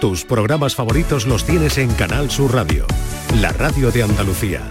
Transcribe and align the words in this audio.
Tus 0.00 0.24
programas 0.24 0.76
favoritos 0.76 1.26
los 1.26 1.44
tienes 1.44 1.76
en 1.76 1.92
Canal 1.94 2.30
Sur 2.30 2.54
Radio, 2.54 2.86
la 3.40 3.50
radio 3.50 3.90
de 3.90 4.04
Andalucía. 4.04 4.62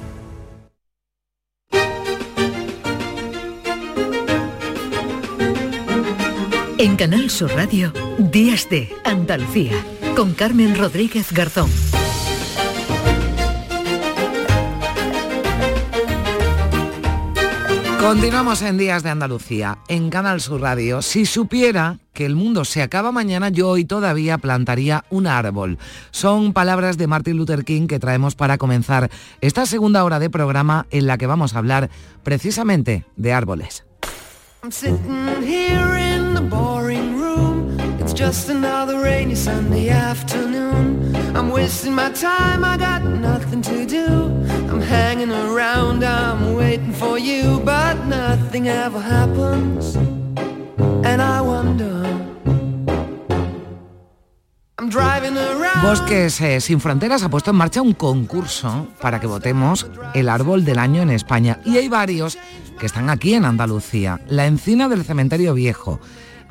En 6.78 6.96
Canal 6.96 7.30
Sur 7.30 7.52
Radio, 7.54 7.92
Días 8.18 8.70
de 8.70 8.90
Andalucía, 9.04 9.74
con 10.16 10.34
Carmen 10.34 10.78
Rodríguez 10.78 11.34
Garzón. 11.34 11.70
Continuamos 18.00 18.62
en 18.62 18.78
Días 18.78 19.04
de 19.04 19.10
Andalucía, 19.10 19.80
en 19.90 20.10
Canal 20.10 20.40
Sur 20.40 20.62
Radio. 20.62 21.02
Si 21.02 21.26
supiera 21.26 22.00
que 22.18 22.26
el 22.26 22.36
mundo 22.36 22.66
se 22.66 22.82
acaba 22.82 23.12
mañana, 23.12 23.50
yo 23.50 23.70
hoy 23.70 23.86
todavía 23.86 24.40
plantaría 24.40 25.06
un 25.12 25.28
árbol. 25.28 25.78
Son 26.10 26.52
palabras 26.52 26.98
de 26.98 27.06
Martin 27.06 27.38
Luther 27.38 27.64
King 27.64 27.86
que 27.86 28.00
traemos 28.00 28.34
para 28.34 28.58
comenzar 28.58 29.12
esta 29.40 29.68
segunda 29.68 30.04
hora 30.04 30.18
de 30.18 30.32
programa 30.32 30.88
en 30.90 31.06
la 31.06 31.20
que 31.20 31.28
vamos 31.28 31.54
a 31.54 31.60
hablar 31.60 31.92
precisamente 32.24 33.06
de 33.18 33.34
árboles. 33.34 33.84
hanging 44.88 45.32
around, 45.32 46.04
I'm 46.04 46.56
waiting 46.56 46.94
for 46.94 47.20
you, 47.20 47.60
but 47.60 47.96
nothing 48.06 48.68
ever 48.68 49.02
happens. 49.02 50.17
Bosques 55.82 56.42
eh, 56.42 56.60
Sin 56.60 56.80
Fronteras 56.80 57.24
ha 57.24 57.30
puesto 57.30 57.52
en 57.52 57.58
marcha 57.58 57.82
un 57.82 57.94
concurso 57.94 58.88
para 59.02 59.20
que 59.20 59.28
votemos 59.28 59.88
el 60.14 60.28
árbol 60.28 60.66
del 60.66 60.80
año 60.80 61.02
en 61.02 61.10
España. 61.10 61.60
Y 61.66 61.78
hay 61.78 61.88
varios 61.88 62.38
que 62.80 62.86
están 62.86 63.10
aquí 63.10 63.34
en 63.34 63.46
Andalucía. 63.46 64.20
La 64.28 64.48
encina 64.48 64.90
del 64.90 65.04
cementerio 65.04 65.54
viejo 65.54 66.00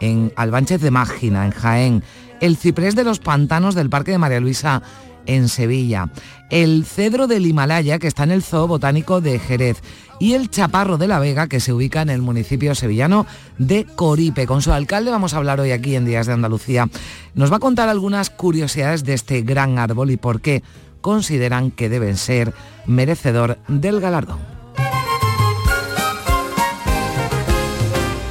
en 0.00 0.32
Albánchez 0.36 0.80
de 0.80 0.90
Mágina, 0.90 1.44
en 1.44 1.52
Jaén, 1.52 2.02
el 2.40 2.56
ciprés 2.56 2.94
de 2.94 3.04
los 3.04 3.18
pantanos 3.18 3.74
del 3.74 3.90
Parque 3.90 4.12
de 4.12 4.18
María 4.18 4.40
Luisa 4.40 4.82
en 5.26 5.48
Sevilla, 5.48 6.08
el 6.50 6.84
cedro 6.84 7.26
del 7.26 7.46
Himalaya 7.46 7.98
que 7.98 8.06
está 8.06 8.24
en 8.24 8.30
el 8.30 8.42
Zoo 8.42 8.66
Botánico 8.66 9.20
de 9.20 9.38
Jerez 9.38 9.82
y 10.18 10.34
el 10.34 10.50
chaparro 10.50 10.98
de 10.98 11.08
la 11.08 11.18
Vega 11.18 11.48
que 11.48 11.60
se 11.60 11.72
ubica 11.72 12.02
en 12.02 12.10
el 12.10 12.22
municipio 12.22 12.74
sevillano 12.74 13.26
de 13.58 13.84
Coripe. 13.84 14.46
Con 14.46 14.62
su 14.62 14.72
alcalde 14.72 15.10
vamos 15.10 15.34
a 15.34 15.38
hablar 15.38 15.60
hoy 15.60 15.72
aquí 15.72 15.94
en 15.94 16.04
Días 16.04 16.26
de 16.26 16.32
Andalucía. 16.32 16.88
Nos 17.34 17.52
va 17.52 17.56
a 17.56 17.60
contar 17.60 17.88
algunas 17.88 18.30
curiosidades 18.30 19.04
de 19.04 19.14
este 19.14 19.42
gran 19.42 19.78
árbol 19.78 20.10
y 20.10 20.16
por 20.16 20.40
qué 20.40 20.62
consideran 21.00 21.70
que 21.70 21.88
deben 21.88 22.16
ser 22.16 22.52
merecedor 22.86 23.58
del 23.68 24.00
galardón. 24.00 24.38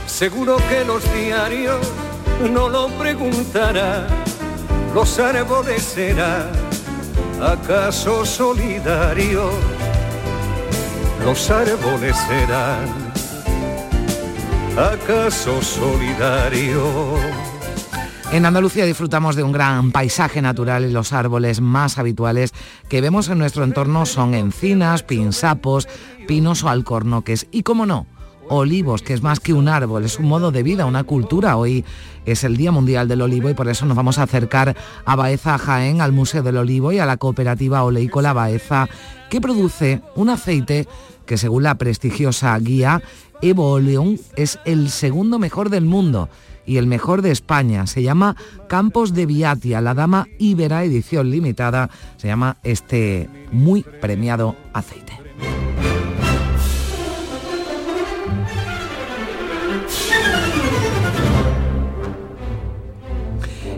Seguro 0.08 0.58
que 0.70 0.86
los 0.86 1.04
diarios 1.14 1.80
no 2.52 2.70
lo 2.70 2.88
preguntarán, 2.98 4.08
los 4.94 5.20
árboles 5.20 5.84
serán 5.84 6.65
acaso 7.42 8.26
solidarios, 8.26 9.54
los 11.24 11.50
árboles 11.50 12.16
serán 12.28 13.06
acaso 14.78 15.62
solidarios. 15.62 17.20
En 18.32 18.46
Andalucía 18.46 18.86
disfrutamos 18.86 19.36
de 19.36 19.44
un 19.44 19.52
gran 19.52 19.92
paisaje 19.92 20.42
natural 20.42 20.84
y 20.84 20.92
los 20.92 21.14
árboles 21.14 21.62
más 21.62 21.98
habituales 21.98 22.54
que 22.90 23.00
vemos 23.00 23.30
en 23.30 23.38
nuestro 23.38 23.64
entorno 23.64 24.06
son 24.06 24.34
encinas, 24.34 25.04
pinsapos, 25.04 25.88
pinos 26.28 26.64
o 26.64 26.70
alcornoques. 26.70 27.48
Y 27.52 27.64
cómo 27.64 27.86
no, 27.86 28.08
olivos, 28.50 29.02
que 29.02 29.14
es 29.14 29.22
más 29.22 29.40
que 29.40 29.54
un 29.54 29.68
árbol, 29.68 30.06
es 30.06 30.20
un 30.20 30.28
modo 30.28 30.52
de 30.52 30.64
vida, 30.64 30.86
una 30.86 31.04
cultura. 31.04 31.58
Hoy 31.58 31.86
es 32.26 32.44
el 32.44 32.58
Día 32.58 32.72
Mundial 32.72 33.08
del 33.08 33.22
Olivo 33.22 33.50
y 33.50 33.54
por 33.54 33.68
eso 33.68 33.86
nos 33.86 33.98
vamos 33.98 34.18
a 34.18 34.24
acercar 34.24 34.76
a 35.06 35.16
Baeza 35.16 35.58
Jaén, 35.58 36.02
al 36.02 36.12
Museo 36.12 36.44
del 36.44 36.58
Olivo 36.58 36.92
y 36.92 37.00
a 37.00 37.06
la 37.06 37.18
cooperativa 37.18 37.84
oleícola 37.84 38.34
Baeza, 38.34 38.88
que 39.30 39.42
produce 39.42 40.02
un 40.16 40.30
aceite 40.30 40.88
que 41.26 41.38
según 41.38 41.64
la 41.64 41.76
prestigiosa 41.76 42.58
guía 42.60 43.02
Evo 43.42 43.72
Oleum 43.72 44.18
es 44.36 44.60
el 44.66 44.90
segundo 44.90 45.40
mejor 45.40 45.70
del 45.70 45.86
mundo 45.86 46.30
y 46.66 46.78
el 46.78 46.88
mejor 46.88 47.22
de 47.22 47.32
España. 47.32 47.86
Se 47.88 48.02
llama 48.02 48.36
Campos 48.68 49.14
de 49.14 49.26
Viatia, 49.26 49.82
la 49.82 49.94
Dama 49.94 50.28
Ibera, 50.40 50.84
edición 50.84 51.30
limitada. 51.30 51.90
Se 52.18 52.28
llama 52.28 52.58
este 52.64 53.30
muy 53.52 53.84
premiado 53.84 54.56
aceite. 54.74 55.14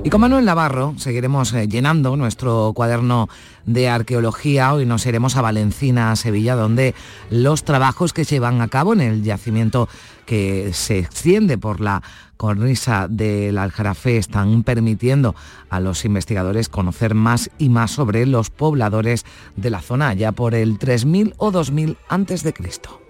Y 0.08 0.10
con 0.10 0.22
Manuel 0.22 0.46
Navarro 0.46 0.94
seguiremos 0.96 1.52
eh, 1.52 1.68
llenando 1.68 2.16
nuestro 2.16 2.72
cuaderno 2.74 3.28
de 3.66 3.90
arqueología. 3.90 4.74
Hoy 4.74 4.86
nos 4.86 5.06
iremos 5.06 5.36
a 5.36 5.42
Valencina, 5.42 6.16
Sevilla, 6.16 6.56
donde 6.56 6.96
los 7.30 7.66
trabajos 7.66 8.14
que 8.14 8.24
se 8.24 8.36
llevan 8.36 8.62
a 8.62 8.70
cabo 8.70 8.94
en 8.94 9.02
el 9.02 9.22
yacimiento 9.22 9.90
que 10.26 10.72
se 10.72 11.00
extiende 11.00 11.58
por 11.58 11.82
la 11.82 12.04
cornisa 12.38 13.08
del 13.10 13.58
Aljarafe 13.58 14.16
están 14.16 14.64
permitiendo 14.64 15.36
a 15.70 15.82
los 15.82 16.06
investigadores 16.06 16.70
conocer 16.70 17.14
más 17.14 17.50
y 17.58 17.68
más 17.68 17.92
sobre 17.92 18.26
los 18.26 18.50
pobladores 18.50 19.26
de 19.58 19.72
la 19.72 19.82
zona 19.82 20.14
ya 20.14 20.32
por 20.32 20.56
el 20.56 20.80
3000 20.80 21.34
o 21.36 21.52
2000 21.52 21.98
antes 22.08 22.44
de 22.44 22.54
Cristo. 22.54 23.07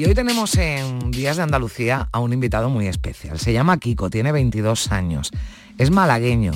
Y 0.00 0.06
hoy 0.06 0.14
tenemos 0.14 0.56
en 0.56 1.10
Días 1.10 1.36
de 1.36 1.42
Andalucía 1.42 2.08
a 2.10 2.20
un 2.20 2.32
invitado 2.32 2.70
muy 2.70 2.86
especial. 2.86 3.38
Se 3.38 3.52
llama 3.52 3.76
Kiko, 3.76 4.08
tiene 4.08 4.32
22 4.32 4.92
años, 4.92 5.30
es 5.76 5.90
malagueño, 5.90 6.52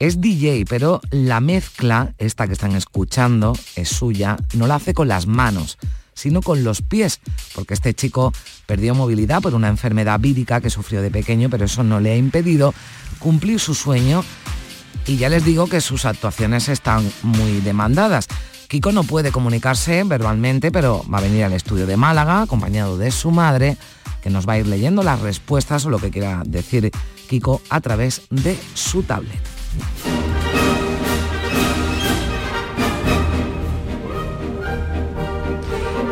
es 0.00 0.20
DJ, 0.20 0.64
pero 0.68 1.00
la 1.12 1.38
mezcla, 1.38 2.12
esta 2.18 2.48
que 2.48 2.54
están 2.54 2.74
escuchando, 2.74 3.56
es 3.76 3.88
suya, 3.88 4.36
no 4.54 4.66
la 4.66 4.74
hace 4.74 4.94
con 4.94 5.06
las 5.06 5.28
manos, 5.28 5.78
sino 6.12 6.42
con 6.42 6.64
los 6.64 6.82
pies, 6.82 7.20
porque 7.54 7.74
este 7.74 7.94
chico 7.94 8.32
perdió 8.66 8.96
movilidad 8.96 9.40
por 9.42 9.54
una 9.54 9.68
enfermedad 9.68 10.18
vírica 10.18 10.60
que 10.60 10.68
sufrió 10.68 11.02
de 11.02 11.12
pequeño, 11.12 11.50
pero 11.50 11.66
eso 11.66 11.84
no 11.84 12.00
le 12.00 12.10
ha 12.10 12.16
impedido 12.16 12.74
cumplir 13.20 13.60
su 13.60 13.76
sueño 13.76 14.24
y 15.06 15.18
ya 15.18 15.28
les 15.28 15.44
digo 15.44 15.68
que 15.68 15.80
sus 15.80 16.04
actuaciones 16.04 16.68
están 16.68 17.08
muy 17.22 17.60
demandadas. 17.60 18.26
Kiko 18.72 18.90
no 18.90 19.04
puede 19.04 19.32
comunicarse 19.32 20.02
verbalmente, 20.02 20.72
pero 20.72 21.04
va 21.12 21.18
a 21.18 21.20
venir 21.20 21.44
al 21.44 21.52
estudio 21.52 21.86
de 21.86 21.98
Málaga 21.98 22.40
acompañado 22.40 22.96
de 22.96 23.10
su 23.10 23.30
madre, 23.30 23.76
que 24.22 24.30
nos 24.30 24.48
va 24.48 24.54
a 24.54 24.60
ir 24.60 24.66
leyendo 24.66 25.02
las 25.02 25.20
respuestas 25.20 25.84
o 25.84 25.90
lo 25.90 25.98
que 25.98 26.10
quiera 26.10 26.42
decir 26.46 26.90
Kiko 27.28 27.60
a 27.68 27.82
través 27.82 28.22
de 28.30 28.58
su 28.72 29.02
tablet. 29.02 29.42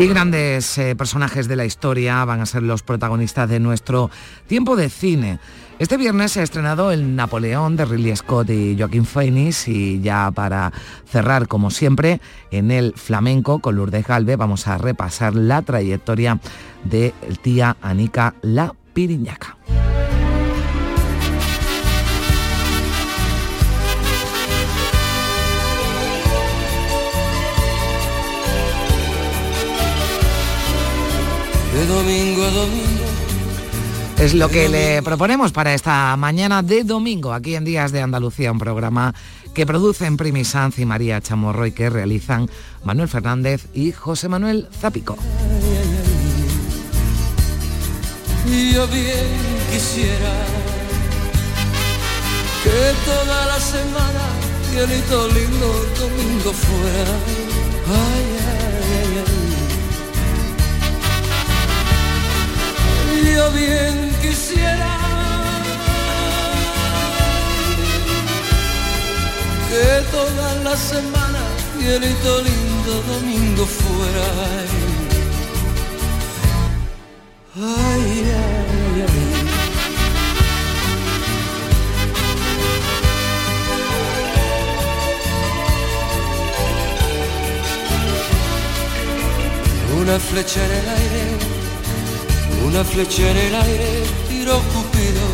Y 0.01 0.07
grandes 0.07 0.79
eh, 0.79 0.97
personajes 0.97 1.47
de 1.47 1.57
la 1.57 1.67
historia 1.67 2.25
van 2.25 2.41
a 2.41 2.47
ser 2.47 2.63
los 2.63 2.83
protagonistas 2.83 3.51
de 3.51 3.61
nuestro 3.61 4.11
tiempo 4.47 4.75
de 4.75 4.89
cine. 4.89 5.41
Este 5.79 5.99
viernes 5.99 6.33
se 6.33 6.41
ha 6.41 6.43
estrenado 6.43 6.91
El 6.91 7.15
Napoleón 7.17 7.77
de 7.77 7.85
Ridley 7.85 8.17
Scott 8.17 8.49
y 8.49 8.79
Joaquín 8.79 9.05
Phoenix 9.05 9.69
y 9.69 10.01
ya 10.01 10.31
para 10.31 10.73
cerrar 11.05 11.49
como 11.49 11.71
siempre 11.71 12.23
en 12.51 12.71
el 12.71 12.95
flamenco 12.97 13.59
con 13.59 13.77
Lourdes 13.77 14.07
Galve 14.07 14.37
vamos 14.37 14.69
a 14.69 14.79
repasar 14.79 15.35
la 15.35 15.61
trayectoria 15.61 16.41
de 16.83 17.13
tía 17.43 17.77
Anica 17.83 18.33
La 18.41 18.75
Piriñaca. 18.95 19.59
De 31.81 31.87
domingo 31.87 32.45
a 32.45 32.51
domingo 32.51 33.05
es 34.19 34.35
lo 34.35 34.51
que 34.51 34.69
le 34.69 35.03
proponemos 35.03 35.51
para 35.51 35.73
esta 35.73 36.15
mañana 36.19 36.63
de 36.63 36.85
domingo, 36.85 37.33
aquí 37.33 37.55
en 37.55 37.65
Días 37.65 37.91
de 37.91 38.03
Andalucía, 38.03 38.53
un 38.53 38.59
programa 38.59 39.15
que 39.55 39.65
producen 39.65 40.19
Primi 40.19 40.45
Sanz 40.45 40.79
y 40.79 40.85
María 40.85 41.23
Chamorro 41.23 41.65
y 41.65 41.73
que 41.73 41.89
realizan 41.89 42.51
Manuel 42.85 43.09
Fernández 43.09 43.67
y 43.73 43.93
José 43.93 44.29
Manuel 44.29 44.69
Zapico. 44.79 45.17
Yo 48.45 48.87
bien 48.89 49.27
quisiera 49.73 50.35
que 52.63 52.93
toda 53.07 53.47
la 53.47 53.59
semana, 53.59 54.27
lindo, 54.75 55.87
domingo 55.99 56.53
fuera. 56.53 57.17
Ay, 57.89 58.40
Yo 63.23 63.51
bien 63.53 64.13
quisiera 64.23 64.97
que 69.69 69.87
toda 70.11 70.55
la 70.65 70.77
semana, 70.77 71.41
cielito 71.79 72.43
lindo, 72.43 72.93
domingo 73.13 73.67
fuera. 73.67 74.29
Ay, 77.57 78.25
ay, 78.25 79.07
ay. 79.07 79.51
Una 90.01 90.19
flecha 90.19 90.65
en 90.65 90.73
el 90.73 90.89
aire, 90.89 91.60
una 92.67 92.85
flecha 92.85 93.31
en 93.31 93.37
el 93.37 93.55
aire, 93.55 94.03
tiró 94.29 94.61
Cupido. 94.73 95.27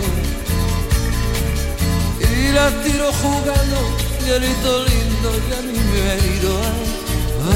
Y 2.21 2.53
la 2.53 2.71
tiró 2.83 3.13
jugando, 3.13 3.79
cielito 4.21 4.85
lindo, 4.85 5.29
y 5.49 5.53
a 5.53 5.63
mí 5.63 5.79
me 5.93 6.01
ha 6.03 6.15
herido. 6.15 6.53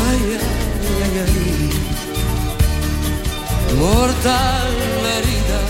Ay, 0.09 0.23
ay, 0.39 1.01
ay, 1.05 1.15
ay. 1.27 1.71
Mortal 3.79 4.75
herida. 5.17 5.61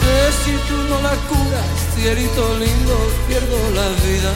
Que 0.00 0.18
si 0.42 0.52
tú 0.68 0.76
no 0.88 0.96
la 1.02 1.14
curas, 1.28 1.70
cielito 1.94 2.44
lindo, 2.58 2.96
pierdo 3.28 3.58
la 3.74 3.88
vida. 4.06 4.32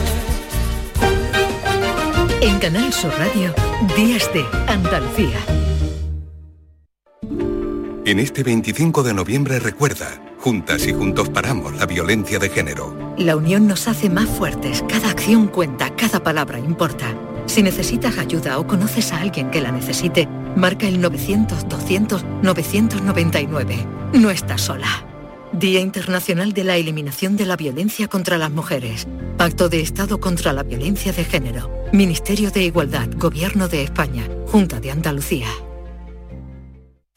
En 2.41 2.57
Canal 2.59 2.93
Sur 2.93 3.11
Radio, 3.17 3.53
Días 3.97 4.31
de 4.33 4.45
Andalucía. 4.67 5.39
En 8.09 8.17
este 8.17 8.41
25 8.41 9.03
de 9.03 9.13
noviembre 9.13 9.59
recuerda, 9.59 10.19
juntas 10.39 10.87
y 10.87 10.93
juntos 10.93 11.29
paramos 11.29 11.75
la 11.75 11.85
violencia 11.85 12.39
de 12.39 12.49
género. 12.49 13.13
La 13.19 13.35
unión 13.35 13.67
nos 13.67 13.87
hace 13.87 14.09
más 14.09 14.27
fuertes. 14.27 14.83
Cada 14.89 15.11
acción 15.11 15.45
cuenta, 15.45 15.95
cada 15.95 16.23
palabra 16.23 16.57
importa. 16.57 17.15
Si 17.45 17.61
necesitas 17.61 18.17
ayuda 18.17 18.57
o 18.57 18.65
conoces 18.65 19.13
a 19.13 19.21
alguien 19.21 19.51
que 19.51 19.61
la 19.61 19.71
necesite, 19.71 20.27
marca 20.55 20.87
el 20.87 20.99
900-200-999. 21.03 23.85
No 24.13 24.31
estás 24.31 24.61
sola. 24.61 25.05
Día 25.53 25.79
Internacional 25.79 26.53
de 26.53 26.63
la 26.63 26.77
Eliminación 26.77 27.37
de 27.37 27.45
la 27.45 27.57
Violencia 27.57 28.07
contra 28.07 28.39
las 28.39 28.49
Mujeres. 28.49 29.07
Pacto 29.37 29.69
de 29.69 29.81
Estado 29.81 30.19
contra 30.19 30.51
la 30.51 30.63
Violencia 30.63 31.13
de 31.13 31.25
Género. 31.25 31.71
Ministerio 31.93 32.49
de 32.49 32.63
Igualdad, 32.63 33.09
Gobierno 33.17 33.67
de 33.67 33.83
España, 33.83 34.27
Junta 34.47 34.79
de 34.79 34.89
Andalucía. 34.89 35.45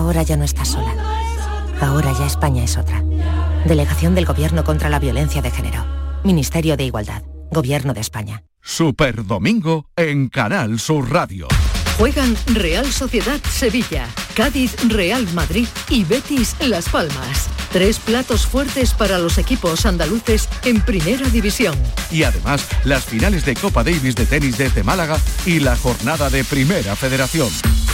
Ahora 0.00 0.22
ya 0.22 0.38
no 0.38 0.44
estás 0.44 0.68
sola. 0.68 0.94
Ahora 1.78 2.14
ya 2.18 2.24
España 2.24 2.64
es 2.64 2.78
otra. 2.78 3.04
Delegación 3.66 4.14
del 4.14 4.24
Gobierno 4.24 4.64
contra 4.64 4.88
la 4.88 4.98
Violencia 4.98 5.42
de 5.42 5.50
Género. 5.50 5.84
Ministerio 6.24 6.78
de 6.78 6.84
Igualdad. 6.84 7.22
Gobierno 7.50 7.92
de 7.92 8.00
España. 8.00 8.42
Super 8.62 9.26
Domingo 9.26 9.90
en 9.96 10.30
Canal 10.30 10.80
Sur 10.80 11.12
Radio. 11.12 11.48
Juegan 11.98 12.34
Real 12.46 12.86
Sociedad 12.86 13.40
Sevilla, 13.50 14.08
Cádiz 14.34 14.74
Real 14.88 15.28
Madrid 15.34 15.68
y 15.90 16.04
Betis 16.04 16.56
Las 16.60 16.88
Palmas. 16.88 17.50
Tres 17.70 17.98
platos 17.98 18.46
fuertes 18.46 18.94
para 18.94 19.18
los 19.18 19.36
equipos 19.36 19.84
andaluces 19.84 20.48
en 20.64 20.80
primera 20.80 21.28
división. 21.28 21.74
Y 22.10 22.22
además, 22.22 22.66
las 22.84 23.04
finales 23.04 23.44
de 23.44 23.54
Copa 23.54 23.84
Davis 23.84 24.14
de 24.14 24.24
tenis 24.24 24.56
desde 24.56 24.82
Málaga 24.82 25.18
y 25.44 25.60
la 25.60 25.76
jornada 25.76 26.30
de 26.30 26.42
Primera 26.42 26.96
Federación. 26.96 27.50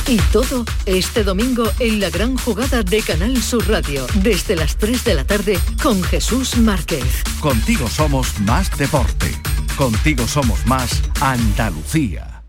Y 0.08 0.18
todo 0.32 0.64
este 0.84 1.24
domingo 1.24 1.64
en 1.80 1.98
la 1.98 2.10
gran 2.10 2.36
jugada 2.36 2.84
de 2.84 3.02
Canal 3.02 3.42
Sur 3.42 3.68
Radio, 3.68 4.06
desde 4.22 4.54
las 4.54 4.76
3 4.76 5.02
de 5.02 5.14
la 5.14 5.24
tarde 5.24 5.58
con 5.82 6.00
Jesús 6.04 6.56
Márquez. 6.58 7.24
Contigo 7.40 7.88
somos 7.88 8.38
más 8.40 8.70
deporte. 8.78 9.34
Contigo 9.76 10.28
somos 10.28 10.64
más 10.64 11.02
Andalucía. 11.20 12.44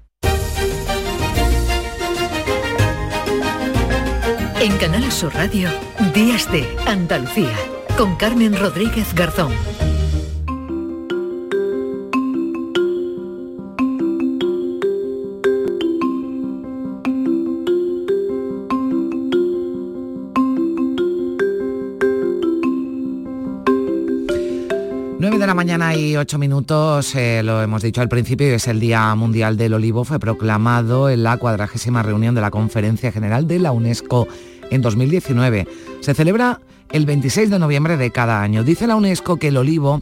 En 4.60 4.78
Canal 4.78 5.12
Sur 5.12 5.34
Radio, 5.34 5.70
Días 6.14 6.52
de 6.52 6.68
Andalucía, 6.86 7.58
con 7.98 8.18
Carmen 8.18 8.56
Rodríguez 8.56 9.16
Garzón. 9.16 9.52
Mañana 25.88 26.06
y 26.06 26.18
ocho 26.18 26.38
minutos, 26.38 27.16
eh, 27.16 27.42
lo 27.44 27.62
hemos 27.62 27.82
dicho 27.82 28.02
al 28.02 28.10
principio, 28.10 28.48
es 28.48 28.68
el 28.68 28.82
Día 28.82 29.16
Mundial 29.16 29.56
del 29.56 29.74
Olivo, 29.74 30.04
fue 30.04 30.20
proclamado 30.20 31.10
en 31.10 31.24
la 31.24 31.38
cuadragésima 31.38 32.04
reunión 32.04 32.36
de 32.36 32.42
la 32.42 32.52
Conferencia 32.52 33.10
General 33.10 33.48
de 33.48 33.58
la 33.60 33.72
UNESCO 33.72 34.28
en 34.70 34.82
2019. 34.82 35.66
Se 36.02 36.14
celebra 36.14 36.60
el 36.92 37.06
26 37.06 37.50
de 37.50 37.60
noviembre 37.60 37.96
de 37.96 38.12
cada 38.12 38.42
año. 38.42 38.66
Dice 38.66 38.86
la 38.86 38.98
UNESCO 38.98 39.38
que 39.38 39.48
el 39.48 39.56
olivo 39.56 40.02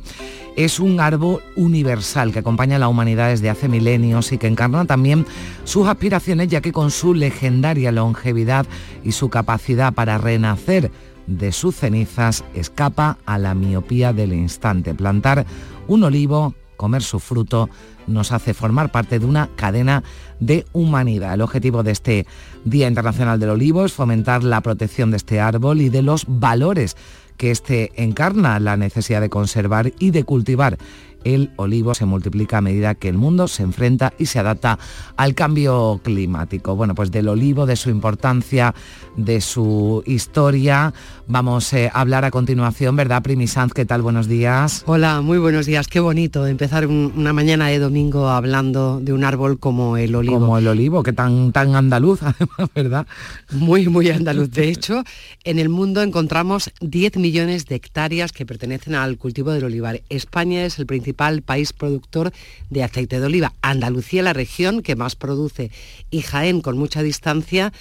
es 0.55 0.79
un 0.79 0.99
árbol 0.99 1.43
universal 1.55 2.33
que 2.33 2.39
acompaña 2.39 2.77
a 2.77 2.79
la 2.79 2.87
humanidad 2.87 3.29
desde 3.29 3.51
hace 3.51 3.67
milenios 3.67 4.31
y 4.31 4.39
que 4.39 4.47
encarna 4.47 4.85
también 4.85 5.27
sus 5.65 5.87
aspiraciones, 5.87 6.47
ya 6.47 6.61
que 6.61 6.71
con 6.71 6.89
su 6.89 7.13
legendaria 7.13 7.91
longevidad 7.91 8.65
y 9.03 9.11
su 9.11 9.29
capacidad 9.29 9.93
para 9.93 10.17
renacer 10.17 10.89
de 11.27 11.51
sus 11.51 11.75
cenizas 11.75 12.43
escapa 12.53 13.17
a 13.25 13.37
la 13.37 13.55
miopía 13.55 14.13
del 14.13 14.33
instante. 14.33 14.93
Plantar 14.93 15.45
un 15.87 16.03
olivo, 16.03 16.55
comer 16.77 17.01
su 17.01 17.19
fruto, 17.19 17.69
nos 18.07 18.31
hace 18.31 18.53
formar 18.53 18.91
parte 18.91 19.19
de 19.19 19.25
una 19.25 19.49
cadena 19.55 20.03
de 20.39 20.65
humanidad. 20.73 21.33
El 21.33 21.41
objetivo 21.41 21.83
de 21.83 21.91
este 21.91 22.25
Día 22.63 22.87
Internacional 22.87 23.39
del 23.39 23.51
Olivo 23.51 23.85
es 23.85 23.93
fomentar 23.93 24.43
la 24.43 24.61
protección 24.61 25.11
de 25.11 25.17
este 25.17 25.39
árbol 25.39 25.81
y 25.81 25.89
de 25.89 26.01
los 26.01 26.25
valores 26.27 26.95
que 27.37 27.51
este 27.51 27.91
encarna, 28.01 28.59
la 28.59 28.77
necesidad 28.77 29.21
de 29.21 29.29
conservar 29.29 29.91
y 29.99 30.11
de 30.11 30.23
cultivar 30.23 30.77
el 31.25 31.51
olivo 31.57 31.93
se 31.93 32.05
multiplica 32.05 32.59
a 32.59 32.61
medida 32.61 32.95
que 32.95 33.09
el 33.09 33.17
mundo 33.17 33.49
se 33.49 33.63
enfrenta 33.63 34.13
y 34.17 34.27
se 34.27 34.39
adapta 34.39 34.79
al 35.17 35.33
cambio 35.33 35.99
climático. 36.03 36.75
Bueno, 36.75 36.95
pues 36.95 37.11
del 37.11 37.27
olivo, 37.27 37.65
de 37.65 37.75
su 37.75 37.89
importancia, 37.89 38.73
de 39.17 39.41
su 39.41 40.03
historia, 40.05 40.93
vamos 41.27 41.71
eh, 41.73 41.89
a 41.93 42.01
hablar 42.01 42.23
a 42.25 42.31
continuación, 42.31 42.95
¿verdad, 42.95 43.23
Primi 43.23 43.47
Sanz? 43.47 43.73
¿Qué 43.73 43.85
tal? 43.85 44.01
Buenos 44.01 44.27
días. 44.27 44.83
Hola, 44.85 45.21
muy 45.21 45.37
buenos 45.37 45.65
días. 45.65 45.87
Qué 45.87 45.99
bonito 45.99 46.45
empezar 46.45 46.85
un- 46.87 47.13
una 47.15 47.33
mañana 47.33 47.67
de 47.67 47.79
domingo 47.79 48.29
hablando 48.29 48.99
de 48.99 49.11
un 49.13 49.23
árbol 49.23 49.59
como 49.59 49.97
el 49.97 50.15
olivo. 50.15 50.39
Como 50.39 50.57
el 50.57 50.67
olivo, 50.67 51.01
que 51.03 51.13
tan, 51.13 51.51
tan 51.51 51.75
andaluz, 51.75 52.19
además, 52.23 52.69
¿verdad? 52.75 53.07
Muy, 53.51 53.87
muy 53.87 54.09
andaluz. 54.09 54.51
De 54.51 54.69
hecho, 54.69 55.03
en 55.43 55.59
el 55.59 55.69
mundo 55.69 56.01
encontramos 56.01 56.71
10 56.81 57.17
millones 57.17 57.65
de 57.65 57.75
hectáreas 57.75 58.31
que 58.31 58.45
pertenecen 58.45 58.95
al 58.95 59.17
cultivo 59.17 59.51
del 59.51 59.63
olivar. 59.63 60.01
España 60.09 60.65
es 60.65 60.77
el 60.79 60.85
principal 60.85 61.41
país 61.41 61.73
productor 61.73 62.31
de 62.69 62.83
aceite 62.83 63.19
de 63.19 63.25
oliva. 63.25 63.53
Andalucía, 63.61 64.21
la 64.21 64.33
región 64.33 64.81
que 64.81 64.95
más 64.95 65.15
produce, 65.15 65.71
y 66.11 66.21
Jaén, 66.21 66.61
con 66.61 66.77
mucha 66.77 67.01
distancia, 67.01 67.73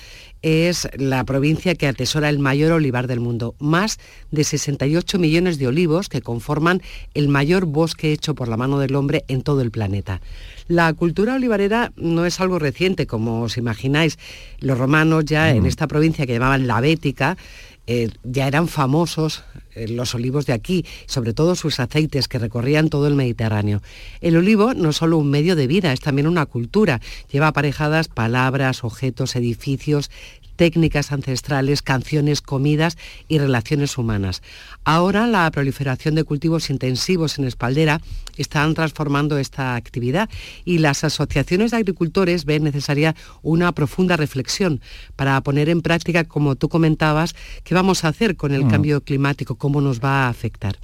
es 0.45 0.87
la 0.99 1.25
provincia 1.25 1.75
que 1.75 1.87
atesora 1.87 2.29
el 2.29 2.39
mayor 2.39 2.73
olivar 2.73 3.07
del 3.07 3.19
mundo. 3.19 3.55
Más 3.61 3.99
de 4.31 4.45
68 4.45 5.19
millones 5.19 5.59
de 5.59 5.69
olivos 5.69 6.11
que 6.11 6.21
conforman 6.21 6.83
el 7.15 7.31
mayor 7.31 7.65
bosque 7.65 8.13
hecho 8.13 8.35
por 8.35 8.49
la 8.49 8.59
mano 8.59 8.79
del 8.79 8.95
hombre 8.95 9.25
en 9.29 9.41
todo 9.41 9.63
el 9.63 9.71
planeta. 9.71 10.21
La 10.69 10.93
cultura 10.93 11.37
olivarera 11.37 11.93
no 11.97 12.27
es 12.27 12.41
algo 12.41 12.59
reciente, 12.59 13.07
como 13.07 13.41
os 13.41 13.57
imagináis. 13.57 14.19
Los 14.61 14.77
romanos 14.77 15.25
ya 15.25 15.51
en 15.51 15.65
esta 15.65 15.87
provincia 15.87 16.27
que 16.27 16.35
llamaban 16.35 16.67
la 16.67 16.83
Bética, 16.83 17.39
eh, 17.87 18.11
ya 18.23 18.47
eran 18.47 18.69
famosos 18.69 19.45
eh, 19.75 19.89
los 19.89 20.15
olivos 20.15 20.47
de 20.47 20.53
aquí, 20.53 20.87
sobre 21.07 21.35
todo 21.35 21.55
sus 21.55 21.81
aceites 21.81 22.29
que 22.29 22.39
recorrían 22.39 22.89
todo 22.89 23.07
el 23.09 23.15
Mediterráneo. 23.15 23.83
El 24.21 24.37
olivo 24.37 24.75
no 24.75 24.91
es 24.91 24.97
solo 24.97 25.19
un 25.19 25.31
medio 25.31 25.57
de 25.57 25.67
vida, 25.67 25.93
es 25.93 26.01
también 26.01 26.27
una 26.27 26.47
cultura. 26.47 27.01
Lleva 27.31 27.49
aparejadas 27.49 28.09
palabras, 28.09 28.85
objetos, 28.85 29.37
edificios, 29.37 30.11
técnicas 30.57 31.13
ancestrales, 31.13 31.83
canciones, 31.83 32.41
comidas 32.41 32.97
y 33.29 33.39
relaciones 33.39 33.99
humanas. 33.99 34.43
Ahora 34.85 35.27
la 35.27 35.51
proliferación 35.51 36.15
de 36.15 36.25
cultivos 36.25 36.71
intensivos 36.71 37.39
en 37.39 37.45
espaldera 37.45 38.01
están 38.37 38.75
transformando 38.75 39.39
esta 39.39 39.75
actividad 39.77 40.29
y 40.65 40.79
las 40.79 41.05
asociaciones 41.05 41.71
de 41.71 41.79
agricultores 41.79 42.45
ven 42.45 42.65
necesaria 42.65 43.15
una 43.43 43.73
profunda 43.73 44.17
reflexión 44.17 44.81
para 45.17 45.41
poner 45.43 45.69
en 45.69 45.83
práctica, 45.83 46.25
como 46.25 46.57
tú 46.57 46.69
comentabas, 46.69 47.35
qué 47.63 47.75
vamos 47.75 48.05
a 48.05 48.09
hacer 48.09 48.37
con 48.37 48.53
el 48.53 48.65
mm. 48.65 48.69
cambio 48.69 49.01
climático, 49.03 49.57
cómo 49.57 49.81
nos 49.81 50.01
va 50.01 50.27
a 50.27 50.29
afectar. 50.29 50.77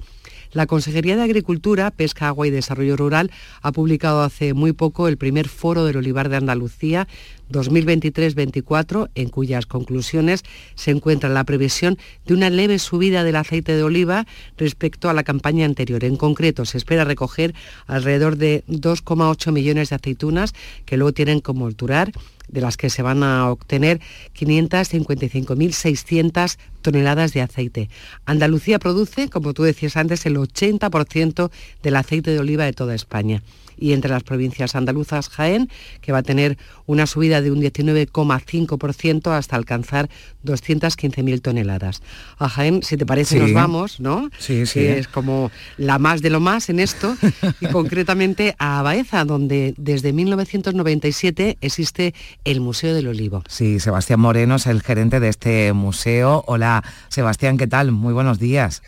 La 0.53 0.65
Consejería 0.65 1.15
de 1.15 1.23
Agricultura, 1.23 1.91
Pesca, 1.91 2.27
Agua 2.27 2.45
y 2.45 2.51
Desarrollo 2.51 2.97
Rural 2.97 3.31
ha 3.61 3.71
publicado 3.71 4.21
hace 4.21 4.53
muy 4.53 4.73
poco 4.73 5.07
el 5.07 5.17
primer 5.17 5.47
foro 5.47 5.85
del 5.85 5.95
olivar 5.95 6.27
de 6.27 6.35
Andalucía 6.35 7.07
2023-24, 7.51 9.09
en 9.15 9.29
cuyas 9.29 9.65
conclusiones 9.65 10.43
se 10.75 10.91
encuentra 10.91 11.29
la 11.29 11.45
previsión 11.45 11.97
de 12.25 12.33
una 12.33 12.49
leve 12.49 12.79
subida 12.79 13.23
del 13.23 13.37
aceite 13.37 13.75
de 13.75 13.83
oliva 13.83 14.25
respecto 14.57 15.09
a 15.09 15.13
la 15.13 15.23
campaña 15.23 15.65
anterior. 15.65 16.03
En 16.03 16.17
concreto, 16.17 16.65
se 16.65 16.77
espera 16.77 17.05
recoger 17.05 17.53
alrededor 17.87 18.35
de 18.35 18.63
2,8 18.67 19.51
millones 19.53 19.89
de 19.89 19.95
aceitunas 19.95 20.53
que 20.85 20.97
luego 20.97 21.13
tienen 21.13 21.39
como 21.39 21.67
alturar 21.67 22.11
de 22.51 22.61
las 22.61 22.77
que 22.77 22.89
se 22.89 23.01
van 23.01 23.23
a 23.23 23.49
obtener 23.49 23.99
555.600 24.37 26.57
toneladas 26.81 27.33
de 27.33 27.41
aceite. 27.41 27.89
Andalucía 28.25 28.79
produce, 28.79 29.29
como 29.29 29.53
tú 29.53 29.63
decías 29.63 29.97
antes, 29.97 30.25
el 30.25 30.37
80% 30.37 31.51
del 31.81 31.95
aceite 31.95 32.31
de 32.31 32.39
oliva 32.39 32.63
de 32.65 32.73
toda 32.73 32.95
España 32.95 33.41
y 33.81 33.93
entre 33.93 34.11
las 34.11 34.23
provincias 34.23 34.75
andaluzas 34.75 35.27
Jaén, 35.27 35.69
que 35.99 36.13
va 36.13 36.19
a 36.19 36.23
tener 36.23 36.57
una 36.85 37.07
subida 37.07 37.41
de 37.41 37.51
un 37.51 37.59
19,5% 37.59 39.31
hasta 39.31 39.55
alcanzar 39.57 40.09
215.000 40.45 41.41
toneladas. 41.41 42.01
A 42.37 42.47
Jaén, 42.47 42.83
si 42.83 42.95
te 42.95 43.05
parece, 43.05 43.39
nos 43.39 43.51
vamos, 43.53 43.99
¿no? 43.99 44.29
Sí, 44.37 44.65
sí. 44.65 44.79
Que 44.79 44.99
es 44.99 45.07
como 45.07 45.51
la 45.77 45.97
más 45.97 46.21
de 46.21 46.29
lo 46.29 46.39
más 46.39 46.69
en 46.69 46.79
esto, 46.79 47.17
y 47.59 47.65
concretamente 47.71 48.55
a 48.59 48.81
Baeza, 48.83 49.25
donde 49.25 49.73
desde 49.77 50.13
1997 50.13 51.57
existe 51.59 52.13
el 52.45 52.61
Museo 52.61 52.93
del 52.93 53.07
Olivo. 53.07 53.43
Sí, 53.47 53.79
Sebastián 53.79 54.19
Moreno 54.19 54.55
es 54.55 54.67
el 54.67 54.83
gerente 54.83 55.19
de 55.19 55.29
este 55.29 55.73
museo. 55.73 56.43
Hola, 56.45 56.83
Sebastián, 57.09 57.57
¿qué 57.57 57.65
tal? 57.65 57.91
Muy 57.91 58.13
buenos 58.13 58.37
días. 58.37 58.83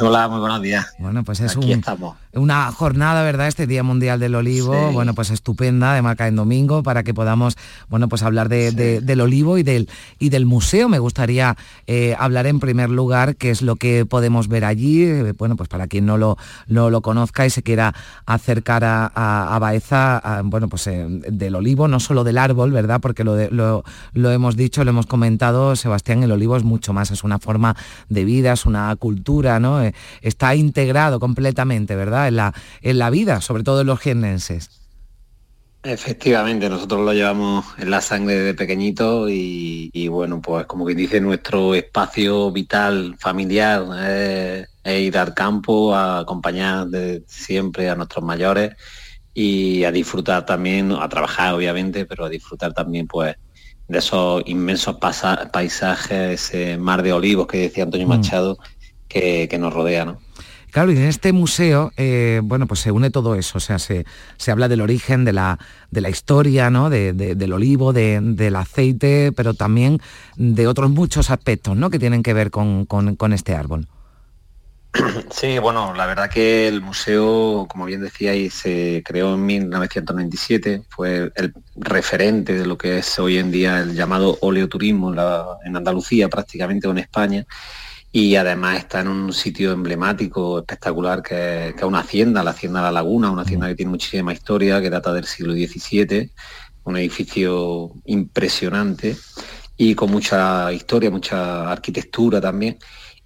Hola, 0.00 0.28
muy 0.28 0.40
buenos 0.40 0.60
días. 0.60 0.94
Bueno, 0.98 1.24
pues 1.24 1.40
es 1.40 1.56
un, 1.56 1.82
una 2.32 2.70
jornada, 2.70 3.22
¿verdad? 3.24 3.48
Este 3.48 3.66
Día 3.66 3.82
Mundial 3.82 4.20
del 4.20 4.34
Olivo, 4.34 4.92
bueno, 4.92 5.14
pues 5.14 5.30
estupenda, 5.30 5.94
de 5.94 6.02
marca 6.02 6.28
en 6.28 6.36
domingo, 6.36 6.82
para 6.82 7.02
que 7.02 7.12
podamos, 7.12 7.56
bueno, 7.88 8.08
pues 8.08 8.22
hablar 8.22 8.48
de, 8.48 9.00
del 9.00 9.20
olivo 9.20 9.58
y 9.58 9.62
del, 9.62 9.88
y 10.18 10.28
del 10.28 10.46
museo. 10.46 10.88
Me 10.88 10.98
gustaría 11.00 11.56
eh, 11.86 12.14
hablar 12.18 12.46
en 12.46 12.60
primer 12.60 12.90
lugar 12.90 13.36
qué 13.36 13.50
es 13.50 13.62
lo 13.62 13.76
que 13.76 14.06
podemos 14.06 14.48
ver 14.48 14.64
allí, 14.64 15.02
eh, 15.02 15.32
bueno, 15.36 15.56
pues 15.56 15.68
para 15.68 15.88
quien 15.88 16.06
no 16.06 16.18
lo, 16.18 16.36
lo 16.68 17.00
conozca 17.00 17.46
y 17.46 17.50
se 17.50 17.62
quiera 17.62 17.94
acercar 18.26 18.84
a, 18.84 19.58
Baeza, 19.60 20.40
bueno, 20.44 20.68
pues 20.68 20.86
eh, 20.86 21.06
del 21.08 21.54
olivo, 21.54 21.88
no 21.88 22.00
solo 22.00 22.24
del 22.24 22.38
árbol, 22.38 22.70
¿verdad? 22.70 23.00
Porque 23.00 23.24
lo, 23.24 23.36
lo, 23.50 23.84
lo 24.12 24.30
hemos 24.30 24.56
dicho, 24.56 24.84
lo 24.84 24.90
hemos 24.90 25.06
comentado, 25.06 25.74
Sebastián, 25.76 26.22
el 26.22 26.32
olivo 26.32 26.56
es 26.56 26.64
mucho 26.64 26.92
más, 26.92 27.10
es 27.10 27.24
una 27.24 27.38
forma 27.38 27.76
de 28.08 28.24
vida, 28.24 28.52
es 28.52 28.66
una 28.66 28.94
cultura, 28.96 29.58
¿no? 29.58 29.80
está 30.22 30.54
integrado 30.54 31.20
completamente, 31.20 31.96
¿verdad? 31.96 32.19
En 32.28 32.36
la, 32.36 32.54
en 32.82 32.98
la 32.98 33.10
vida, 33.10 33.40
sobre 33.40 33.62
todo 33.62 33.82
en 33.82 33.86
los 33.86 34.00
jiennenses. 34.00 34.80
Efectivamente, 35.82 36.68
nosotros 36.68 37.00
lo 37.00 37.14
llevamos 37.14 37.64
en 37.78 37.90
la 37.90 38.02
sangre 38.02 38.34
de 38.34 38.52
pequeñito 38.52 39.30
y, 39.30 40.08
bueno, 40.08 40.42
pues 40.42 40.66
como 40.66 40.84
que 40.84 40.94
dice, 40.94 41.22
nuestro 41.22 41.74
espacio 41.74 42.52
vital, 42.52 43.16
familiar, 43.18 43.86
es, 44.06 44.68
ir 44.84 45.16
al 45.16 45.32
campo 45.32 45.94
a 45.94 46.18
acompañar 46.18 46.86
de 46.88 47.22
siempre 47.26 47.88
a 47.88 47.94
nuestros 47.94 48.22
mayores 48.22 48.76
y 49.32 49.84
a 49.84 49.92
disfrutar 49.92 50.44
también, 50.44 50.92
a 50.92 51.08
trabajar 51.08 51.54
obviamente, 51.54 52.04
pero 52.04 52.26
a 52.26 52.28
disfrutar 52.28 52.74
también 52.74 53.06
pues 53.06 53.36
de 53.88 53.98
esos 53.98 54.42
inmensos 54.46 54.96
paisajes, 54.96 56.12
ese 56.52 56.76
mar 56.76 57.02
de 57.02 57.14
olivos 57.14 57.46
que 57.46 57.58
decía 57.58 57.84
Antonio 57.84 58.06
mm. 58.06 58.10
Machado, 58.10 58.58
que, 59.08 59.48
que 59.48 59.58
nos 59.58 59.72
rodea, 59.72 60.04
¿no? 60.04 60.20
Claro, 60.70 60.92
y 60.92 60.96
en 60.96 61.04
este 61.04 61.32
museo, 61.32 61.92
eh, 61.96 62.40
bueno, 62.44 62.66
pues 62.66 62.80
se 62.80 62.92
une 62.92 63.10
todo 63.10 63.34
eso, 63.34 63.58
o 63.58 63.60
sea, 63.60 63.78
se, 63.78 64.04
habla 64.46 64.68
del 64.68 64.80
origen, 64.80 65.24
de 65.24 65.32
la, 65.32 65.58
de 65.90 66.00
la 66.00 66.10
historia, 66.10 66.70
¿no? 66.70 66.90
del 66.90 67.52
olivo, 67.52 67.92
del 67.92 68.56
aceite, 68.56 69.32
pero 69.32 69.54
también 69.54 70.00
de 70.36 70.66
otros 70.66 70.90
muchos 70.90 71.30
aspectos, 71.30 71.76
¿no? 71.76 71.90
Que 71.90 71.98
tienen 71.98 72.22
que 72.22 72.34
ver 72.34 72.50
con, 72.50 72.86
este 73.32 73.54
árbol. 73.54 73.86
Sí, 75.30 75.58
bueno, 75.58 75.94
la 75.94 76.06
verdad 76.06 76.28
que 76.28 76.66
el 76.66 76.82
museo, 76.82 77.66
como 77.68 77.84
bien 77.86 78.00
decíais, 78.00 78.52
se 78.52 79.02
creó 79.04 79.34
en 79.34 79.46
1997, 79.46 80.82
fue 80.88 81.30
el 81.36 81.54
referente 81.76 82.54
de 82.54 82.66
lo 82.66 82.76
que 82.76 82.98
es 82.98 83.18
hoy 83.18 83.38
en 83.38 83.50
día 83.50 83.78
el 83.78 83.94
llamado 83.94 84.36
oleoturismo 84.40 85.12
en 85.64 85.76
Andalucía 85.76 86.28
prácticamente 86.28 86.88
o 86.88 86.90
en 86.90 86.98
España 86.98 87.46
y 88.12 88.34
además 88.34 88.78
está 88.78 89.00
en 89.00 89.08
un 89.08 89.32
sitio 89.32 89.72
emblemático, 89.72 90.58
espectacular, 90.58 91.22
que 91.22 91.68
es, 91.68 91.82
una 91.82 92.00
hacienda, 92.00 92.42
la 92.42 92.50
Hacienda 92.50 92.82
La 92.82 92.90
Laguna, 92.90 93.30
una 93.30 93.42
hacienda 93.42 93.68
que 93.68 93.76
tiene 93.76 93.90
muchísima 93.90 94.32
historia, 94.32 94.80
que 94.80 94.90
data 94.90 95.12
del 95.12 95.26
siglo 95.26 95.52
XVII, 95.52 96.30
un 96.84 96.96
edificio 96.96 97.92
impresionante 98.06 99.16
y 99.76 99.94
con 99.94 100.10
mucha 100.10 100.72
historia, 100.72 101.10
mucha 101.10 101.70
arquitectura 101.70 102.40
también. 102.40 102.78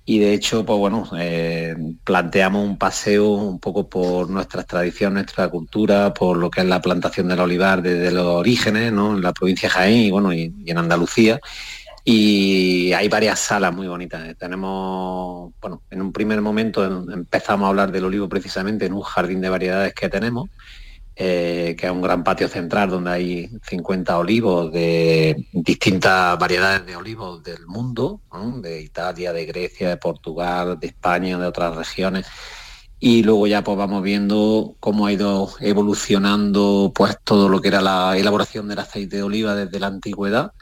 Y 0.06 0.18
de 0.18 0.34
hecho, 0.34 0.66
pues 0.66 0.78
bueno, 0.78 1.08
eh, 1.18 1.74
planteamos 2.04 2.62
un 2.62 2.76
paseo 2.76 3.26
un 3.30 3.58
poco 3.58 3.88
por 3.88 4.28
nuestras 4.28 4.66
tradiciones, 4.66 5.14
nuestra 5.14 5.48
cultura, 5.48 6.12
por 6.12 6.36
lo 6.36 6.50
que 6.50 6.60
es 6.60 6.66
la 6.66 6.82
plantación 6.82 7.28
del 7.28 7.40
olivar 7.40 7.80
desde 7.80 8.10
los 8.12 8.26
orígenes, 8.26 8.92
¿no? 8.92 9.16
En 9.16 9.22
la 9.22 9.32
provincia 9.32 9.70
de 9.70 9.74
Jaén 9.74 9.96
y 10.00 10.10
bueno, 10.10 10.30
y 10.34 10.52
en 10.66 10.76
Andalucía 10.76 11.40
y 12.06 12.92
hay 12.92 13.08
varias 13.08 13.40
salas 13.40 13.74
muy 13.74 13.88
bonitas. 13.88 14.36
Tenemos, 14.36 15.54
bueno, 15.58 15.82
en 15.90 16.02
un 16.02 16.12
primer 16.12 16.42
momento 16.42 16.84
empezamos 16.84 17.64
a 17.64 17.68
hablar 17.70 17.90
del 17.90 18.04
olivo 18.04 18.28
precisamente 18.28 18.84
en 18.84 18.92
un 18.92 19.00
jardín 19.00 19.40
de 19.40 19.48
variedades 19.48 19.94
que 19.94 20.10
tenemos, 20.10 20.50
eh, 21.16 21.74
que 21.78 21.86
es 21.86 21.92
un 21.92 22.02
gran 22.02 22.22
patio 22.22 22.46
central 22.46 22.90
donde 22.90 23.10
hay 23.10 23.50
50 23.62 24.18
olivos 24.18 24.70
de 24.70 25.46
distintas 25.52 26.38
variedades 26.38 26.84
de 26.84 26.94
olivos 26.94 27.42
del 27.42 27.66
mundo, 27.66 28.20
de 28.60 28.82
Italia, 28.82 29.32
de 29.32 29.46
Grecia, 29.46 29.88
de 29.88 29.96
Portugal, 29.96 30.78
de 30.78 30.88
España, 30.88 31.38
de 31.38 31.46
otras 31.46 31.74
regiones. 31.74 32.26
Y 33.00 33.22
luego 33.22 33.46
ya 33.46 33.64
pues 33.64 33.78
vamos 33.78 34.02
viendo 34.02 34.76
cómo 34.78 35.06
ha 35.06 35.12
ido 35.12 35.50
evolucionando 35.60 36.92
pues 36.94 37.16
todo 37.24 37.48
lo 37.48 37.62
que 37.62 37.68
era 37.68 37.80
la 37.80 38.14
elaboración 38.16 38.68
del 38.68 38.80
aceite 38.80 39.16
de 39.16 39.22
oliva 39.22 39.54
desde 39.54 39.80
la 39.80 39.86
antigüedad 39.86 40.52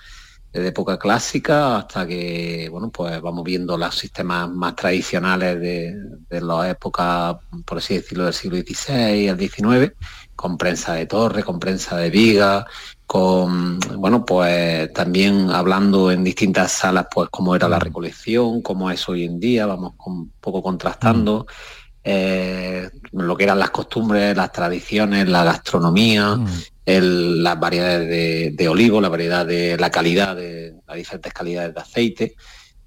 desde 0.53 0.69
época 0.69 0.99
clásica 0.99 1.79
hasta 1.79 2.07
que, 2.07 2.69
bueno, 2.71 2.91
pues 2.91 3.21
vamos 3.23 3.43
viendo 3.43 3.77
los 3.79 3.97
sistemas 3.97 4.51
más 4.51 4.77
tradicionales 4.77 5.59
de, 5.59 5.95
de 6.29 6.41
la 6.41 6.69
época, 6.69 7.39
por 7.65 7.79
así 7.79 7.95
decirlo, 7.95 8.25
del 8.25 8.35
siglo 8.35 8.59
XVI 8.59 9.29
al 9.29 9.39
XIX, 9.39 9.95
con 10.37 10.59
prensa 10.59 10.95
de 10.95 11.07
torre, 11.07 11.43
con 11.43 11.59
prensa 11.59 11.97
de 11.97 12.11
viga, 12.11 12.67
con, 13.07 13.79
bueno, 13.97 14.25
pues 14.25 14.93
también 14.93 15.51
hablando 15.51 16.11
en 16.11 16.25
distintas 16.25 16.73
salas, 16.73 17.07
pues 17.13 17.29
cómo 17.31 17.55
era 17.55 17.69
la 17.69 17.77
mm. 17.77 17.81
recolección, 17.81 18.63
cómo 18.63 18.91
es 18.91 19.09
hoy 19.09 19.25
en 19.25 19.39
día, 19.39 19.67
vamos 19.67 19.95
un 20.07 20.33
poco 20.41 20.63
contrastando. 20.63 21.47
Mm. 21.49 21.82
Eh, 22.05 22.91
lo 23.13 23.37
que 23.37 23.45
eran 23.45 23.59
las 23.59 23.71
costumbres, 23.71 24.37
las 24.37 24.51
tradiciones, 24.53 25.29
la 25.29 25.45
gastronomía, 25.45 26.37
mm 26.37 26.49
las 26.85 27.61
variedades 27.61 28.57
de, 28.57 28.69
olivo, 28.69 29.01
la 29.01 29.09
variedad 29.09 29.47
de 29.47 29.77
la 29.79 29.91
calidad, 29.91 30.37
de 30.37 30.75
las 30.87 30.97
diferentes 30.97 31.33
calidades 31.33 31.75
de 31.75 31.81
aceite. 31.81 32.35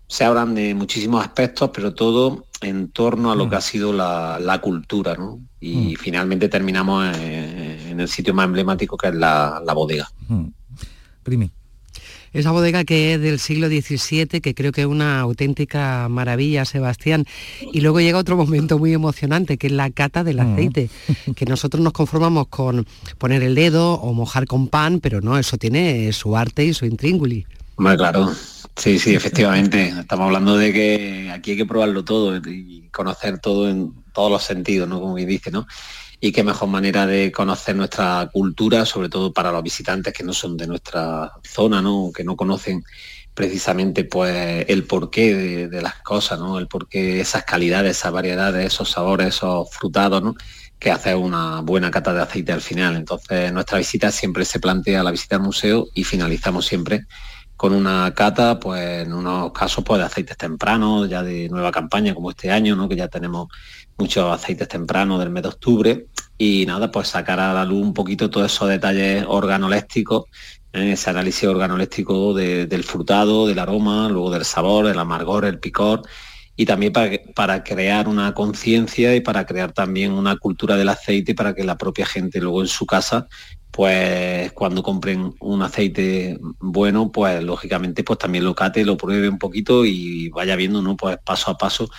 Se 0.07 0.24
hablan 0.24 0.53
de 0.53 0.75
muchísimos 0.75 1.24
aspectos, 1.24 1.72
pero 1.74 1.93
todo 1.93 2.45
en 2.62 2.89
torno 2.91 3.31
a 3.31 3.36
lo 3.36 3.50
que 3.50 3.55
mm. 3.55 3.57
ha 3.57 3.62
sido 3.62 3.93
la, 3.93 4.60
cultura, 4.62 5.15
¿no? 5.15 5.39
Y 5.60 5.93
mm. 5.93 5.95
finalmente 5.95 6.50
terminamos 6.50 7.15
en, 7.17 8.00
el 8.00 8.07
sitio 8.10 8.34
más 8.34 8.45
emblemático 8.45 8.98
que 8.98 9.07
es 9.07 9.15
la, 9.15 9.62
bodega. 9.74 10.10
Mm. 10.27 10.48
Primi. 11.24 11.51
Esa 12.36 12.51
bodega 12.51 12.84
que 12.84 13.13
es 13.13 13.22
del 13.22 13.39
siglo 13.39 13.68
XVII, 13.68 14.42
que 14.42 14.54
creo 14.54 14.72
que 14.72 14.82
es 14.82 14.88
una 14.88 15.22
auténtica 15.22 16.08
maravilla, 16.10 16.65
Sebastián. 16.65 17.25
Y 17.72 17.82
luego 17.82 18.01
llega 18.01 18.18
otro 18.18 18.36
momento 18.36 18.77
muy 18.77 18.94
emocionante, 18.94 19.58
que 19.58 19.68
es 19.68 19.74
la 19.74 19.89
cata 19.89 20.24
del 20.24 20.38
mm. 20.38 20.54
aceite, 20.54 20.89
que 21.36 21.46
nosotros 21.46 21.82
nos 21.82 21.94
conformamos 21.94 22.48
con 22.48 22.86
poner 23.18 23.42
el 23.42 23.56
dedo 23.56 23.94
o 23.94 24.13
mojar 24.13 24.46
con 24.48 24.68
pan, 24.68 25.00
pero 25.00 25.22
no, 25.22 25.38
eso 25.38 25.58
tiene 25.58 26.12
su 26.12 26.36
arte 26.36 26.65
y 26.65 26.74
su 26.74 26.86
intrínguli. 26.86 27.46
Bueno, 27.77 27.98
claro, 27.98 28.32
Sí, 28.75 29.00
sí, 29.00 29.15
efectivamente. 29.15 29.94
Estamos 30.00 30.25
hablando 30.25 30.58
de 30.58 30.74
que 30.74 31.32
aquí 31.32 31.51
hay 31.51 31.58
que 31.58 31.65
probarlo 31.65 32.04
todo 32.04 32.36
y 32.36 32.89
conocer 32.92 33.39
todo 33.39 33.70
en 33.70 33.94
todos 34.13 34.30
los 34.30 34.44
sentidos, 34.44 34.88
¿no? 34.89 35.00
Como 35.00 35.13
bien 35.13 35.30
dice, 35.30 35.50
¿no? 35.50 35.65
Y 36.25 36.32
qué 36.32 36.44
mejor 36.44 36.70
manera 36.70 37.05
de 37.05 37.32
conocer 37.32 37.75
nuestra 37.75 38.27
cultura, 38.34 38.84
sobre 38.84 39.10
todo 39.10 39.32
para 39.32 39.51
los 39.51 39.62
visitantes 39.62 40.12
que 40.12 40.24
no 40.24 40.34
son 40.34 40.58
de 40.58 40.65
nuestra 40.65 41.34
zona, 41.44 41.84
¿no? 41.84 42.10
Que 42.12 42.24
no 42.24 42.36
conocen 42.36 42.84
precisamente 43.36 44.05
pues 44.05 44.65
el 44.67 44.86
porqué 44.86 45.36
de, 45.36 45.67
de 45.67 45.82
las 45.84 46.01
cosas, 46.01 46.39
¿no? 46.39 46.58
El 46.58 46.67
porqué, 46.67 47.20
esas 47.20 47.44
calidades, 47.44 48.00
esas 48.00 48.12
variedades, 48.12 48.65
esos 48.65 48.89
sabores, 48.89 49.36
esos 49.36 49.70
frutados, 49.70 50.24
¿no? 50.24 50.36
que 50.79 50.89
hace 50.89 51.13
una 51.13 51.62
buena 51.62 51.91
cata 51.91 52.12
de 52.12 52.24
aceite 52.24 52.51
al 52.51 52.62
final. 52.62 52.96
Entonces 52.96 53.53
nuestra 53.53 53.77
visita 53.77 54.12
siempre 54.12 54.46
se 54.46 54.60
plantea 54.60 55.03
la 55.03 55.12
visita 55.12 55.36
al 55.36 55.44
museo 55.44 55.89
y 55.94 56.05
finalizamos 56.05 56.65
siempre 56.65 57.05
con 57.58 57.74
una 57.74 58.14
cata, 58.14 58.60
pues 58.60 59.04
en 59.06 59.14
unos 59.14 59.52
casos 59.54 59.84
pues 59.84 60.00
de 60.00 60.06
aceites 60.06 60.38
tempranos, 60.38 61.10
ya 61.10 61.24
de 61.24 61.48
nueva 61.50 61.72
campaña 61.72 62.14
como 62.14 62.32
este 62.32 62.52
año, 62.52 62.76
¿no? 62.76 62.90
que 62.90 62.96
ya 62.96 63.08
tenemos 63.08 63.48
muchos 63.98 64.32
aceites 64.34 64.68
tempranos 64.68 65.20
del 65.20 65.30
mes 65.30 65.44
de 65.44 65.50
octubre 65.50 66.06
y 66.38 66.66
nada, 66.66 66.92
pues 66.92 67.08
sacar 67.08 67.40
a 67.40 67.54
la 67.54 67.64
luz 67.64 67.82
un 67.82 67.94
poquito 67.94 68.30
todos 68.30 68.52
esos 68.52 68.68
detalles 68.68 69.24
organolépticos, 69.28 70.26
¿eh? 70.74 70.92
ese 70.94 71.10
análisis 71.10 71.48
organoléctico 71.48 72.34
de- 72.34 72.66
del 72.68 72.84
frutado, 72.84 73.48
del 73.48 73.60
aroma, 73.60 74.10
luego 74.10 74.32
del 74.32 74.44
sabor, 74.44 74.88
el 74.88 75.00
amargor, 75.00 75.46
el 75.46 75.60
picor 75.60 76.02
y 76.56 76.66
también 76.66 76.94
para, 76.94 77.10
que- 77.10 77.20
para 77.36 77.64
crear 77.64 78.08
una 78.08 78.34
conciencia 78.34 79.16
y 79.16 79.22
para 79.22 79.46
crear 79.46 79.72
también 79.74 80.12
una 80.14 80.38
cultura 80.38 80.78
del 80.78 80.90
aceite 80.90 81.36
para 81.36 81.54
que 81.54 81.64
la 81.64 81.78
propia 81.78 82.06
gente 82.06 82.40
luego 82.42 82.62
en 82.62 82.68
su 82.68 82.86
casa 82.86 83.28
pues 83.72 84.54
cuando 84.54 84.82
compren 84.82 85.34
un 85.42 85.62
aceite 85.62 86.38
bueno, 86.62 87.12
pues 87.12 87.44
lógicamente 87.44 88.06
pues 88.06 88.18
también 88.20 88.46
lo 88.46 88.56
cate, 88.56 88.86
lo 88.86 88.96
pruebe 88.96 89.28
un 89.28 89.38
poquito 89.38 89.84
y 89.86 90.30
vaya 90.30 90.56
viendo, 90.56 90.82
¿no? 90.82 90.96
Pues 90.96 91.18
paso 91.26 91.52
a 91.52 91.58
paso, 91.58 91.90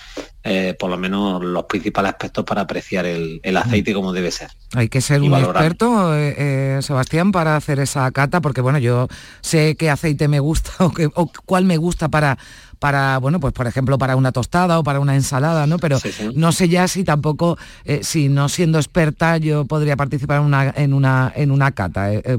eh, 0.43 0.75
por 0.79 0.89
lo 0.91 0.97
menos 0.97 1.45
los 1.45 1.65
principales 1.65 2.13
aspectos 2.13 2.45
para 2.47 2.63
apreciar 2.63 3.05
el, 3.05 3.41
el 3.43 3.57
aceite 3.59 3.93
como 3.93 4.13
debe 4.15 4.31
ser. 4.31 4.49
Hay 4.75 4.89
que 4.89 5.03
ser 5.03 5.21
un 5.21 5.31
valorar. 5.31 5.65
experto, 5.65 6.17
eh, 6.17 6.35
eh, 6.39 6.79
Sebastián, 6.81 7.31
para 7.31 7.57
hacer 7.57 7.79
esa 7.81 8.11
cata, 8.11 8.41
porque 8.41 8.63
bueno, 8.63 8.79
yo 8.79 9.09
sé 9.43 9.77
qué 9.77 9.91
aceite 9.91 10.29
me 10.29 10.41
gusta 10.41 10.73
o, 10.85 10.93
qué- 10.93 11.11
o 11.15 11.31
cuál 11.45 11.67
me 11.67 11.77
gusta 11.77 12.09
para, 12.09 12.39
para, 12.79 13.19
bueno, 13.19 13.41
pues 13.41 13.53
por 13.53 13.67
ejemplo, 13.67 13.99
para 13.99 14.17
una 14.17 14.33
tostada 14.33 14.79
o 14.79 14.83
para 14.85 15.01
una 15.01 15.15
ensalada, 15.15 15.67
¿no? 15.67 15.79
Pero 15.79 15.99
Sí, 15.99 16.13
sí. 16.13 16.31
no 16.35 16.53
sé 16.53 16.69
ya 16.69 16.89
si 16.89 17.05
tampoco, 17.05 17.57
eh, 17.85 18.01
si 18.03 18.29
no 18.29 18.49
siendo 18.49 18.79
experta, 18.79 19.37
yo 19.39 19.65
podría 19.65 19.97
participar 19.97 20.41
en 20.41 20.47
una, 20.47 20.73
en 20.77 20.93
una, 20.95 21.33
en 21.35 21.51
una 21.51 21.73
cata. 21.73 22.13
Eh, 22.13 22.23
eh, 22.25 22.39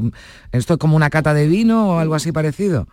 ¿Esto 0.52 0.74
es 0.76 0.80
como 0.80 0.96
una 0.96 1.10
cata 1.10 1.34
de 1.34 1.48
vino 1.48 1.90
o 1.90 2.00
algo 2.00 2.16
así 2.16 2.32
parecido? 2.32 2.88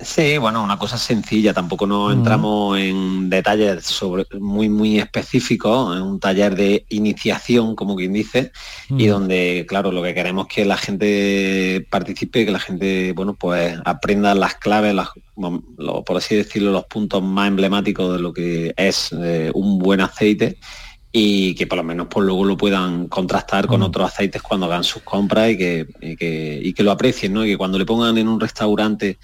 Sí, 0.00 0.38
bueno, 0.38 0.62
una 0.62 0.78
cosa 0.78 0.96
sencilla, 0.96 1.52
tampoco 1.52 1.84
nos 1.84 2.12
entramos 2.12 2.78
en 2.78 3.28
detalles 3.28 3.84
sobre, 3.84 4.26
muy, 4.38 4.68
muy 4.68 5.00
específicos, 5.00 5.96
en 5.96 6.02
un 6.04 6.20
taller 6.20 6.54
de 6.54 6.86
iniciación, 6.90 7.74
como 7.74 7.96
quien 7.96 8.12
dice, 8.12 8.52
y 8.96 9.06
donde, 9.08 9.66
claro, 9.68 9.90
lo 9.90 10.00
que 10.04 10.14
queremos 10.14 10.46
es 10.48 10.54
que 10.54 10.64
la 10.64 10.76
gente 10.76 11.84
participe, 11.90 12.44
que 12.46 12.52
la 12.52 12.60
gente, 12.60 13.10
bueno, 13.12 13.34
pues 13.34 13.76
aprenda 13.84 14.36
las 14.36 14.54
claves, 14.54 14.94
las, 14.94 15.08
mom- 15.34 15.64
lo- 15.76 16.04
por 16.04 16.16
así 16.18 16.36
decirlo, 16.36 16.70
los 16.70 16.84
puntos 16.84 17.20
más 17.20 17.48
emblemáticos 17.48 18.12
de 18.12 18.20
lo 18.22 18.32
que 18.32 18.72
es 18.76 19.10
eh, 19.20 19.50
un 19.52 19.80
buen 19.80 20.00
aceite 20.00 20.58
y 21.10 21.56
que 21.56 21.66
por 21.66 21.78
lo 21.78 21.82
menos 21.84 22.06
pues 22.08 22.24
luego 22.24 22.44
lo 22.44 22.56
puedan 22.56 23.08
contrastar 23.08 23.66
con 23.66 23.82
otros 23.82 24.06
aceites 24.12 24.42
cuando 24.42 24.66
hagan 24.66 24.84
sus 24.84 25.02
compras 25.02 25.50
y 25.50 25.56
que, 25.58 25.86
y 26.00 26.14
que, 26.16 26.60
y 26.62 26.72
que 26.72 26.82
lo 26.84 26.92
aprecien, 26.92 27.32
¿no? 27.32 27.44
Y 27.44 27.48
que 27.48 27.56
cuando 27.58 27.78
le 27.78 27.86
pongan 27.86 28.16
en 28.18 28.28
un 28.28 28.38
restaurante 28.38 29.18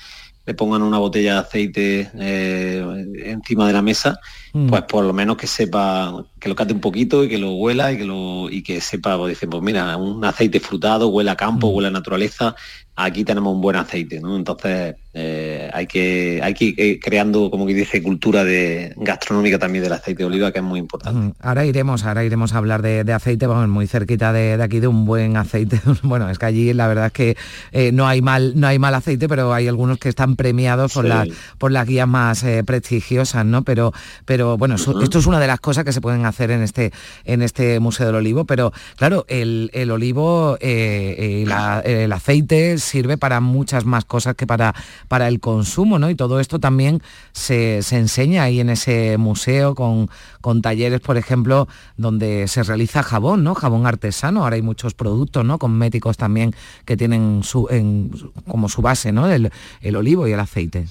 le 0.46 0.54
pongan 0.54 0.82
una 0.82 0.98
botella 0.98 1.34
de 1.34 1.38
aceite 1.40 2.10
eh, 2.18 3.04
encima 3.24 3.66
de 3.66 3.72
la 3.72 3.82
mesa, 3.82 4.18
Mm. 4.52 4.68
pues 4.68 4.82
por 4.82 5.04
lo 5.04 5.12
menos 5.12 5.36
que 5.36 5.48
sepa, 5.48 6.24
que 6.38 6.48
lo 6.48 6.54
cate 6.54 6.72
un 6.74 6.80
poquito 6.80 7.24
y 7.24 7.28
que 7.28 7.38
lo 7.38 7.54
huela 7.54 7.90
y 7.92 7.98
que 7.98 8.04
lo 8.04 8.48
y 8.50 8.62
que 8.62 8.80
sepa, 8.80 9.16
pues 9.18 9.30
dicen, 9.30 9.50
pues 9.50 9.62
mira, 9.62 9.96
un 9.96 10.24
aceite 10.24 10.61
frutado, 10.61 11.09
huele 11.09 11.30
a 11.30 11.37
campo, 11.37 11.68
Mm. 11.70 11.74
huele 11.74 11.88
a 11.88 11.90
naturaleza, 11.90 12.54
aquí 12.96 13.24
tenemos 13.24 13.52
un 13.54 13.61
buen 13.61 13.76
aceite, 13.76 14.20
¿no? 14.20 14.37
Entonces 14.37 14.94
eh, 15.16 15.70
hay 15.72 15.87
que 15.87 16.40
hay 16.42 16.54
que 16.54 16.64
ir 16.66 16.74
eh, 16.76 16.98
creando, 17.00 17.50
como 17.50 17.66
que 17.66 17.74
dice, 17.74 18.02
cultura 18.02 18.42
de 18.44 18.92
gastronómica 18.96 19.59
también 19.59 19.85
del 19.85 19.92
aceite 19.92 20.18
de 20.22 20.26
oliva, 20.26 20.50
que 20.52 20.59
es 20.59 20.64
muy 20.64 20.78
importante. 20.80 21.18
Mm, 21.20 21.33
Ahora 21.40 21.64
iremos, 21.64 22.04
ahora 22.04 22.24
iremos 22.24 22.52
a 22.52 22.59
hablar 22.59 22.83
de, 22.83 23.04
de 23.04 23.12
aceite, 23.12 23.46
vamos, 23.46 23.68
muy 23.68 23.87
cerquita 23.87 24.33
de, 24.33 24.57
de 24.57 24.62
aquí 24.62 24.80
de 24.80 24.88
un 24.88 25.04
buen 25.04 25.37
aceite. 25.37 25.80
Bueno, 26.02 26.28
es 26.30 26.38
que 26.38 26.46
allí 26.46 26.72
la 26.72 26.87
verdad 26.88 27.07
es 27.07 27.12
que 27.12 27.37
eh, 27.72 27.90
no 27.92 28.07
hay 28.07 28.22
mal, 28.22 28.52
no 28.57 28.66
hay 28.66 28.78
mal 28.78 28.94
aceite, 28.94 29.28
pero 29.28 29.52
hay 29.54 29.68
algunos 29.68 29.98
que 29.98 30.09
están 30.09 30.37
premiados 30.37 30.92
por 30.92 31.04
Sí. 31.04 31.09
las 31.09 31.28
por 31.59 31.70
las 31.72 31.87
guías 31.87 32.09
más 32.09 32.42
eh, 32.44 32.62
prestigiosas, 32.64 33.44
¿no? 33.46 33.62
Pero, 33.64 33.92
pero 34.24 34.57
bueno, 34.59 34.74
esto 34.76 35.18
es 35.18 35.26
una 35.26 35.40
de 35.40 35.46
las 35.46 35.61
cosas 35.61 35.85
que 35.85 35.92
se 35.92 36.00
pueden 36.00 36.26
hacer 36.26 36.50
en 36.50 36.62
este, 36.62 36.92
en 37.24 37.42
este 37.42 37.78
Museo 37.80 38.07
del 38.07 38.16
Olivo, 38.16 38.44
pero 38.44 38.72
claro, 38.96 39.24
el, 39.28 39.70
el 39.74 39.90
olivo, 39.90 40.57
la- 40.61 41.80
el 41.85 42.12
aceite 42.12 42.78
sirve 42.85 43.18
para 43.18 43.40
muchas 43.40 43.85
más 43.85 44.05
cosas 44.05 44.37
que 44.37 44.47
para, 44.47 44.75
para 45.09 45.29
el 45.29 45.40
consumo, 45.40 45.99
¿no? 45.99 46.11
Y 46.11 46.14
todo 46.14 46.38
esto 46.40 46.59
también 46.61 47.03
se, 47.33 47.83
se 47.83 47.97
enseña 47.99 48.44
ahí 48.44 48.61
en 48.61 48.70
ese 48.70 49.18
museo 49.18 49.75
con, 49.75 50.09
con 50.40 50.62
talleres, 50.62 51.01
por 51.01 51.16
ejemplo, 51.16 51.66
donde 51.97 52.47
se 52.49 52.62
realiza 52.62 53.03
jabón, 53.03 53.42
¿no? 53.44 53.55
Jabón 53.55 53.87
artesano. 53.87 54.44
Ahora 54.44 54.57
hay 54.57 54.62
muchos 54.62 54.94
productos, 54.94 55.44
¿no? 55.44 55.59
Cosméticos 55.59 56.16
también 56.16 56.55
que 56.85 56.97
tienen 56.97 57.40
su, 57.42 57.66
en- 57.70 58.11
como 58.47 58.68
su 58.68 58.83
base, 58.83 59.11
¿no? 59.12 59.27
El, 59.29 59.51
el 59.81 59.97
olivo 59.97 60.29
y 60.29 60.33
el 60.33 60.40
aceite. 60.40 60.87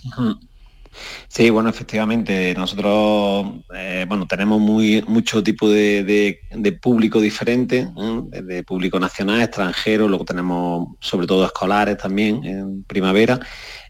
Sí, 1.27 1.49
bueno, 1.49 1.69
efectivamente, 1.69 2.53
nosotros 2.55 3.63
eh, 3.75 4.05
bueno, 4.07 4.27
tenemos 4.27 4.59
muy, 4.59 5.03
mucho 5.07 5.43
tipo 5.43 5.69
de, 5.69 6.39
público 6.81 7.19
diferente, 7.19 7.87
¿eh? 7.95 8.41
de 8.41 8.63
público 8.63 8.99
nacional, 8.99 9.41
extranjero, 9.41 10.07
luego 10.07 10.25
tenemos 10.25 10.89
sobre 10.99 11.27
todo 11.27 11.45
escolares 11.45 11.97
también 11.97 12.43
en 12.43 12.83
primavera, 12.83 13.39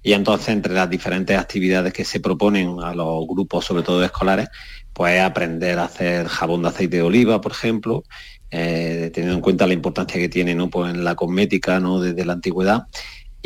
y 0.02 0.14
entonces 0.14 0.50
entre 0.50 0.74
las 0.74 0.90
diferentes 0.90 1.38
actividades 1.38 1.94
que 1.94 2.06
se 2.06 2.20
proponen 2.20 2.78
a 2.82 2.94
los 2.94 3.28
grupos, 3.28 3.66
sobre 3.66 3.84
todo 3.84 4.04
escolares, 4.04 4.50
pues 4.94 5.20
aprender 5.20 5.80
a 5.80 5.86
hacer 5.86 6.28
jabón 6.28 6.62
de 6.62 6.70
aceite 6.70 6.98
de 6.98 7.04
oliva, 7.04 7.42
por 7.42 7.52
ejemplo, 7.52 8.04
eh, 8.52 9.10
teniendo 9.12 9.36
en 9.36 9.42
cuenta 9.42 9.66
la 9.66 9.74
importancia 9.74 10.20
que 10.20 10.30
tiene 10.30 10.56
pues 10.68 10.94
en 10.94 11.04
la 11.04 11.16
cosmética 11.16 11.80
¿no? 11.80 12.00
desde 12.00 12.24
la 12.24 12.34
antigüedad. 12.34 12.84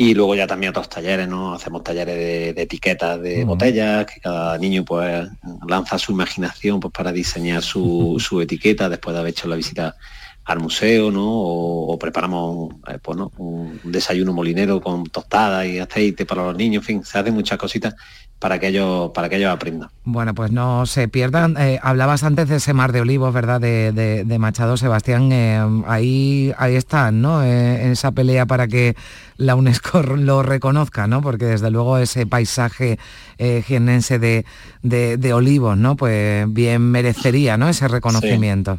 Y 0.00 0.14
luego 0.14 0.36
ya 0.36 0.46
también 0.46 0.70
otros 0.70 0.88
talleres, 0.88 1.26
¿no? 1.26 1.52
Hacemos 1.52 1.82
talleres 1.82 2.14
de, 2.14 2.52
de 2.52 2.62
etiquetas 2.62 3.20
de 3.20 3.44
botellas, 3.44 4.06
que 4.06 4.20
cada 4.20 4.56
niño 4.56 4.84
pues 4.84 5.28
lanza 5.66 5.98
su 5.98 6.12
imaginación 6.12 6.78
pues, 6.78 6.92
para 6.92 7.10
diseñar 7.10 7.64
su, 7.64 8.16
su 8.20 8.40
etiqueta 8.40 8.88
después 8.88 9.12
de 9.12 9.20
haber 9.20 9.30
hecho 9.32 9.48
la 9.48 9.56
visita 9.56 9.96
al 10.44 10.60
museo, 10.60 11.10
¿no? 11.10 11.28
O, 11.28 11.92
o 11.92 11.98
preparamos 11.98 12.74
eh, 12.86 12.98
pues, 13.02 13.18
¿no? 13.18 13.32
un 13.38 13.80
desayuno 13.82 14.32
molinero 14.32 14.80
con 14.80 15.02
tostada 15.02 15.66
y 15.66 15.80
aceite 15.80 16.24
para 16.24 16.44
los 16.44 16.56
niños, 16.56 16.82
en 16.82 16.86
fin, 16.86 17.04
se 17.04 17.18
hacen 17.18 17.34
muchas 17.34 17.58
cositas 17.58 17.96
para 18.38 18.58
que 18.60 18.68
ellos, 18.68 19.10
para 19.14 19.28
que 19.28 19.36
ellos 19.36 19.50
aprendan. 19.52 19.90
Bueno, 20.04 20.34
pues 20.34 20.52
no 20.52 20.86
se 20.86 21.08
pierdan. 21.08 21.56
Eh, 21.58 21.80
hablabas 21.82 22.22
antes 22.22 22.48
de 22.48 22.56
ese 22.56 22.72
mar 22.72 22.92
de 22.92 23.00
olivos, 23.00 23.34
¿verdad? 23.34 23.60
De, 23.60 23.92
de- 23.92 24.24
de 24.24 24.38
Machado, 24.38 24.76
Sebastián. 24.76 25.30
eh, 25.32 25.60
ahí, 25.86 26.52
ahí 26.56 26.76
están, 26.76 27.20
¿no? 27.20 27.42
Eh, 27.42 27.82
en 27.84 27.90
esa 27.92 28.12
pelea 28.12 28.46
para 28.46 28.68
que 28.68 28.94
la 29.36 29.54
UNESCO 29.56 30.02
lo 30.16 30.42
reconozca, 30.42 31.06
¿no? 31.08 31.20
Porque 31.20 31.46
desde 31.46 31.70
luego 31.70 31.98
ese 31.98 32.26
paisaje 32.26 32.98
eh, 33.38 33.62
jiennense 33.66 34.18
de, 34.18 34.44
de- 34.82 35.16
de 35.16 35.32
olivos, 35.32 35.76
¿no? 35.76 35.96
Pues 35.96 36.46
bien 36.52 36.82
merecería, 36.90 37.56
¿no? 37.56 37.68
Ese 37.68 37.88
reconocimiento. 37.88 38.78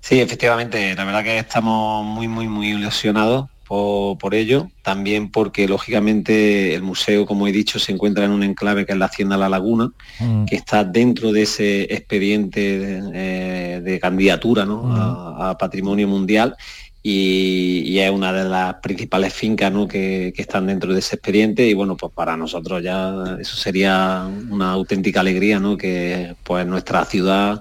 Sí, 0.00 0.20
efectivamente, 0.20 0.94
la 0.94 1.04
verdad 1.04 1.22
que 1.24 1.38
estamos 1.38 2.04
muy, 2.04 2.28
muy, 2.28 2.48
muy 2.48 2.68
ilusionados 2.70 3.46
por, 3.66 4.18
por 4.18 4.34
ello, 4.34 4.68
también 4.82 5.30
porque 5.30 5.66
lógicamente 5.68 6.74
el 6.74 6.82
museo, 6.82 7.26
como 7.26 7.46
he 7.46 7.52
dicho, 7.52 7.78
se 7.78 7.92
encuentra 7.92 8.24
en 8.24 8.30
un 8.30 8.42
enclave 8.42 8.86
que 8.86 8.92
es 8.92 8.98
la 8.98 9.06
Hacienda 9.06 9.36
La 9.36 9.48
Laguna, 9.48 9.90
Mm. 10.20 10.46
que 10.46 10.56
está 10.56 10.84
dentro 10.84 11.32
de 11.32 11.42
ese 11.42 11.82
expediente 11.94 12.78
de, 12.78 13.02
eh, 13.14 13.80
de 13.82 14.00
candidatura 14.00 14.64
¿no? 14.64 14.94
a, 14.94 15.50
a 15.50 15.58
patrimonio 15.58 16.08
mundial 16.08 16.56
y, 17.02 17.82
y 17.86 17.98
es 18.00 18.10
una 18.10 18.32
de 18.32 18.48
las 18.48 18.74
principales 18.76 19.32
fincas 19.32 19.70
¿no? 19.72 19.86
que, 19.86 20.32
que 20.34 20.42
están 20.42 20.66
dentro 20.66 20.92
de 20.92 20.98
ese 20.98 21.16
expediente 21.16 21.66
y 21.68 21.74
bueno, 21.74 21.96
pues 21.96 22.12
para 22.12 22.36
nosotros 22.36 22.82
ya 22.82 23.36
eso 23.38 23.56
sería 23.56 24.26
una 24.50 24.72
auténtica 24.72 25.20
alegría, 25.20 25.60
¿no? 25.60 25.76
que 25.76 26.34
pues 26.42 26.66
nuestra 26.66 27.04
ciudad 27.04 27.60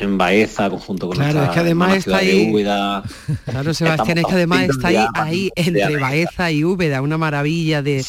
en 0.00 0.18
Baeza, 0.18 0.68
conjunto 0.70 1.06
con 1.08 1.16
Claro, 1.16 1.32
nuestra 1.34 1.50
es 1.50 1.54
que 1.54 1.60
además 1.60 1.96
está 1.96 2.16
ahí- 2.18 2.44
de 2.46 2.52
Úbeda. 2.52 3.02
Claro, 3.44 3.74
Sebastián, 3.74 4.18
es 4.18 4.24
que 4.26 4.32
además 4.32 4.68
está 4.68 4.88
ahí, 4.88 5.06
ahí 5.14 5.50
entre 5.54 5.96
Baeza 5.98 6.50
y 6.50 6.64
Úbeda, 6.64 7.00
una 7.02 7.18
maravilla 7.18 7.82
de, 7.82 8.04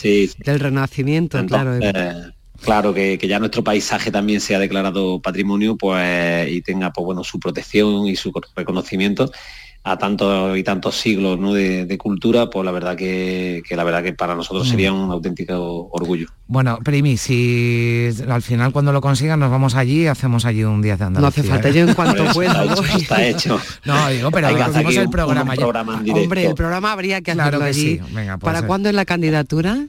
del 0.45 0.60
Renacimiento, 0.60 1.43
claro. 1.45 1.76
Entonces, 1.76 2.34
claro, 2.62 2.93
que, 2.93 3.17
que 3.17 3.28
ya 3.28 3.39
nuestro 3.39 3.63
paisaje 3.63 4.10
también 4.12 4.41
sea 4.41 4.58
declarado 4.60 5.21
patrimonio 5.21 5.76
pues 5.76 6.50
y 6.52 6.62
tenga 6.62 6.91
pues 6.91 7.06
bueno 7.06 7.24
su 7.24 7.39
protección 7.39 8.08
y 8.08 8.15
su 8.15 8.32
reconocimiento, 8.56 9.32
a 9.88 9.98
tantos 10.00 10.58
y 10.58 10.63
tantos 10.63 10.95
siglos 10.95 11.39
¿no? 11.39 11.54
de, 11.54 11.98
cultura, 12.00 12.50
pues 12.50 12.65
la 12.65 12.71
verdad 12.71 12.95
que, 12.95 13.62
la 13.69 13.84
verdad 13.84 14.02
que 14.02 14.13
para 14.13 14.36
nosotros 14.36 14.67
sería 14.67 14.91
un 14.91 15.12
auténtico 15.12 15.89
orgullo. 15.91 16.28
Bueno, 16.48 16.80
Primi, 16.84 17.17
si 17.17 18.10
al 18.28 18.41
final 18.41 18.74
cuando 18.74 18.91
lo 18.91 19.00
consigan 19.00 19.39
nos 19.39 19.52
vamos 19.52 19.76
allí, 19.76 20.08
hacemos 20.08 20.45
allí 20.45 20.63
un 20.63 20.82
día 20.82 20.98
de 20.98 21.04
Andalucía. 21.04 21.21
No 21.21 21.28
hace 21.28 21.43
falta, 21.43 21.69
yo 21.69 21.88
en 21.88 21.93
cuanto 21.93 22.26
pueda. 22.34 22.65
Está 22.98 23.28
hecho, 23.28 23.60
No, 23.86 24.10
digo, 24.10 24.32
pero 24.32 24.48
hacemos 24.48 24.95
el 24.95 25.10
programa. 25.10 25.54
Hombre, 25.54 26.48
el 26.48 26.56
programa 26.56 26.91
habría 26.91 27.21
que 27.21 27.32
hacerlo 27.32 27.63
allí. 27.63 28.02
¿Para 28.41 28.63
cuándo 28.65 28.89
es 28.89 28.95
la 28.95 29.06
candidatura? 29.06 29.86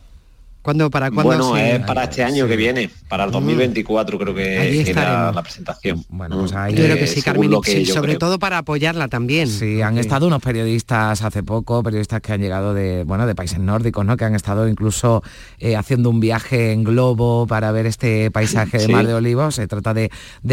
Para 0.91 1.11
Bueno, 1.11 1.57
es 1.57 1.81
para 1.81 2.05
este 2.05 2.25
año 2.25 2.49
que 2.49 2.57
viene, 2.57 2.91
para 3.09 3.25
el 3.25 3.31
2024 3.31 4.17
mm. 4.17 4.21
creo 4.21 4.35
que 4.35 4.81
era 4.91 5.33
la 5.33 5.43
presentación. 5.43 6.05
Bueno, 6.09 6.41
pues 6.41 6.53
mm. 6.53 6.57
ahí... 6.57 6.75
Yo 6.75 6.85
creo 6.85 6.97
que 6.97 7.07
sí, 7.07 7.23
Carmen, 7.23 7.51
sobre 7.87 8.17
todo 8.17 8.39
para 8.39 8.59
apoyarla 8.59 9.09
también. 9.09 9.49
Sí, 9.49 9.81
han 9.81 9.97
estado 9.99 10.27
unos 10.27 10.43
periodistas 10.43 11.23
hace 11.23 11.43
poco, 11.43 11.83
periodistas 11.83 12.21
que 12.21 12.33
han 12.33 12.41
llegado 12.41 12.75
de, 12.75 13.05
bueno, 13.05 13.27
de 13.27 13.35
países 13.35 13.59
nórdicos, 13.59 14.05
¿no? 14.05 14.17
Que 14.17 14.25
han 14.25 14.35
estado 14.35 14.69
incluso 14.69 15.23
eh, 15.59 15.77
haciendo 15.77 16.11
un 16.11 16.21
viaje 16.21 16.73
en 16.73 16.83
globo 16.83 17.47
para 17.47 17.71
ver 17.71 17.87
este 17.87 18.31
paisaje 18.31 18.79
de 18.79 18.89
Mar 18.89 19.07
de 19.07 19.15
Olivos. 19.15 19.55
Se 19.55 19.69
trata 19.69 19.95
de, 19.95 20.11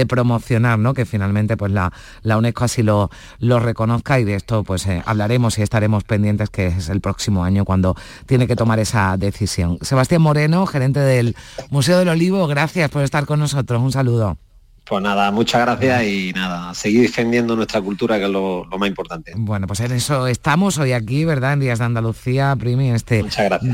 promocionar, 0.07 0.77
¿no? 0.77 0.93
Que 0.93 1.05
finalmente 1.05 1.57
pues 1.57 1.71
la, 1.71 1.91
la 2.21 2.37
UNESCO 2.37 2.65
así 2.65 2.83
lo, 2.83 3.09
lo 3.39 3.59
reconozca 3.59 4.19
y 4.19 4.25
de 4.25 4.35
esto 4.35 4.63
pues 4.63 4.85
eh, 4.85 5.01
hablaremos 5.05 5.57
y 5.57 5.61
estaremos 5.61 6.03
pendientes 6.03 6.49
que 6.49 6.67
es 6.67 6.89
el 6.89 7.01
próximo 7.01 7.43
año 7.43 7.65
cuando 7.65 7.95
tiene 8.25 8.47
que 8.47 8.55
tomar 8.55 8.79
esa 8.79 9.17
decisión. 9.17 9.77
Sebastián 10.03 10.21
Moreno, 10.21 10.65
gerente 10.65 10.99
del 10.99 11.33
Museo 11.69 11.97
del 11.97 12.09
Olivo, 12.09 12.45
gracias 12.45 12.89
por 12.89 13.03
estar 13.03 13.25
con 13.25 13.39
nosotros. 13.39 13.81
Un 13.81 13.93
saludo. 13.93 14.37
Pues 14.83 15.01
nada, 15.01 15.31
muchas 15.31 15.61
gracias 15.61 16.03
y 16.03 16.33
nada, 16.33 16.73
seguir 16.73 17.03
defendiendo 17.03 17.55
nuestra 17.55 17.79
cultura, 17.79 18.17
que 18.17 18.25
es 18.25 18.29
lo, 18.29 18.65
más 18.77 18.89
importante. 18.89 19.31
Bueno, 19.37 19.65
pues 19.65 19.79
en 19.79 19.93
eso 19.93 20.27
estamos 20.27 20.77
hoy 20.77 20.91
aquí, 20.91 21.23
¿verdad? 21.23 21.53
En 21.53 21.61
Días 21.61 21.79
de 21.79 21.85
Andalucía, 21.85 22.53
Primi, 22.59 22.91
este 22.91 23.23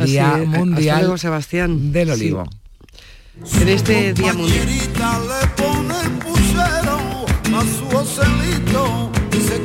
Día 0.05 0.43
Mundial 0.45 1.17
Sebastián. 1.17 1.91
del 1.91 2.11
Olivo. 2.11 2.43
En 3.59 3.67
este 3.67 4.13
Día 4.13 4.31
Mundial 4.35 4.67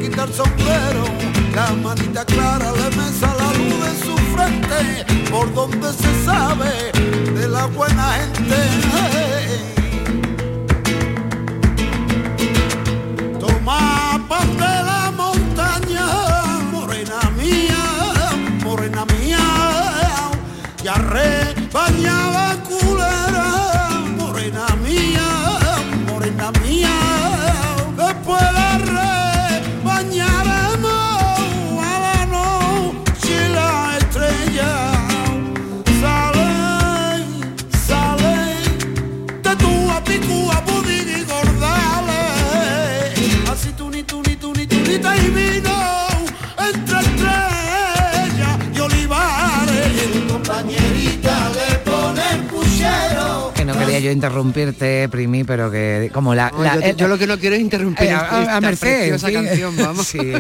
quita 0.00 0.24
el 0.24 0.32
sombrero, 0.32 1.04
la 1.54 1.70
manita 1.82 2.24
clara 2.24 2.72
le 2.72 2.96
mesa 2.96 3.26
la 3.26 3.33
luz 3.33 3.33
de 3.33 3.33
por 5.30 5.52
donde 5.54 5.92
se 5.92 6.24
sabe 6.24 6.92
de 7.38 7.48
la 7.48 7.66
buena 7.66 8.12
gente. 8.14 8.56
Toma 13.40 14.24
pan 14.28 14.56
de 14.56 14.74
la 14.90 15.12
montaña, 15.16 16.06
morena 16.72 17.20
mía, 17.36 17.82
morena 18.62 19.04
mía, 19.06 19.38
y 20.82 20.88
arre 20.88 21.54
yo 54.00 54.10
interrumpirte, 54.10 55.08
Primi, 55.08 55.44
pero 55.44 55.70
que 55.70 56.10
como 56.12 56.34
la... 56.34 56.50
yo, 56.96 57.08
lo 57.08 57.18
que 57.18 57.26
no 57.26 57.38
quiero 57.38 57.56
es 57.56 57.60
interrumpir 57.60 58.08
eh, 58.08 58.14
a, 58.14 58.60
Mercedes, 58.60 59.14
esa 59.14 59.32
canción, 59.32 59.76
vamos. 59.76 60.04
Sí. 60.14 60.32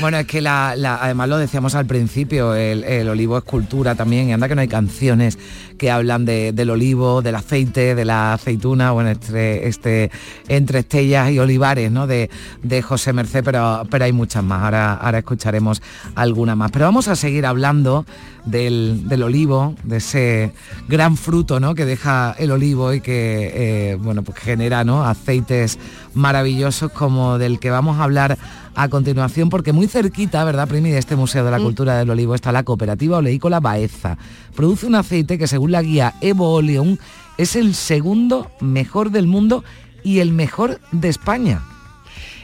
Bueno, 0.00 0.18
es 0.18 0.26
que 0.26 0.40
la, 0.40 0.70
además 0.70 1.28
lo 1.28 1.38
decíamos 1.38 1.74
al 1.74 1.86
principio, 1.86 2.54
el, 2.54 3.08
olivo 3.08 3.38
es 3.38 3.44
cultura 3.44 3.94
también, 3.94 4.28
y 4.28 4.32
anda 4.32 4.48
que 4.48 4.54
no 4.54 4.60
hay 4.60 4.68
canciones 4.68 5.38
que 5.78 5.90
hablan 5.90 6.24
del 6.24 6.70
olivo, 6.70 7.22
del 7.22 7.36
aceite, 7.36 7.94
de 7.94 8.04
la 8.04 8.34
aceituna, 8.34 8.90
bueno, 8.90 9.10
entre, 9.10 9.68
este, 9.68 10.10
entre 10.48 10.80
estellas 10.80 11.30
y 11.30 11.38
olivares, 11.38 11.90
¿no? 11.90 12.06
De, 12.06 12.30
de 12.62 12.82
José 12.82 13.12
Merced, 13.12 13.42
pero, 13.44 13.86
pero 13.90 14.04
hay 14.04 14.12
muchas 14.12 14.44
más. 14.44 14.62
Ahora, 14.62 14.94
ahora 14.94 15.18
escucharemos 15.18 15.82
alguna 16.14 16.56
más. 16.56 16.70
Pero 16.72 16.84
vamos 16.84 17.08
a 17.08 17.16
seguir 17.16 17.46
hablando 17.46 18.04
del, 18.44 19.22
olivo, 19.22 19.74
de 19.84 19.98
ese 19.98 20.52
gran 20.88 21.16
fruto 21.16 21.60
¿no? 21.60 21.74
que 21.74 21.84
deja 21.84 22.34
el 22.38 22.50
olivo 22.50 22.92
y 22.92 23.00
que 23.02 23.90
eh, 23.92 23.94
bueno, 23.96 24.22
pues 24.22 24.38
genera 24.38 24.84
¿no? 24.84 25.04
aceites 25.04 25.78
maravillosos 26.14 26.90
como 26.92 27.38
del 27.38 27.58
que 27.58 27.70
vamos 27.70 27.98
a 27.98 28.04
hablar 28.04 28.38
a 28.74 28.88
continuación, 28.88 29.50
porque 29.50 29.72
muy 29.72 29.86
cerquita, 29.86 30.44
¿verdad, 30.44 30.68
Primi, 30.68 30.90
de 30.90 30.98
este 30.98 31.16
Museo 31.16 31.44
de 31.44 31.50
la 31.50 31.58
mm. 31.58 31.62
Cultura 31.62 31.98
del 31.98 32.10
Olivo 32.10 32.34
está 32.34 32.52
la 32.52 32.62
cooperativa 32.62 33.18
oleícola 33.18 33.60
Baeza. 33.60 34.16
Produce 34.54 34.86
un 34.86 34.94
aceite 34.94 35.36
que 35.36 35.46
según 35.46 35.72
la 35.72 35.82
guía 35.82 36.14
Evo 36.20 36.54
Oleum 36.54 36.96
es 37.36 37.56
el 37.56 37.74
segundo 37.74 38.50
mejor 38.60 39.10
del 39.10 39.26
mundo 39.26 39.64
y 40.02 40.20
el 40.20 40.32
mejor 40.32 40.80
de 40.90 41.08
España. 41.08 41.62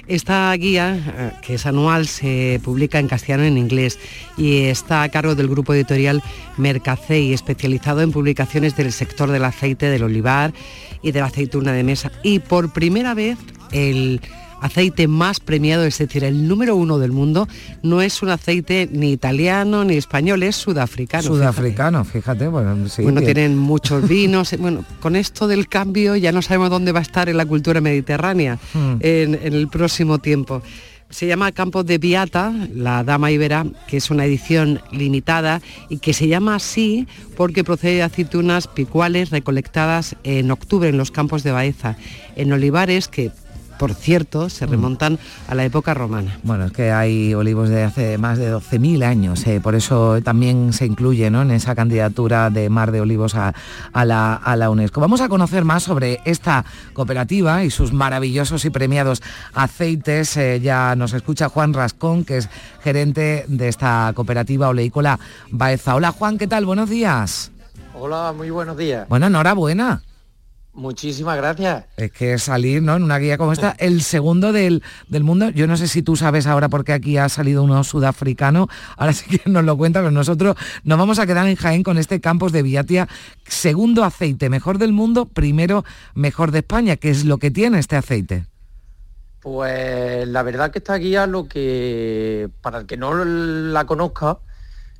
Esta 0.08 0.50
guía, 0.54 0.96
eh, 0.96 1.32
que 1.42 1.54
es 1.54 1.66
anual, 1.66 2.06
se 2.06 2.60
publica 2.64 2.98
en 2.98 3.08
castellano 3.08 3.44
y 3.44 3.48
en 3.48 3.58
inglés 3.58 3.98
y 4.38 4.64
está 4.64 5.02
a 5.02 5.10
cargo 5.10 5.34
del 5.34 5.48
grupo 5.48 5.74
editorial 5.74 6.22
Mercacey, 6.56 7.34
especializado 7.34 8.00
en 8.00 8.10
publicaciones 8.10 8.74
del 8.74 8.90
sector 8.92 9.30
del 9.30 9.44
aceite, 9.44 9.90
del 9.90 10.04
olivar 10.04 10.54
y 11.02 11.12
de 11.12 11.20
la 11.20 11.26
aceituna 11.26 11.72
de 11.72 11.84
mesa. 11.84 12.10
Y 12.22 12.38
por 12.38 12.72
primera 12.72 13.12
vez 13.12 13.36
el 13.70 14.22
aceite 14.60 15.08
más 15.08 15.40
premiado, 15.40 15.84
es 15.84 15.98
decir, 15.98 16.24
el 16.24 16.48
número 16.48 16.76
uno 16.76 16.98
del 16.98 17.12
mundo, 17.12 17.48
no 17.82 18.02
es 18.02 18.22
un 18.22 18.30
aceite 18.30 18.88
ni 18.90 19.12
italiano 19.12 19.84
ni 19.84 19.96
español, 19.96 20.42
es 20.42 20.56
sudafricano. 20.56 21.22
Sudafricano, 21.22 22.04
fíjate, 22.04 22.48
bueno, 22.48 22.88
sí, 22.88 23.02
bueno 23.02 23.22
tienen 23.22 23.56
muchos 23.56 24.08
vinos. 24.08 24.54
bueno, 24.58 24.84
con 25.00 25.16
esto 25.16 25.46
del 25.46 25.68
cambio 25.68 26.16
ya 26.16 26.32
no 26.32 26.42
sabemos 26.42 26.70
dónde 26.70 26.92
va 26.92 27.00
a 27.00 27.02
estar 27.02 27.28
en 27.28 27.36
la 27.36 27.46
cultura 27.46 27.80
mediterránea 27.80 28.58
hmm. 28.74 28.96
en, 29.00 29.34
el 29.34 29.68
próximo 29.68 30.18
tiempo. 30.18 30.62
Se 31.10 31.26
llama 31.26 31.52
Campo 31.52 31.84
de 31.84 31.96
Viata, 31.96 32.52
la 32.74 33.02
Dama 33.02 33.30
Ibera, 33.30 33.64
que 33.86 33.96
es 33.96 34.10
una 34.10 34.26
edición 34.26 34.82
limitada 34.92 35.62
y 35.88 36.00
que 36.00 36.12
se 36.12 36.28
llama 36.28 36.56
así 36.56 37.08
porque 37.34 37.64
procede 37.64 37.94
de 37.94 38.02
aceitunas 38.02 38.66
picuales 38.66 39.30
recolectadas 39.30 40.16
en 40.22 40.50
octubre 40.50 40.90
en 40.90 40.98
los 40.98 41.10
campos 41.10 41.42
de 41.44 41.52
Baeza, 41.52 41.96
en 42.36 42.52
olivares 42.52 43.08
que 43.08 43.30
por 43.78 43.94
cierto, 43.94 44.48
se 44.50 44.66
mm. 44.66 44.70
remontan 44.70 45.18
a 45.48 45.54
la 45.54 45.64
época 45.64 45.94
romana. 45.94 46.38
Bueno, 46.42 46.66
es 46.66 46.72
que 46.72 46.90
hay 46.90 47.34
olivos 47.34 47.68
de 47.68 47.84
hace 47.84 48.18
más 48.18 48.38
de 48.38 48.52
12.000 48.52 49.04
años, 49.04 49.46
eh, 49.46 49.60
por 49.62 49.74
eso 49.74 50.20
también 50.22 50.72
se 50.72 50.86
incluye 50.86 51.30
¿no? 51.30 51.42
en 51.42 51.50
esa 51.50 51.74
candidatura 51.74 52.50
de 52.50 52.68
Mar 52.70 52.92
de 52.92 53.00
Olivos 53.00 53.34
a, 53.34 53.54
la, 53.94 54.70
UNESCO. 54.70 55.00
Vamos 55.00 55.20
a 55.20 55.28
conocer 55.28 55.64
más 55.64 55.84
sobre 55.84 56.20
esta 56.24 56.64
cooperativa 56.92 57.64
y 57.64 57.70
sus 57.70 57.92
maravillosos 57.92 58.64
y 58.64 58.70
premiados 58.70 59.22
aceites. 59.54 60.36
Eh, 60.36 60.60
ya 60.60 60.96
nos 60.96 61.12
escucha 61.12 61.48
Juan 61.48 61.72
Rascón, 61.72 62.24
que 62.24 62.38
es 62.38 62.48
gerente 62.82 63.44
de 63.48 63.68
esta 63.68 64.12
cooperativa 64.14 64.68
oleícola 64.68 65.18
Baeza. 65.50 65.94
Hola 65.94 66.12
Juan, 66.12 66.38
¿qué 66.38 66.46
tal? 66.46 66.66
Buenos 66.66 66.90
días. 66.90 67.52
Hola, 67.94 68.32
muy 68.36 68.50
buenos 68.50 68.76
días. 68.76 69.08
Bueno, 69.08 69.26
enhorabuena. 69.26 70.02
Muchísimas 70.78 71.36
gracias. 71.36 71.86
Es 71.96 72.12
que 72.12 72.38
salir 72.38 72.80
¿no? 72.82 72.94
en 72.94 73.02
una 73.02 73.18
guía 73.18 73.36
como 73.36 73.52
esta, 73.52 73.74
el 73.80 74.00
segundo 74.00 74.52
del, 74.52 74.80
mundo, 75.10 75.50
yo 75.50 75.66
no 75.66 75.76
sé 75.76 75.88
si 75.88 76.02
tú 76.02 76.14
sabes 76.14 76.46
ahora 76.46 76.68
porque 76.68 76.92
aquí 76.92 77.16
ha 77.16 77.28
salido 77.28 77.64
uno 77.64 77.82
sudafricano, 77.82 78.68
ahora 78.96 79.12
sí 79.12 79.38
que 79.38 79.50
nos 79.50 79.64
lo 79.64 79.76
cuenta, 79.76 79.98
pero 79.98 80.12
nosotros 80.12 80.54
nos 80.84 80.96
vamos 80.96 81.18
a 81.18 81.26
quedar 81.26 81.48
en 81.48 81.56
Jaén 81.56 81.82
con 81.82 81.98
este 81.98 82.20
Campos 82.20 82.52
de 82.52 82.62
Viatia, 82.62 83.08
segundo 83.44 84.04
aceite 84.04 84.48
mejor 84.50 84.78
del 84.78 84.92
mundo, 84.92 85.26
primero 85.26 85.84
mejor 86.14 86.52
de 86.52 86.60
España, 86.60 86.94
que 86.94 87.10
es 87.10 87.24
lo 87.24 87.38
que 87.38 87.50
tiene 87.50 87.80
este 87.80 87.96
aceite. 87.96 88.46
Pues 89.40 90.28
la 90.28 90.44
verdad 90.44 90.70
que 90.70 90.78
esta 90.78 90.94
guía 90.94 91.26
lo 91.26 91.48
que, 91.48 92.50
para 92.62 92.78
el 92.78 92.86
que 92.86 92.96
no 92.96 93.24
la 93.24 93.84
conozca, 93.84 94.38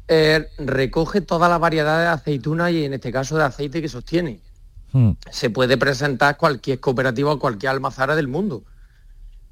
eh, 0.09 0.49
recoge 0.59 1.21
toda 1.21 1.49
la 1.49 1.59
variedad 1.59 2.01
de 2.01 2.09
aceituna 2.09 2.69
y 2.73 2.83
en 2.83 2.95
este 2.95 3.13
caso 3.13 3.37
de 3.37 3.45
aceite 3.45 3.81
que 3.81 3.89
sostiene. 3.89 4.41
Hmm. 4.91 5.11
se 5.31 5.51
puede 5.51 5.77
presentar 5.77 6.39
cualquier 6.39 6.81
cooperativa 6.81 7.33
o 7.33 7.39
cualquier 7.39 7.71
almazara 7.71 8.17
del 8.17 8.29
mundo. 8.29 8.65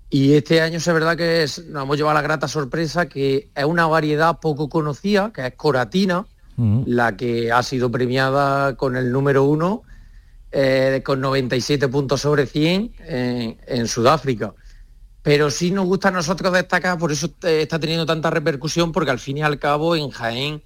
Y 0.09 0.35
este 0.35 0.63
año 0.63 0.79
es 0.79 0.87
verdad 0.87 1.17
que 1.17 1.45
nos 1.69 1.83
hemos 1.83 1.97
llevado 1.97 2.15
la 2.15 2.23
grata 2.23 2.49
sorpresa 2.49 3.07
que 3.07 3.51
es 3.55 3.65
una 3.65 3.87
variedad 3.87 4.39
poco 4.41 4.69
conocida, 4.69 5.33
que 5.35 5.47
es 5.47 5.55
coratina, 5.55 6.27
hmm. 6.57 6.83
la 6.87 7.17
que 7.17 7.53
ha 7.53 7.63
sido 7.63 7.91
premiada 7.91 8.77
con 8.77 8.97
el 8.97 9.13
número 9.13 9.45
uno, 9.45 9.83
eh, 10.53 11.03
con 11.05 11.21
97 11.21 11.89
puntos 11.89 12.23
sobre 12.23 12.47
100 12.47 12.95
en, 13.67 13.89
Sudáfrica. 13.89 14.55
Pero 15.23 15.51
sí 15.51 15.71
nos 15.71 15.87
gusta 15.87 16.09
a 16.09 16.13
nosotros 16.13 16.53
destacar, 16.53 16.97
por 16.99 17.13
eso 17.13 17.27
eh, 17.43 17.63
está 17.63 17.79
teniendo 17.79 18.07
tanta 18.07 18.31
repercusión, 18.31 18.93
porque 18.93 19.11
al 19.11 19.19
fin 19.19 19.39
y 19.39 19.43
al 19.43 19.59
cabo 19.59 19.97
en 19.97 20.09
Jaén 20.11 20.63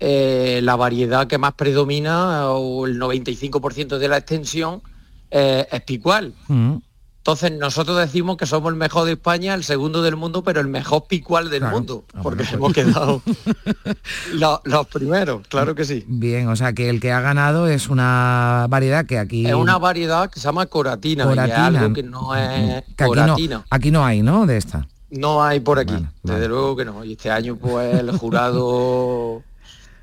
eh, 0.00 0.60
la 0.62 0.76
variedad 0.76 1.26
que 1.26 1.38
más 1.38 1.52
predomina, 1.54 2.50
o 2.50 2.86
el 2.86 2.98
95% 2.98 3.98
de 3.98 4.08
la 4.08 4.16
extensión, 4.16 4.82
eh, 5.30 5.66
es 5.70 5.82
picual. 5.82 6.32
Mm. 6.48 6.76
Entonces 7.18 7.52
nosotros 7.52 7.98
decimos 7.98 8.38
que 8.38 8.46
somos 8.46 8.72
el 8.72 8.78
mejor 8.78 9.04
de 9.04 9.12
España, 9.12 9.52
el 9.52 9.62
segundo 9.62 10.00
del 10.00 10.16
mundo, 10.16 10.42
pero 10.42 10.58
el 10.60 10.68
mejor 10.68 11.06
picual 11.06 11.50
del 11.50 11.60
Claro. 11.60 11.76
mundo, 11.76 12.04
Ah, 12.14 12.20
porque 12.22 12.44
hemos 12.44 12.72
pues. 12.72 12.86
quedado 12.86 13.22
lo- 14.32 14.62
los 14.64 14.86
primeros, 14.86 15.46
claro 15.48 15.74
que 15.74 15.84
sí. 15.84 16.02
Bien, 16.08 16.48
o 16.48 16.56
sea 16.56 16.72
que 16.72 16.88
el 16.88 16.98
que 16.98 17.12
ha 17.12 17.20
ganado 17.20 17.68
es 17.68 17.88
una 17.88 18.66
variedad 18.70 19.04
que 19.04 19.18
aquí... 19.18 19.46
Es 19.46 19.52
una 19.54 19.76
variedad 19.76 20.30
que 20.30 20.40
se 20.40 20.44
llama 20.46 20.64
coratina, 20.64 21.24
y 21.24 21.26
es 21.26 21.30
Coratina. 21.34 21.66
algo 21.66 21.92
que 21.94 22.02
no 22.02 22.34
es 22.34 22.84
que 22.96 23.04
aquí 23.04 23.04
no, 23.04 23.08
coratina. 23.08 23.64
aquí 23.68 23.90
no 23.90 24.04
hay, 24.04 24.22
¿no? 24.22 24.46
De 24.46 24.56
esta. 24.56 24.86
No 25.10 25.42
hay 25.44 25.60
por 25.60 25.78
aquí, 25.78 25.94
desde 26.22 26.48
luego 26.48 26.74
que 26.74 26.84
no. 26.86 27.04
Y 27.04 27.12
este 27.12 27.30
año 27.30 27.56
pues 27.56 27.98
el 27.98 28.16
jurado 28.16 29.42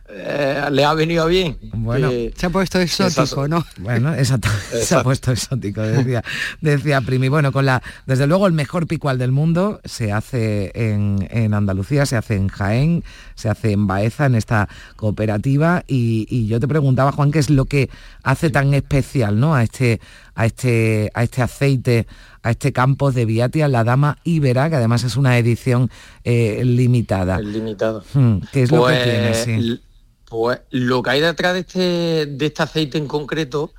eh, 0.09 0.63
le 0.71 0.85
ha 0.85 0.93
venido 0.93 1.25
bien. 1.27 1.57
Bueno, 1.73 2.09
que- 2.09 2.33
se 2.35 2.45
ha 2.45 2.49
puesto 2.49 2.79
exótico, 2.79 3.47
¿no? 3.47 3.65
Bueno, 3.79 4.13
exacto. 4.13 4.47
Se 4.81 4.95
ha 4.95 5.03
puesto 5.03 5.31
exótico, 5.31 5.81
decía, 5.81 6.23
decía 6.61 7.01
Primi. 7.01 7.27
Bueno, 7.29 7.51
con 7.51 7.65
la, 7.65 7.81
desde 8.05 8.25
luego 8.27 8.47
el 8.47 8.53
mejor 8.53 8.87
picual 8.87 9.17
del 9.17 9.31
mundo 9.31 9.81
se 9.85 10.11
hace 10.11 10.71
en, 10.75 11.27
en 11.31 11.53
Andalucía, 11.53 12.05
se 12.05 12.15
hace 12.15 12.35
en 12.35 12.47
Jaén, 12.47 13.03
se 13.35 13.49
hace 13.49 13.71
en 13.71 13.85
Baeza, 13.87 14.25
en 14.27 14.35
esta 14.35 14.69
cooperativa. 14.95 15.83
Y, 15.87 16.25
y 16.29 16.47
yo 16.47 16.59
te 16.59 16.67
preguntaba, 16.67 17.11
Juan, 17.11 17.31
qué 17.31 17.39
es 17.39 17.49
lo 17.49 17.65
que 17.65 17.89
hace 18.23 18.49
tan 18.49 18.73
especial, 18.73 19.39
¿no? 19.39 19.55
A 19.55 19.63
este, 19.63 19.99
a 20.35 20.45
este, 20.45 21.11
a 21.13 21.23
este 21.23 21.41
aceite, 21.41 22.07
a 22.43 22.51
este 22.51 22.71
Campos 22.71 23.13
de 23.15 23.25
Viatia, 23.25 23.67
la 23.67 23.83
Dama 23.83 24.17
Ibera, 24.23 24.69
que 24.69 24.75
además 24.77 25.03
es 25.03 25.17
una 25.17 25.37
edición 25.37 25.89
eh, 26.23 26.61
limitada. 26.63 27.37
El 27.37 27.51
limitado. 27.53 28.03
Hmm, 28.13 28.37
¿Qué 28.51 28.63
es 28.63 28.71
lo 28.71 28.85
que 28.85 28.93
Pues, 28.93 29.03
tiene? 29.03 29.33
Sí. 29.33 29.81
Pues 30.29 30.59
lo 30.71 31.01
que 31.01 31.09
hay 31.11 31.21
detrás 31.21 31.53
de 31.53 31.59
este, 31.61 32.25
de 32.25 32.45
este 32.45 32.63
aceite 32.63 32.97
en 32.97 33.07
concreto, 33.07 33.73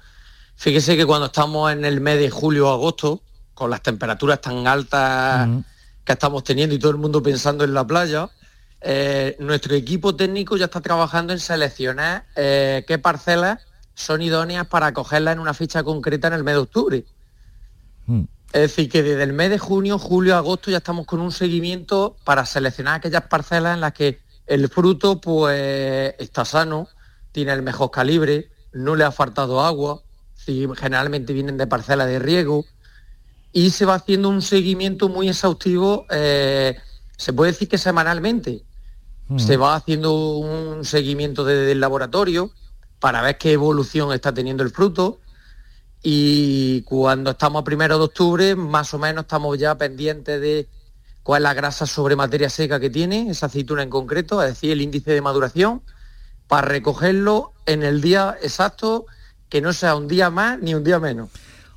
fíjese 0.57 0.97
que 0.97 1.05
cuando 1.05 1.27
estamos 1.27 1.71
en 1.71 1.85
el 1.85 2.01
mes 2.01 2.19
de 2.19 2.31
julio 2.31 2.69
o 2.69 2.73
agosto, 2.73 3.23
con 3.53 3.71
las 3.71 3.83
temperaturas 3.83 4.41
tan 4.41 4.67
altas 4.67 5.49
que 6.05 6.13
estamos 6.13 6.45
teniendo 6.45 6.75
y 6.75 6.79
todo 6.79 6.93
el 6.93 6.97
mundo 6.97 7.23
pensando 7.23 7.65
en 7.65 7.75
la 7.75 7.87
playa, 7.87 8.31
eh, 8.81 9.37
nuestro 9.41 9.75
equipo 9.75 10.15
técnico 10.15 10.57
ya 10.57 10.67
está 10.67 10.81
trabajando 10.81 11.33
en 11.33 11.41
seleccionar 11.41 12.25
eh, 12.37 12.85
qué 12.87 12.99
parcelas 12.99 13.67
son 13.95 14.23
idóneas 14.23 14.69
para 14.69 14.93
cogerlas 14.93 15.33
en 15.33 15.41
una 15.41 15.53
fecha 15.53 15.83
concreta 15.83 16.29
en 16.29 16.35
el 16.35 16.45
mes 16.45 16.55
de 16.55 16.61
octubre. 16.61 17.05
Es 18.53 18.63
decir, 18.63 18.89
que 18.89 19.03
desde 19.03 19.25
el 19.25 19.35
mes 19.35 19.51
de 19.51 19.59
junio, 19.59 19.99
julio, 19.99 20.35
agosto 20.35 20.71
ya 20.71 20.79
estamos 20.79 21.05
con 21.05 21.21
un 21.21 21.33
seguimiento 21.33 22.17
para 22.25 22.47
seleccionar 22.47 22.95
aquellas 22.95 23.25
parcelas 23.25 23.75
en 23.75 23.83
las 23.83 23.93
que 23.93 24.21
el 24.49 24.69
fruto 24.69 25.21
pues 25.21 26.15
está 26.19 26.45
sano, 26.45 26.89
tiene 27.33 27.53
el 27.53 27.63
mejor 27.63 27.91
calibre, 27.91 28.51
no 28.73 28.97
le 28.97 29.05
ha 29.05 29.13
faltado 29.13 29.61
agua, 29.61 30.03
generalmente 30.77 31.33
vienen 31.33 31.59
de 31.59 31.67
parcelas 31.67 32.07
de 32.07 32.19
riego 32.19 32.65
y 33.53 33.71
se 33.71 33.85
va 33.85 33.95
haciendo 33.95 34.29
un 34.29 34.43
seguimiento 34.43 35.09
muy 35.09 35.29
exhaustivo, 35.29 36.07
eh, 36.11 36.77
se 37.17 37.33
puede 37.33 37.53
decir 37.53 37.69
que 37.69 37.79
semanalmente. 37.79 38.65
Se 39.37 39.59
va 39.59 39.75
haciendo 39.75 40.39
un 40.39 40.87
seguimiento 40.87 41.45
desde 41.45 41.73
el 41.73 41.81
laboratorio 41.81 42.51
para 42.99 43.21
ver 43.21 43.37
qué 43.37 43.53
evolución 43.53 44.11
está 44.15 44.33
teniendo 44.33 44.63
el 44.63 44.71
fruto 44.71 45.21
y 46.03 46.81
cuando 46.83 47.33
estamos 47.33 47.61
a 47.61 47.65
primero 47.65 47.99
de 47.99 48.05
octubre 48.05 48.57
más 48.57 48.95
o 48.95 48.99
menos 48.99 49.25
estamos 49.25 49.59
ya 49.59 49.77
pendientes 49.77 50.41
de 50.41 50.67
cuál 51.29 51.43
es 51.43 51.45
la 51.45 51.53
grasa 51.53 51.85
sobre 51.85 52.17
materia 52.17 52.49
seca 52.49 52.81
que 52.81 52.89
tiene 52.89 53.29
esa 53.29 53.47
aceituna 53.47 53.83
en 53.83 53.91
concreto, 53.91 54.43
es 54.43 54.49
decir, 54.49 54.71
el 54.71 54.81
índice 54.81 55.11
de 55.13 55.21
maduración, 55.21 55.83
para 56.47 56.67
recogerlo 56.67 57.53
en 57.67 57.83
el 57.83 58.01
día 58.01 58.35
exacto, 58.43 59.05
que 59.51 59.61
no 59.61 59.75
sea 59.75 59.95
un 59.95 60.09
día 60.09 60.31
más 60.31 60.59
ni 60.63 60.73
un 60.75 60.83
día 60.83 60.99
menos. 60.99 61.29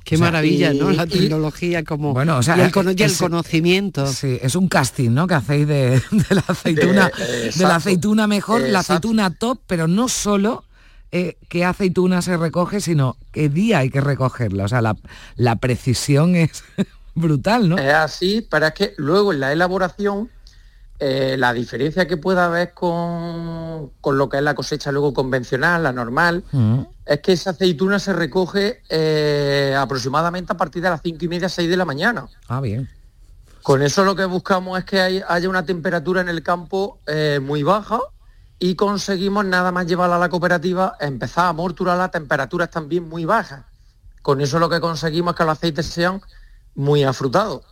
Qué 0.06 0.14
O 0.14 0.18
sea, 0.18 0.28
maravilla, 0.28 0.72
y- 0.72 0.78
¿no? 0.78 0.90
La 0.90 1.04
y- 1.04 1.08
tecnología 1.08 1.84
como 1.84 2.14
Bueno, 2.14 2.38
o 2.38 2.42
sea, 2.42 2.56
y 2.56 2.60
el, 2.62 2.72
cono- 2.72 2.92
y 2.92 2.94
el 2.94 3.10
ese- 3.10 3.24
conocimiento. 3.24 4.06
Sí, 4.06 4.38
es 4.40 4.54
un 4.56 4.68
casting, 4.68 5.10
¿no? 5.10 5.26
Que 5.26 5.34
hacéis 5.34 5.68
de, 5.68 6.00
de 6.10 6.34
la 6.34 6.44
aceituna, 6.48 7.10
De- 7.14 7.52
la 7.58 7.76
aceituna 7.76 8.26
mejor, 8.26 8.62
la 8.62 8.78
aceituna 8.78 9.34
top, 9.34 9.60
pero 9.66 9.86
no 9.86 10.08
solo 10.08 10.64
eh, 11.10 11.36
qué 11.50 11.66
aceituna 11.66 12.22
se 12.22 12.38
recoge, 12.38 12.80
sino 12.80 13.18
qué 13.32 13.50
día 13.50 13.80
hay 13.80 13.90
que 13.90 14.00
recogerla. 14.00 14.64
O 14.64 14.68
sea, 14.68 14.80
la, 14.80 14.96
la 15.36 15.56
precisión 15.56 16.36
es 16.36 16.64
brutal, 17.14 17.68
¿no? 17.68 17.78
Es 17.78 17.92
así, 17.94 18.46
pero 18.50 18.66
es 18.66 18.72
que 18.74 18.94
luego 18.96 19.32
en 19.32 19.40
la 19.40 19.52
elaboración, 19.52 20.30
eh, 20.98 21.36
la 21.38 21.52
diferencia 21.52 22.06
que 22.06 22.16
pueda 22.16 22.46
haber 22.46 22.74
con, 22.74 23.90
con 24.00 24.16
lo 24.18 24.28
que 24.28 24.36
es 24.38 24.42
la 24.42 24.54
cosecha 24.54 24.92
luego 24.92 25.12
convencional, 25.12 25.82
la 25.82 25.92
normal, 25.92 26.44
Mm. 26.52 26.80
es 27.06 27.20
que 27.20 27.32
esa 27.32 27.50
aceituna 27.50 27.98
se 27.98 28.12
recoge 28.12 28.82
eh, 28.88 29.74
aproximadamente 29.76 30.52
a 30.52 30.56
partir 30.56 30.82
de 30.82 30.90
las 30.90 31.00
cinco 31.02 31.24
y 31.24 31.28
media, 31.28 31.48
6 31.48 31.68
de 31.68 31.76
la 31.76 31.84
mañana. 31.84 32.26
Ah, 32.48 32.60
bien. 32.60 32.88
Con 33.62 33.82
eso 33.82 34.04
lo 34.04 34.14
que 34.16 34.24
buscamos 34.24 34.78
es 34.78 34.84
que 34.84 35.00
hay- 35.00 35.22
haya 35.28 35.48
una 35.48 35.64
temperatura 35.64 36.20
en 36.20 36.28
el 36.28 36.42
campo 36.42 36.98
eh, 37.06 37.40
muy 37.42 37.62
baja 37.62 38.00
y 38.58 38.74
conseguimos 38.76 39.44
nada 39.44 39.72
más 39.72 39.86
llevarla 39.86 40.16
a 40.16 40.18
la 40.20 40.28
cooperativa, 40.28 40.96
empezar 41.00 41.46
a 41.46 41.52
morturar 41.52 42.00
a 42.00 42.10
temperaturas 42.10 42.70
también 42.70 43.08
muy 43.08 43.24
bajas. 43.24 43.64
Con 44.22 44.40
eso 44.40 44.58
lo 44.60 44.68
que 44.68 44.80
conseguimos 44.80 45.32
es 45.34 45.38
que 45.38 45.44
los 45.44 45.52
aceites 45.58 45.86
sean 45.86 46.20
muy 46.74 47.02
afrutados. 47.04 47.62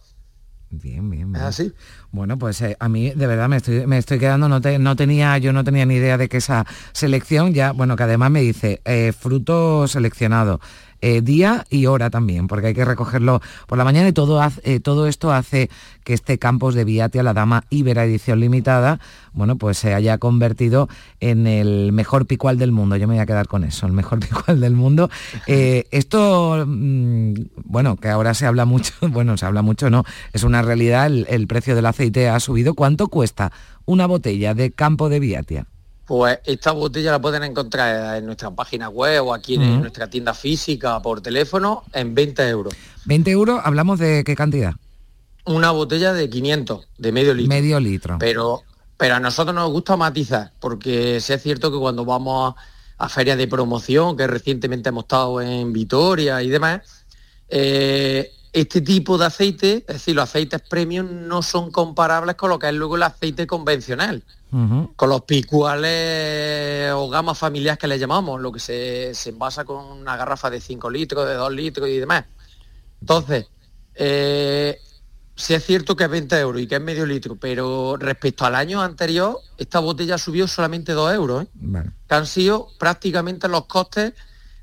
Bien, 0.72 1.10
bien, 1.10 1.34
Es 1.34 1.42
así. 1.42 1.72
Bueno, 2.12 2.38
pues 2.38 2.60
eh, 2.62 2.76
a 2.78 2.88
mí 2.88 3.10
de 3.10 3.26
verdad 3.26 3.48
me 3.48 3.56
estoy, 3.56 3.86
me 3.88 3.98
estoy 3.98 4.20
quedando, 4.20 4.48
no, 4.48 4.60
te- 4.60 4.78
no 4.78 4.94
tenía, 4.94 5.36
yo 5.38 5.52
no 5.52 5.64
tenía 5.64 5.84
ni 5.84 5.96
idea 5.96 6.16
de 6.16 6.28
que 6.28 6.36
esa 6.36 6.64
selección 6.92 7.52
ya, 7.54 7.72
bueno, 7.72 7.96
que 7.96 8.04
además 8.04 8.30
me 8.30 8.40
dice 8.40 8.80
eh, 8.84 9.12
fruto 9.12 9.88
seleccionado, 9.88 10.60
eh, 11.00 11.20
día 11.22 11.64
y 11.70 11.86
hora 11.86 12.10
también, 12.10 12.46
porque 12.46 12.68
hay 12.68 12.74
que 12.74 12.84
recogerlo 12.84 13.40
por 13.66 13.78
la 13.78 13.84
mañana 13.84 14.08
y 14.08 14.12
todo, 14.12 14.40
eh, 14.64 14.80
todo 14.80 15.06
esto 15.06 15.32
hace 15.32 15.70
que 16.04 16.14
este 16.14 16.38
Campos 16.38 16.74
de 16.74 16.84
Viatia, 16.84 17.22
la 17.22 17.34
Dama 17.34 17.64
Ibera 17.70 18.04
Edición 18.04 18.40
Limitada, 18.40 19.00
bueno, 19.32 19.56
pues 19.56 19.78
se 19.78 19.94
haya 19.94 20.18
convertido 20.18 20.88
en 21.20 21.46
el 21.46 21.92
mejor 21.92 22.26
picual 22.26 22.58
del 22.58 22.72
mundo. 22.72 22.96
Yo 22.96 23.06
me 23.06 23.14
voy 23.14 23.22
a 23.22 23.26
quedar 23.26 23.46
con 23.46 23.64
eso, 23.64 23.86
el 23.86 23.92
mejor 23.92 24.20
picual 24.28 24.60
del 24.60 24.74
mundo. 24.74 25.10
Eh, 25.46 25.86
esto, 25.90 26.64
mm, 26.66 27.34
bueno, 27.64 27.96
que 27.96 28.08
ahora 28.08 28.34
se 28.34 28.46
habla 28.46 28.64
mucho, 28.64 28.92
bueno, 29.08 29.36
se 29.36 29.46
habla 29.46 29.62
mucho, 29.62 29.90
no, 29.90 30.04
es 30.32 30.44
una 30.44 30.62
realidad, 30.62 31.06
el, 31.06 31.26
el 31.28 31.46
precio 31.46 31.74
del 31.74 31.86
aceite 31.86 32.28
ha 32.28 32.40
subido. 32.40 32.74
¿Cuánto 32.74 33.08
cuesta 33.08 33.52
una 33.86 34.06
botella 34.06 34.54
de 34.54 34.70
Campo 34.70 35.08
de 35.08 35.20
Viatia? 35.20 35.66
Pues 36.10 36.40
esta 36.44 36.72
botella 36.72 37.12
la 37.12 37.20
pueden 37.20 37.44
encontrar 37.44 38.16
en 38.16 38.26
nuestra 38.26 38.50
página 38.50 38.88
web 38.88 39.26
o 39.26 39.32
aquí 39.32 39.54
en 39.54 39.80
nuestra 39.80 40.10
tienda 40.10 40.34
física 40.34 41.00
por 41.00 41.20
teléfono 41.20 41.84
en 41.92 42.16
20 42.16 42.48
euros. 42.48 42.74
20 43.04 43.30
euros, 43.30 43.60
hablamos 43.62 44.00
de 44.00 44.24
qué 44.24 44.34
cantidad. 44.34 44.72
Una 45.44 45.70
botella 45.70 46.12
de 46.12 46.28
500, 46.28 46.88
de 46.98 47.12
medio 47.12 47.32
litro. 47.32 47.48
Medio 47.48 47.78
litro. 47.78 48.16
Pero, 48.18 48.62
pero 48.96 49.14
a 49.14 49.20
nosotros 49.20 49.54
nos 49.54 49.70
gusta 49.70 49.96
matizar, 49.96 50.50
porque 50.58 51.20
sí 51.20 51.32
es 51.32 51.42
cierto 51.44 51.70
que 51.70 51.78
cuando 51.78 52.04
vamos 52.04 52.56
a, 52.98 53.04
a 53.04 53.08
ferias 53.08 53.38
de 53.38 53.46
promoción, 53.46 54.16
que 54.16 54.26
recientemente 54.26 54.88
hemos 54.88 55.04
estado 55.04 55.40
en 55.40 55.72
Vitoria 55.72 56.42
y 56.42 56.48
demás, 56.48 57.04
eh, 57.48 58.32
este 58.52 58.80
tipo 58.80 59.16
de 59.16 59.26
aceite, 59.26 59.84
es 59.86 59.94
decir, 59.94 60.14
los 60.16 60.24
aceites 60.24 60.60
premium 60.60 61.28
no 61.28 61.42
son 61.42 61.70
comparables 61.70 62.34
con 62.34 62.50
lo 62.50 62.58
que 62.58 62.68
es 62.68 62.74
luego 62.74 62.96
el 62.96 63.02
aceite 63.04 63.46
convencional, 63.46 64.24
con 64.96 65.08
los 65.08 65.22
picuales 65.22 66.90
o 66.92 67.08
gamas 67.08 67.38
familiares 67.38 67.78
que 67.78 67.86
le 67.86 67.98
llamamos, 67.98 68.40
lo 68.40 68.50
que 68.50 68.58
se, 68.58 69.14
se 69.14 69.30
envasa 69.30 69.64
con 69.64 69.84
una 69.84 70.16
garrafa 70.16 70.50
de 70.50 70.60
5 70.60 70.90
litros, 70.90 71.28
de 71.28 71.34
2 71.34 71.52
litros 71.52 71.88
y 71.88 71.98
demás. 71.98 72.24
Entonces, 73.00 73.46
eh, 73.94 74.80
sí 75.36 75.54
es 75.54 75.64
cierto 75.64 75.94
que 75.94 76.04
es 76.04 76.10
20 76.10 76.36
euros 76.38 76.60
y 76.60 76.66
que 76.66 76.76
es 76.76 76.80
medio 76.80 77.06
litro, 77.06 77.36
pero 77.36 77.96
respecto 77.96 78.44
al 78.44 78.56
año 78.56 78.82
anterior, 78.82 79.38
esta 79.58 79.78
botella 79.78 80.18
subió 80.18 80.48
solamente 80.48 80.92
2 80.92 81.14
euros, 81.14 81.44
¿eh? 81.44 81.48
Vale. 81.54 81.90
que 82.08 82.14
han 82.14 82.26
sido 82.26 82.68
prácticamente 82.78 83.46
los 83.46 83.66
costes 83.66 84.14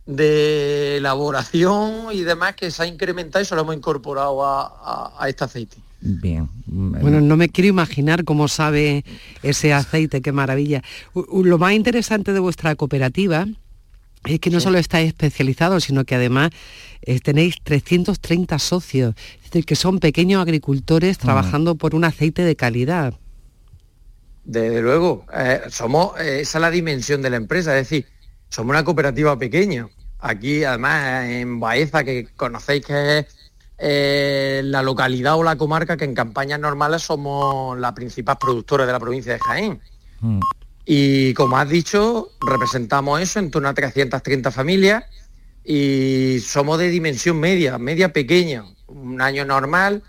de 0.07 0.97
elaboración 0.97 2.07
y 2.13 2.21
demás 2.23 2.55
que 2.55 2.71
se 2.71 2.81
ha 2.83 2.87
incrementado 2.87 3.43
y 3.43 3.45
se 3.45 3.53
lo 3.55 3.61
hemos 3.61 3.75
incorporado 3.75 4.43
a, 4.45 4.61
a- 4.65 5.13
a 5.19 5.29
este 5.29 5.43
aceite. 5.43 5.77
Bien. 5.99 6.47
Bueno, 6.65 7.21
no 7.21 7.35
me 7.37 7.49
quiero 7.49 7.67
imaginar 7.69 8.23
cómo 8.23 8.47
sabe 8.47 9.03
ese 9.43 9.73
aceite, 9.73 10.21
qué 10.21 10.31
maravilla. 10.31 10.81
Lo 11.43 11.57
más 11.57 11.73
interesante 11.73 12.33
de 12.33 12.39
vuestra 12.39 12.75
cooperativa 12.75 13.45
es 14.25 14.39
que 14.39 14.49
no 14.49 14.59
solo 14.59 14.77
estáis 14.77 15.07
especializados, 15.07 15.85
sino 15.85 16.05
que 16.05 16.15
además 16.15 16.51
eh, 17.01 17.19
tenéis 17.19 17.55
330 17.63 18.59
socios, 18.59 19.15
es 19.37 19.43
decir, 19.51 19.65
que 19.65 19.75
son 19.75 19.99
pequeños 19.99 20.41
agricultores 20.41 21.17
trabajando 21.17 21.75
por 21.75 21.95
un 21.95 22.03
aceite 22.03 22.43
de 22.43 22.55
calidad. 22.55 23.13
Desde 24.45 24.81
luego, 24.81 25.25
eh, 25.33 25.61
somos, 25.69 26.17
eh, 26.19 26.41
esa 26.41 26.57
es 26.57 26.61
la 26.61 26.71
dimensión 26.71 27.21
de 27.21 27.29
la 27.29 27.37
empresa, 27.37 27.77
es 27.77 27.89
decir, 27.89 28.05
somos 28.49 28.69
una 28.71 28.83
cooperativa 28.83 29.37
pequeña. 29.37 29.89
Aquí, 30.19 30.63
además, 30.63 31.25
en 31.25 31.59
Baeza, 31.59 32.03
que 32.03 32.27
conocéis 32.35 32.85
que 32.85 33.19
es 33.19 33.25
eh, 33.77 34.61
la 34.63 34.81
localidad 34.81 35.35
o 35.35 35.43
la 35.43 35.55
comarca 35.55 35.97
que 35.97 36.05
en 36.05 36.15
campañas 36.15 36.59
normales 36.59 37.03
somos 37.03 37.77
la 37.77 37.93
principal 37.93 38.37
productora 38.39 38.85
de 38.85 38.91
la 38.91 38.99
provincia 38.99 39.33
de 39.33 39.39
Jaén. 39.39 39.81
Mm. 40.19 40.39
Y 40.85 41.33
como 41.33 41.57
has 41.57 41.69
dicho, 41.69 42.31
representamos 42.41 43.21
eso 43.21 43.39
en 43.39 43.51
torno 43.51 43.67
a 43.67 43.73
330 43.73 44.51
familias 44.51 45.03
y 45.63 46.39
somos 46.39 46.79
de 46.79 46.89
dimensión 46.89 47.39
media, 47.39 47.77
media 47.77 48.13
pequeña. 48.13 48.63
Un 48.87 49.21
año 49.21 49.45
normal, 49.45 50.01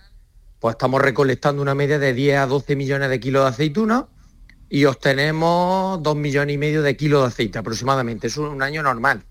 pues 0.60 0.74
estamos 0.74 1.02
recolectando 1.02 1.60
una 1.60 1.74
media 1.74 1.98
de 1.98 2.14
10 2.14 2.38
a 2.38 2.46
12 2.46 2.76
millones 2.76 3.10
de 3.10 3.20
kilos 3.20 3.42
de 3.42 3.48
aceituna 3.48 4.06
y 4.70 4.84
obtenemos 4.84 6.02
2 6.02 6.16
millones 6.16 6.54
y 6.54 6.58
medio 6.58 6.80
de 6.80 6.96
kilos 6.96 7.22
de 7.22 7.28
aceite 7.28 7.58
aproximadamente. 7.58 8.28
Es 8.28 8.36
un, 8.36 8.46
un 8.46 8.62
año 8.62 8.82
normal, 8.82 9.24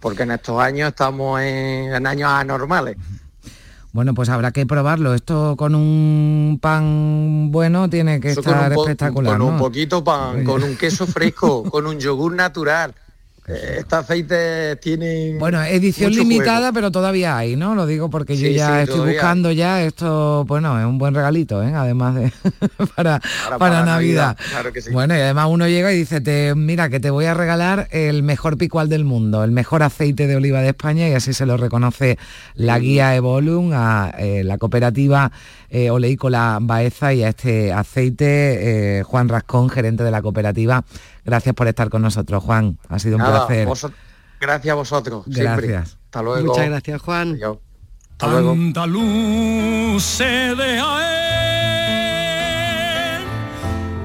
porque 0.00 0.22
en 0.22 0.32
estos 0.32 0.60
años 0.60 0.88
estamos 0.88 1.40
en, 1.40 1.92
en 1.94 2.06
años 2.06 2.30
anormales. 2.30 2.96
Bueno, 3.92 4.14
pues 4.14 4.28
habrá 4.28 4.52
que 4.52 4.66
probarlo. 4.66 5.14
Esto 5.14 5.56
con 5.56 5.74
un 5.74 6.58
pan 6.60 7.50
bueno 7.50 7.88
tiene 7.88 8.20
que 8.20 8.30
Eso 8.30 8.40
estar 8.40 8.72
espectacular. 8.72 9.38
Con 9.38 9.48
un 9.48 9.58
poquito 9.58 10.04
pan, 10.04 10.44
con 10.44 10.62
un 10.62 10.76
queso 10.78 11.06
fresco, 11.06 11.64
con 11.64 11.86
un 11.86 11.98
yogur 11.98 12.34
natural. 12.34 12.94
Este 13.48 13.96
aceite 13.96 14.76
tiene 14.76 15.36
Bueno, 15.38 15.62
edición 15.62 16.12
limitada, 16.12 16.72
pero 16.72 16.90
todavía 16.90 17.36
hay, 17.38 17.56
¿no? 17.56 17.74
Lo 17.74 17.86
digo 17.86 18.10
porque 18.10 18.36
yo 18.36 18.48
ya 18.48 18.66
sí, 18.66 18.72
estoy 18.82 18.94
todavía. 18.96 19.14
buscando 19.14 19.52
ya 19.52 19.82
esto, 19.82 20.44
bueno, 20.46 20.78
es 20.78 20.84
un 20.84 20.98
buen 20.98 21.14
regalito, 21.14 21.62
¿eh? 21.62 21.72
Además 21.74 22.14
de 22.14 22.32
para, 22.96 23.20
para, 23.44 23.58
para 23.58 23.84
Navidad. 23.84 24.36
Navidad, 24.36 24.36
claro 24.50 24.72
que 24.72 24.82
sí. 24.82 24.90
Bueno, 24.90 25.16
y 25.16 25.20
además 25.20 25.46
uno 25.50 25.66
llega 25.66 25.92
y 25.92 25.96
dice, 25.96 26.20
te, 26.20 26.54
mira, 26.54 26.90
que 26.90 27.00
te 27.00 27.10
voy 27.10 27.24
a 27.24 27.34
regalar 27.34 27.88
el 27.90 28.22
mejor 28.22 28.58
picual 28.58 28.88
del 28.88 29.04
mundo, 29.04 29.42
el 29.44 29.50
mejor 29.50 29.82
aceite 29.82 30.26
de 30.26 30.36
oliva 30.36 30.60
de 30.60 30.68
España 30.68 31.08
y 31.08 31.14
así 31.14 31.32
se 31.32 31.46
lo 31.46 31.56
reconoce 31.56 32.18
la 32.54 32.78
guía 32.78 33.16
Evolum 33.16 33.72
a 33.72 34.12
eh, 34.18 34.42
la 34.44 34.58
cooperativa 34.58 35.32
eh, 35.70 35.90
oleícola 35.90 36.58
Baeza 36.60 37.12
y 37.14 37.22
a 37.24 37.28
este 37.30 37.72
aceite, 37.72 38.98
eh, 38.98 39.02
Juan 39.02 39.28
Rascón, 39.28 39.68
gerente 39.68 40.02
de 40.04 40.10
la 40.10 40.22
cooperativa. 40.22 40.84
Gracias 41.24 41.54
por 41.54 41.68
estar 41.68 41.88
con 41.90 42.02
nosotros, 42.02 42.42
Juan. 42.42 42.78
Ha 42.88 42.98
sido 42.98 43.16
un 43.16 43.22
Nada, 43.22 43.46
placer. 43.46 43.68
gracias 44.40 44.72
a 44.72 44.74
vosotros. 44.74 45.24
siempre. 45.30 45.68
Gracias. 45.68 45.98
Hasta 46.06 46.22
luego. 46.22 46.46
Muchas 46.46 46.66
gracias, 46.68 47.02
Juan. 47.02 47.32
Adiós. 47.34 47.58
Hasta 48.12 48.26
luego. 48.28 48.50
Andaluces 48.52 50.18
de 50.58 50.80
Jaén, 50.80 50.88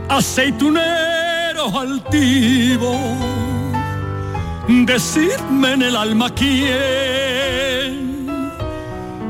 aceituneros 0.10 1.74
altivos, 1.74 2.98
decidme 4.86 5.74
en 5.74 5.82
el 5.82 5.96
alma 5.96 6.30
quién, 6.36 8.20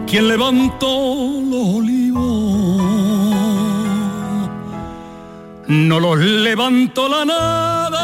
quién 0.08 0.28
levantó 0.28 0.88
los 1.50 1.76
olivos. 1.76 2.03
No 5.68 6.00
los 6.00 6.18
levantó 6.20 7.08
la 7.08 7.24
nada, 7.24 8.00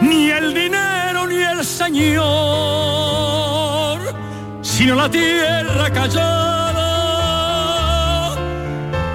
ni 0.00 0.30
el 0.30 0.54
dinero 0.54 1.26
ni 1.26 1.36
el 1.36 1.62
señor, 1.62 2.24
sino 4.62 4.94
la 4.94 5.10
tierra 5.10 5.90
callada, 5.90 6.86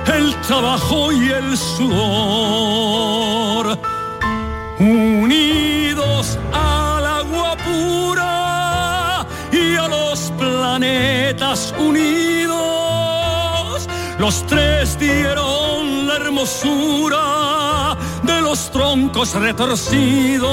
el 0.05 0.35
trabajo 0.41 1.11
y 1.11 1.31
el 1.31 1.57
sudor, 1.57 2.99
unidos 4.77 6.37
al 6.53 7.05
agua 7.07 7.57
pura 7.57 9.25
y 9.51 9.75
a 9.77 9.87
los 9.87 10.31
planetas 10.37 11.73
unidos, 11.79 12.40
los 14.21 14.45
tres 14.45 14.97
dieron 14.99 16.07
la 16.07 16.15
hermosura 16.17 17.97
de 18.21 18.39
los 18.39 18.69
troncos 18.69 19.33
retorcidos. 19.33 20.47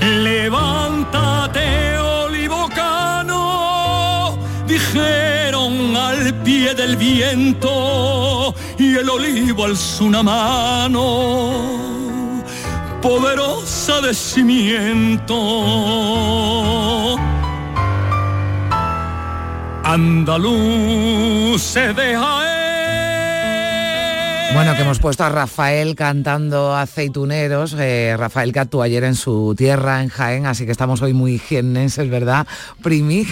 Levántate, 0.00 1.98
olivocano, 1.98 3.38
dijeron 4.66 5.94
al 5.94 6.32
pie 6.42 6.74
del 6.74 6.96
viento, 6.96 8.54
y 8.78 8.94
el 8.94 9.10
olivo 9.10 9.66
alzó 9.66 10.06
una 10.06 10.22
mano, 10.22 11.52
poderosa 13.02 14.00
de 14.00 14.14
cimiento. 14.14 15.34
Andaluz 19.94 21.62
se 21.62 21.94
deja 21.94 22.53
Bueno, 24.54 24.76
que 24.76 24.82
hemos 24.82 25.00
puesto 25.00 25.24
a 25.24 25.28
Rafael 25.30 25.96
cantando 25.96 26.76
aceituneros. 26.76 27.74
eh, 27.76 28.14
Rafael 28.16 28.52
que 28.52 28.60
actuó 28.60 28.82
ayer 28.82 29.02
en 29.02 29.16
su 29.16 29.52
tierra, 29.58 30.00
en 30.00 30.08
Jaén, 30.08 30.46
así 30.46 30.64
que 30.64 30.70
estamos 30.70 31.02
hoy 31.02 31.12
muy 31.12 31.40
jienenses, 31.40 32.08
¿verdad? 32.08 32.46
Primi. 32.80 33.26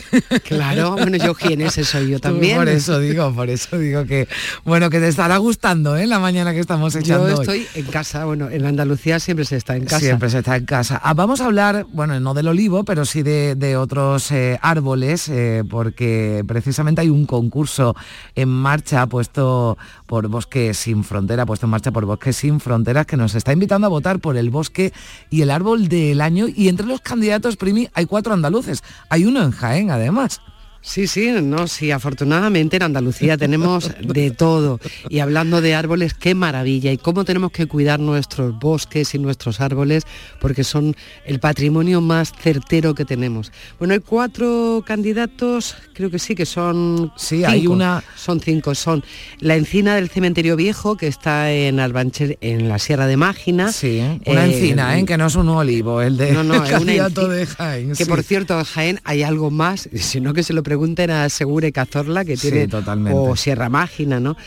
Claro, 0.44 0.92
bueno, 0.92 1.16
yo 1.18 1.34
jienense 1.34 1.84
soy 1.84 2.10
yo 2.10 2.18
también. 2.20 2.56
Por 2.58 2.68
eso 2.68 2.98
digo, 2.98 3.32
por 3.32 3.48
eso 3.50 3.78
digo 3.78 4.04
que, 4.04 4.26
bueno, 4.64 4.90
que 4.90 4.98
te 4.98 5.06
estará 5.06 5.36
gustando, 5.36 5.96
¿eh? 5.96 6.08
La 6.08 6.18
mañana 6.18 6.52
que 6.52 6.58
estamos 6.58 6.94
echando 6.96 7.28
Yo 7.28 7.36
hoy. 7.36 7.40
estoy 7.42 7.66
en 7.82 7.90
casa, 7.90 8.24
bueno, 8.24 8.50
en 8.50 8.66
Andalucía 8.66 9.20
siempre 9.20 9.44
se 9.44 9.56
está 9.56 9.76
en 9.76 9.84
casa. 9.84 10.00
Siempre 10.00 10.28
se 10.28 10.38
está 10.38 10.56
en 10.56 10.66
casa. 10.66 11.00
Ah, 11.04 11.14
vamos 11.14 11.40
a 11.40 11.44
hablar, 11.46 11.86
bueno, 11.92 12.18
no 12.18 12.34
del 12.34 12.48
olivo, 12.48 12.82
pero 12.84 13.04
sí 13.04 13.22
de, 13.22 13.54
de 13.54 13.76
otros 13.76 14.32
eh, 14.32 14.58
árboles, 14.60 15.28
eh, 15.28 15.62
porque 15.70 16.42
precisamente 16.48 17.00
hay 17.00 17.10
un 17.10 17.26
concurso 17.26 17.94
en 18.34 18.48
marcha 18.48 19.06
puesto 19.06 19.78
por 20.12 20.28
Bosque 20.28 20.74
Sin 20.74 21.04
Frontera, 21.04 21.46
puesto 21.46 21.64
en 21.64 21.70
marcha 21.70 21.90
por 21.90 22.04
Bosque 22.04 22.34
Sin 22.34 22.60
Fronteras, 22.60 23.06
que 23.06 23.16
nos 23.16 23.34
está 23.34 23.54
invitando 23.54 23.86
a 23.86 23.88
votar 23.88 24.18
por 24.18 24.36
el 24.36 24.50
bosque 24.50 24.92
y 25.30 25.40
el 25.40 25.50
árbol 25.50 25.88
del 25.88 26.20
año. 26.20 26.48
Y 26.54 26.68
entre 26.68 26.86
los 26.86 27.00
candidatos, 27.00 27.56
Primi, 27.56 27.88
hay 27.94 28.04
cuatro 28.04 28.34
andaluces. 28.34 28.84
Hay 29.08 29.24
uno 29.24 29.42
en 29.42 29.52
Jaén, 29.52 29.90
además. 29.90 30.42
Sí, 30.84 31.06
sí, 31.06 31.30
no, 31.40 31.68
sí, 31.68 31.92
afortunadamente 31.92 32.76
en 32.76 32.82
Andalucía 32.82 33.36
tenemos 33.36 33.88
de 34.00 34.32
todo. 34.32 34.80
Y 35.08 35.20
hablando 35.20 35.60
de 35.60 35.76
árboles, 35.76 36.12
qué 36.12 36.34
maravilla 36.34 36.90
y 36.90 36.98
cómo 36.98 37.24
tenemos 37.24 37.52
que 37.52 37.66
cuidar 37.66 38.00
nuestros 38.00 38.58
bosques 38.58 39.14
y 39.14 39.20
nuestros 39.20 39.60
árboles, 39.60 40.02
porque 40.40 40.64
son 40.64 40.96
el 41.24 41.38
patrimonio 41.38 42.00
más 42.00 42.32
certero 42.32 42.96
que 42.96 43.04
tenemos. 43.04 43.52
Bueno, 43.78 43.94
hay 43.94 44.00
cuatro 44.00 44.82
candidatos, 44.84 45.76
creo 45.94 46.10
que 46.10 46.18
sí, 46.18 46.34
que 46.34 46.46
son 46.46 47.12
Sí, 47.16 47.44
hay 47.44 47.68
una- 47.68 48.02
Son 48.16 48.40
cinco, 48.40 48.74
son 48.74 49.04
la 49.38 49.54
encina 49.54 49.94
del 49.94 50.08
cementerio 50.10 50.56
viejo, 50.56 50.96
que 50.96 51.06
está 51.06 51.52
en 51.52 51.78
Albanchel, 51.78 52.38
en 52.40 52.68
la 52.68 52.80
Sierra 52.80 53.06
de 53.06 53.16
Mágina. 53.16 53.70
Sí, 53.70 54.00
una 54.26 54.46
encina, 54.46 54.98
¿eh? 54.98 55.04
que 55.04 55.16
no 55.16 55.26
es 55.26 55.36
un 55.36 55.48
olivo, 55.48 56.02
el 56.02 56.16
de 56.16 56.32
No, 56.32 56.42
no, 56.42 56.54
es 56.64 56.72
una 56.72 57.08
de 57.08 57.46
Jaén. 57.46 57.88
Que 57.90 57.94
sí. 57.94 58.04
por 58.06 58.24
cierto, 58.24 58.58
en 58.58 58.64
Jaén 58.64 59.00
hay 59.04 59.22
algo 59.22 59.52
más, 59.52 59.88
sino 59.94 60.34
que 60.34 60.42
se 60.42 60.52
lo 60.52 60.64
pregunten 60.72 61.10
a 61.10 61.28
Segure 61.28 61.70
Cazorla, 61.70 62.24
que 62.24 62.34
tiene, 62.34 62.66
totalmente. 62.66 63.18
o 63.18 63.36
Sierra 63.36 63.68
Mágina, 63.68 64.20
¿no? 64.20 64.38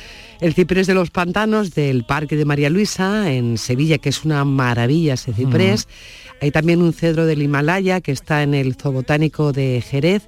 El 0.41 0.55
ciprés 0.55 0.88
de 0.88 0.95
los 0.95 1.11
pantanos 1.11 1.75
del 1.75 2.03
Parque 2.03 2.35
de 2.35 2.45
María 2.45 2.71
Luisa, 2.71 3.31
en 3.31 3.59
Sevilla, 3.59 3.99
que 3.99 4.09
es 4.09 4.25
una 4.25 4.43
maravilla 4.43 5.13
ese 5.13 5.33
ciprés. 5.33 5.88
Hay 6.41 6.49
también 6.49 6.81
un 6.81 6.93
cedro 6.93 7.27
del 7.27 7.43
Himalaya, 7.43 8.01
que 8.01 8.11
está 8.11 8.41
en 8.41 8.55
el 8.55 8.73
Zoobotánico 8.73 9.51
de 9.51 9.83
Jerez. 9.88 10.27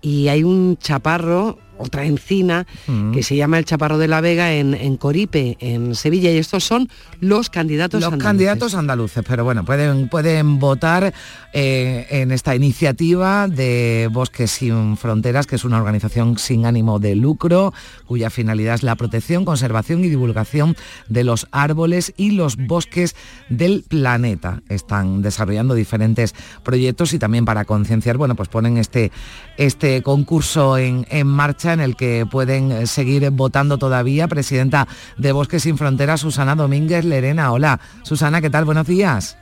Y 0.00 0.26
hay 0.26 0.42
un 0.42 0.78
chaparro, 0.78 1.60
otra 1.78 2.04
encina, 2.04 2.66
Mm. 2.86 3.12
que 3.12 3.22
se 3.22 3.36
llama 3.36 3.58
el 3.58 3.64
Chaparro 3.64 3.98
de 3.98 4.08
la 4.08 4.20
Vega 4.20 4.52
en, 4.52 4.74
en 4.74 4.96
Coripe, 4.96 5.56
en 5.60 5.94
Sevilla. 5.94 6.30
Y 6.30 6.36
estos 6.38 6.64
son 6.64 6.88
los 7.20 7.50
candidatos 7.50 8.00
los 8.00 8.12
andaluces. 8.12 8.26
candidatos 8.26 8.74
andaluces, 8.74 9.24
pero 9.26 9.44
bueno, 9.44 9.64
pueden, 9.64 10.08
pueden 10.08 10.58
votar 10.58 11.12
eh, 11.52 12.06
en 12.10 12.30
esta 12.32 12.54
iniciativa 12.54 13.48
de 13.48 14.08
Bosques 14.12 14.50
Sin 14.50 14.96
Fronteras, 14.96 15.46
que 15.46 15.56
es 15.56 15.64
una 15.64 15.78
organización 15.78 16.38
sin 16.38 16.66
ánimo 16.66 16.98
de 16.98 17.14
lucro, 17.16 17.72
cuya 18.06 18.30
finalidad 18.30 18.74
es 18.76 18.82
la 18.82 18.94
protección, 18.96 19.44
conservación 19.44 20.04
y 20.04 20.08
divulgación 20.08 20.76
de 21.08 21.24
los 21.24 21.46
árboles 21.50 22.12
y 22.16 22.30
los 22.32 22.56
bosques 22.56 23.16
del 23.48 23.84
planeta. 23.88 24.62
Están 24.68 25.22
desarrollando 25.22 25.74
diferentes 25.74 26.34
proyectos 26.62 27.12
y 27.14 27.18
también 27.18 27.44
para 27.44 27.64
concienciar, 27.64 28.16
bueno, 28.16 28.34
pues 28.34 28.48
ponen 28.48 28.76
este, 28.78 29.10
este 29.56 30.02
concurso 30.02 30.78
en, 30.78 31.06
en 31.10 31.26
marcha 31.26 31.65
en 31.72 31.80
el 31.80 31.96
que 31.96 32.26
pueden 32.30 32.72
eh, 32.72 32.86
seguir 32.86 33.28
votando 33.30 33.78
todavía. 33.78 34.28
Presidenta 34.28 34.86
de 35.16 35.32
Bosques 35.32 35.62
Sin 35.62 35.78
Fronteras, 35.78 36.20
Susana 36.20 36.54
Domínguez 36.54 37.04
Lerena. 37.04 37.52
Hola, 37.52 37.80
Susana, 38.02 38.40
¿qué 38.40 38.50
tal? 38.50 38.64
Buenos 38.64 38.86
días. 38.86 39.36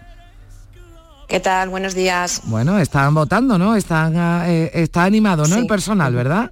¿Qué 1.28 1.40
tal? 1.40 1.70
Buenos 1.70 1.94
días. 1.94 2.42
Bueno, 2.44 2.78
están 2.78 3.14
votando, 3.14 3.58
¿no? 3.58 3.76
Están, 3.76 4.16
ah, 4.16 4.44
eh, 4.46 4.70
está 4.74 5.04
animado, 5.04 5.44
¿no? 5.44 5.54
Sí. 5.54 5.60
El 5.60 5.66
personal, 5.66 6.14
¿verdad? 6.14 6.50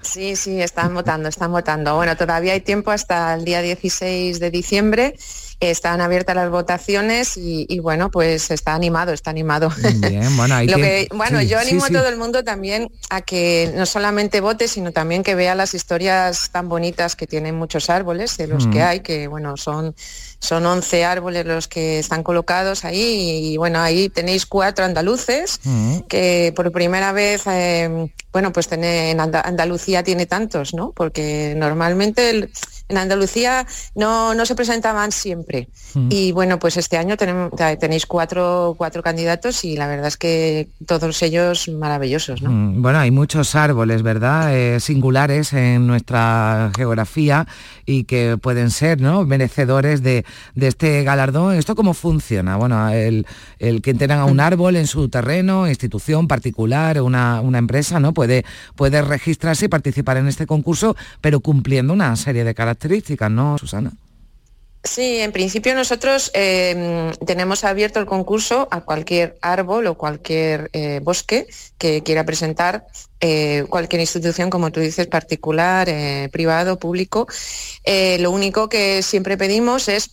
Sí, 0.00 0.36
sí, 0.36 0.60
están 0.60 0.94
votando, 0.94 1.28
están 1.28 1.50
votando. 1.50 1.94
Bueno, 1.96 2.16
todavía 2.16 2.52
hay 2.52 2.60
tiempo 2.60 2.90
hasta 2.90 3.34
el 3.34 3.44
día 3.44 3.62
16 3.62 4.38
de 4.38 4.50
diciembre 4.50 5.14
están 5.60 6.00
abiertas 6.00 6.36
las 6.36 6.50
votaciones 6.50 7.36
y, 7.36 7.64
y 7.68 7.78
bueno, 7.80 8.10
pues 8.10 8.50
está 8.50 8.74
animado, 8.74 9.12
está 9.12 9.30
animado. 9.30 9.70
Bien, 10.00 10.36
bueno, 10.36 10.54
ahí 10.54 10.66
Lo 10.68 10.76
que- 10.76 11.08
bueno, 11.14 11.40
sí, 11.40 11.48
yo 11.48 11.58
animo 11.58 11.86
sí. 11.86 11.94
a 11.94 11.98
todo 11.98 12.08
el 12.08 12.16
mundo 12.18 12.44
también 12.44 12.90
a 13.10 13.22
que 13.22 13.72
no 13.74 13.86
solamente 13.86 14.40
vote, 14.40 14.68
sino 14.68 14.92
también 14.92 15.22
que 15.22 15.34
vea 15.34 15.54
las 15.54 15.72
historias 15.74 16.50
tan 16.50 16.68
bonitas 16.68 17.16
que 17.16 17.26
tienen 17.26 17.54
muchos 17.56 17.88
árboles, 17.90 18.36
de 18.36 18.46
los 18.48 18.66
Mm. 18.66 18.70
que 18.70 18.82
hay, 18.82 19.00
que 19.00 19.28
bueno, 19.28 19.56
son, 19.56 19.94
son 20.40 20.66
11 20.66 21.04
árboles 21.04 21.46
los 21.46 21.68
que 21.68 21.98
están 22.00 22.22
colocados 22.22 22.84
ahí 22.84 23.52
y 23.52 23.56
bueno, 23.56 23.80
ahí 23.80 24.08
tenéis 24.10 24.44
cuatro 24.46 24.84
andaluces 24.84 25.60
Mm. 25.64 26.00
que 26.08 26.52
por 26.54 26.70
primera 26.72 27.12
vez, 27.12 27.42
eh, 27.46 28.10
bueno, 28.32 28.52
pues 28.52 28.68
tener, 28.68 29.10
en 29.12 29.20
Anda- 29.20 29.40
Andalucía 29.40 30.02
tiene 30.02 30.26
tantos, 30.26 30.74
¿no? 30.74 30.92
Porque 30.92 31.54
normalmente 31.56 32.28
el- 32.30 32.52
en 32.88 32.96
Andalucía 32.98 33.66
no, 33.94 34.34
no 34.34 34.46
se 34.46 34.54
presentaban 34.54 35.12
siempre. 35.12 35.68
Mm. 35.94 36.08
Y 36.10 36.32
bueno, 36.32 36.58
pues 36.58 36.76
este 36.76 36.96
año 36.96 37.16
tenemos, 37.16 37.50
tenéis 37.80 38.06
cuatro, 38.06 38.74
cuatro 38.76 39.02
candidatos 39.02 39.64
y 39.64 39.76
la 39.76 39.86
verdad 39.86 40.08
es 40.08 40.16
que 40.16 40.68
todos 40.86 41.22
ellos 41.22 41.68
maravillosos, 41.68 42.42
¿no? 42.42 42.50
Mm, 42.50 42.82
Bueno, 42.82 42.98
hay 42.98 43.10
muchos 43.10 43.54
árboles, 43.54 44.02
¿verdad? 44.02 44.54
Eh, 44.56 44.80
singulares 44.80 45.52
en 45.52 45.86
nuestra 45.86 46.70
geografía 46.76 47.46
y 47.84 48.04
que 48.04 48.36
pueden 48.40 48.70
ser, 48.70 49.00
¿no? 49.00 49.24
Merecedores 49.24 50.02
de, 50.02 50.24
de 50.54 50.66
este 50.66 51.02
galardón. 51.02 51.54
¿Esto 51.54 51.74
cómo 51.74 51.94
funciona? 51.94 52.56
Bueno, 52.56 52.88
el, 52.90 53.26
el 53.58 53.82
que 53.82 53.94
tenga 53.94 54.24
un 54.24 54.40
árbol 54.40 54.76
en 54.76 54.86
su 54.86 55.08
terreno, 55.08 55.68
institución 55.68 56.28
particular, 56.28 57.00
una, 57.00 57.40
una 57.40 57.58
empresa, 57.58 58.00
¿no? 58.00 58.12
Puede, 58.12 58.44
puede 58.74 59.02
registrarse 59.02 59.66
y 59.66 59.68
participar 59.68 60.16
en 60.18 60.28
este 60.28 60.46
concurso, 60.46 60.96
pero 61.20 61.40
cumpliendo 61.40 61.92
una 61.92 62.14
serie 62.16 62.44
de 62.44 62.54
características, 62.54 62.75
¿no, 63.30 63.58
Susana? 63.58 63.92
Sí, 64.86 65.18
en 65.18 65.32
principio 65.32 65.74
nosotros 65.74 66.30
eh, 66.32 67.12
tenemos 67.26 67.64
abierto 67.64 67.98
el 67.98 68.06
concurso 68.06 68.68
a 68.70 68.82
cualquier 68.82 69.36
árbol 69.42 69.88
o 69.88 69.98
cualquier 69.98 70.70
eh, 70.72 71.00
bosque 71.02 71.48
que 71.76 72.02
quiera 72.04 72.24
presentar 72.24 72.86
eh, 73.20 73.64
cualquier 73.68 74.00
institución, 74.00 74.48
como 74.48 74.70
tú 74.70 74.78
dices, 74.78 75.08
particular, 75.08 75.88
eh, 75.88 76.28
privado, 76.30 76.78
público. 76.78 77.26
Lo 78.18 78.30
único 78.30 78.68
que 78.68 79.02
siempre 79.02 79.36
pedimos 79.36 79.88
es 79.88 80.10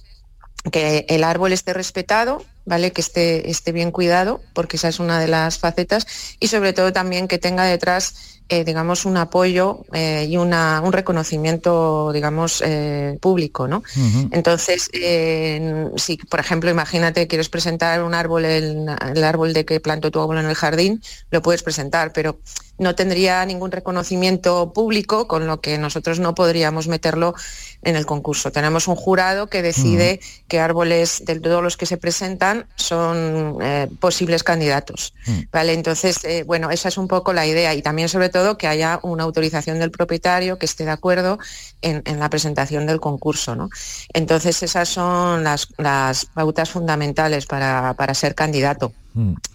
que 0.72 1.05
el 1.09 1.24
árbol 1.24 1.53
esté 1.53 1.74
respetado, 1.74 2.43
¿vale? 2.66 2.91
Que 2.91 3.01
esté, 3.01 3.49
esté 3.49 3.74
bien 3.74 3.91
cuidado, 3.91 4.41
porque 4.53 4.78
esa 4.78 4.88
es 4.88 4.99
una 4.99 5.20
de 5.20 5.28
las 5.28 5.59
facetas, 5.59 6.07
y 6.39 6.47
sobre 6.47 6.74
todo 6.74 6.93
también 6.93 7.28
que 7.28 7.38
tenga 7.38 7.66
detrás, 7.66 8.33
eh, 8.50 8.64
digamos, 8.64 9.06
un 9.06 9.18
apoyo 9.18 9.86
eh, 9.94 10.28
y 10.30 10.38
una- 10.38 10.82
un 10.84 10.91
reconocimiento, 10.94 12.12
digamos, 12.14 12.62
eh, 12.66 13.18
público, 13.22 13.68
¿no? 13.68 13.84
Entonces, 14.32 14.89
si 15.98 16.18
por 16.30 16.39
ejemplo, 16.39 16.70
imagínate, 16.70 17.28
quieres 17.28 17.50
presentar 17.50 18.04
un 18.04 18.14
árbol, 18.14 18.46
el, 18.46 18.86
el 19.16 19.24
árbol 19.24 19.54
de 19.54 19.66
que 19.66 19.80
plantó 19.80 20.12
tu 20.12 20.20
abuelo 20.20 20.41
en 20.41 20.48
el 20.48 20.56
jardín, 20.56 21.02
lo 21.32 21.41
puedes 21.41 21.64
presentar, 21.64 22.12
pero 22.14 22.39
no 22.78 22.96
tendría 22.96 23.46
ningún 23.46 23.72
reconocimiento 23.72 24.74
público, 24.74 25.28
con 25.28 25.46
lo 25.48 25.62
que 25.62 25.78
nosotros 25.78 26.20
no 26.20 26.34
podríamos 26.36 26.88
meterlo 26.88 27.34
en 27.86 27.96
el 27.96 28.06
concurso. 28.06 28.52
Tenemos 28.52 28.88
un 28.88 28.96
jurado 28.96 29.48
que 29.48 29.62
decide 29.62 30.20
qué 30.48 30.60
árboles 30.60 31.24
de 31.26 31.40
todos 31.40 31.64
los 31.64 31.78
que 31.78 31.86
se 31.86 31.98
presentan 31.98 32.68
son 32.76 33.58
eh, 33.62 33.88
posibles 34.00 34.44
candidatos. 34.44 35.14
¿vale? 35.52 35.74
Entonces, 35.74 36.24
eh, 36.24 36.44
bueno, 36.46 36.72
esa 36.72 36.90
es 36.90 36.98
un 36.98 37.08
poco 37.08 37.34
la 37.34 37.46
idea 37.46 37.74
y 37.74 37.82
también 37.82 38.10
sobre 38.10 38.30
todo 38.30 38.58
que 38.58 38.68
haya 38.68 39.00
una 39.04 39.24
autorización 39.24 39.80
del 39.80 39.92
propietario 39.92 40.58
que 40.58 40.66
esté 40.66 40.86
de 40.86 40.92
acuerdo 40.92 41.40
en, 41.82 42.02
en 42.06 42.20
la 42.20 42.30
presentación 42.30 42.86
del 42.86 43.00
concurso. 43.00 43.56
¿no? 43.56 43.70
Entonces, 44.14 44.64
esas 44.64 44.90
son 44.90 45.44
las, 45.44 45.68
las 45.78 46.26
pautas 46.26 46.70
fundamentales 46.70 47.46
para, 47.46 47.94
para 47.96 48.14
ser 48.14 48.36
candidato. 48.36 48.94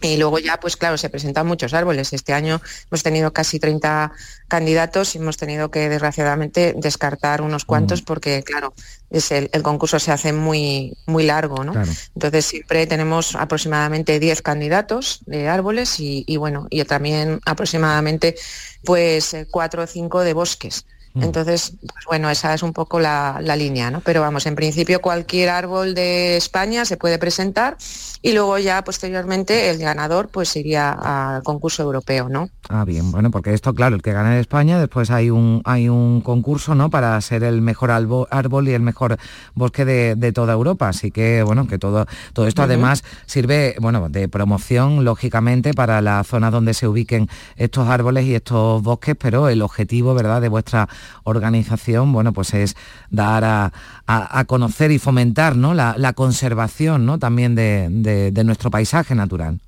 Y 0.00 0.16
luego 0.16 0.38
ya, 0.38 0.60
pues 0.60 0.76
claro, 0.76 0.96
se 0.96 1.08
presentan 1.10 1.46
muchos 1.46 1.74
árboles. 1.74 2.12
Este 2.12 2.32
año 2.32 2.60
hemos 2.90 3.02
tenido 3.02 3.32
casi 3.32 3.58
30 3.58 4.12
candidatos 4.46 5.14
y 5.14 5.18
hemos 5.18 5.36
tenido 5.36 5.70
que, 5.70 5.88
desgraciadamente, 5.88 6.74
descartar 6.76 7.42
unos 7.42 7.64
cuantos 7.64 8.02
porque, 8.02 8.42
claro, 8.44 8.72
es 9.10 9.32
el, 9.32 9.50
el 9.52 9.62
concurso 9.62 9.98
se 9.98 10.12
hace 10.12 10.32
muy, 10.32 10.96
muy 11.06 11.24
largo, 11.24 11.64
¿no? 11.64 11.72
Claro. 11.72 11.90
Entonces 12.14 12.46
siempre 12.46 12.86
tenemos 12.86 13.34
aproximadamente 13.34 14.20
10 14.20 14.42
candidatos 14.42 15.20
de 15.26 15.48
árboles 15.48 15.98
y, 15.98 16.24
y, 16.26 16.36
bueno, 16.36 16.66
y 16.70 16.84
también 16.84 17.40
aproximadamente 17.44 18.36
pues 18.84 19.34
eh, 19.34 19.46
cuatro 19.50 19.82
o 19.82 19.86
cinco 19.86 20.20
de 20.20 20.32
bosques. 20.34 20.84
Entonces, 21.14 21.72
pues 21.80 22.04
bueno, 22.06 22.30
esa 22.30 22.54
es 22.54 22.62
un 22.62 22.72
poco 22.72 23.00
la, 23.00 23.40
la 23.42 23.56
línea, 23.56 23.90
¿no? 23.90 24.00
Pero 24.02 24.20
vamos, 24.20 24.46
en 24.46 24.54
principio 24.54 25.00
cualquier 25.00 25.48
árbol 25.48 25.94
de 25.94 26.36
España 26.36 26.84
se 26.84 26.96
puede 26.96 27.18
presentar 27.18 27.76
y 28.22 28.32
luego 28.32 28.58
ya 28.58 28.82
posteriormente 28.82 29.70
el 29.70 29.78
ganador 29.78 30.28
pues 30.28 30.54
iría 30.56 30.90
al 30.92 31.42
concurso 31.42 31.82
europeo, 31.82 32.28
¿no? 32.28 32.48
Ah, 32.68 32.84
bien, 32.84 33.10
bueno, 33.12 33.30
porque 33.30 33.54
esto, 33.54 33.74
claro, 33.74 33.96
el 33.96 34.02
que 34.02 34.12
gana 34.12 34.34
en 34.34 34.40
España, 34.40 34.78
después 34.78 35.10
hay 35.10 35.30
un, 35.30 35.62
hay 35.64 35.88
un 35.88 36.20
concurso, 36.20 36.74
¿no? 36.74 36.90
Para 36.90 37.18
ser 37.20 37.42
el 37.44 37.62
mejor 37.62 37.90
árbol 37.90 38.68
y 38.68 38.72
el 38.72 38.82
mejor 38.82 39.16
bosque 39.54 39.84
de, 39.84 40.16
de 40.16 40.32
toda 40.32 40.52
Europa. 40.52 40.88
Así 40.88 41.10
que, 41.10 41.42
bueno, 41.42 41.66
que 41.66 41.78
todo, 41.78 42.06
todo 42.32 42.46
esto 42.46 42.62
además 42.62 43.04
sirve, 43.26 43.76
bueno, 43.80 44.08
de 44.08 44.28
promoción, 44.28 45.04
lógicamente, 45.04 45.72
para 45.72 46.00
la 46.02 46.22
zona 46.24 46.50
donde 46.50 46.74
se 46.74 46.86
ubiquen 46.88 47.28
estos 47.56 47.88
árboles 47.88 48.24
y 48.26 48.34
estos 48.34 48.82
bosques, 48.82 49.16
pero 49.18 49.48
el 49.48 49.62
objetivo, 49.62 50.14
¿verdad?, 50.14 50.40
de 50.42 50.48
vuestra 50.48 50.88
organización, 51.24 52.12
bueno, 52.12 52.32
pues 52.32 52.52
es 52.54 52.76
dar 53.10 53.44
a, 53.44 53.72
a- 54.06 54.38
a 54.38 54.44
conocer 54.44 54.90
y 54.90 54.98
fomentar, 54.98 55.56
¿no? 55.56 55.72
La, 55.72 55.94
la 55.96 56.12
conservación, 56.12 57.06
¿no? 57.06 57.18
También 57.18 57.54
de- 57.54 57.88
de- 57.90 58.07
de 58.32 58.44
nuestro 58.44 58.70
paisaje 58.70 59.14
natural. 59.14 59.60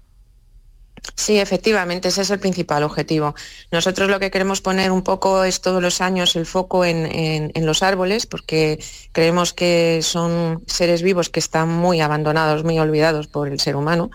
Sí, 1.16 1.38
efectivamente, 1.38 2.09
ese 2.09 2.22
es 2.22 2.30
el 2.30 2.38
principal 2.41 2.82
objetivo. 2.82 3.34
Nosotros 3.72 4.11
lo 4.11 4.20
que 4.20 4.30
queremos 4.30 4.61
poner 4.61 4.91
un 4.93 5.03
poco 5.03 5.45
es 5.45 5.61
todos 5.62 5.82
los 5.82 6.01
años 6.03 6.36
el 6.36 6.45
foco 6.45 6.84
en, 6.84 7.07
en- 7.55 7.66
los 7.66 7.82
árboles, 7.82 8.26
porque 8.26 8.78
creemos 9.12 9.53
que 9.55 10.01
son 10.03 10.62
seres 10.66 11.03
vivos 11.03 11.30
que 11.30 11.41
están 11.41 11.68
muy 11.68 12.01
abandonados, 12.01 12.64
muy 12.64 12.78
olvidados 12.78 13.28
por 13.28 13.49
el 13.49 13.61
ser 13.61 13.76
humano. 13.76 14.11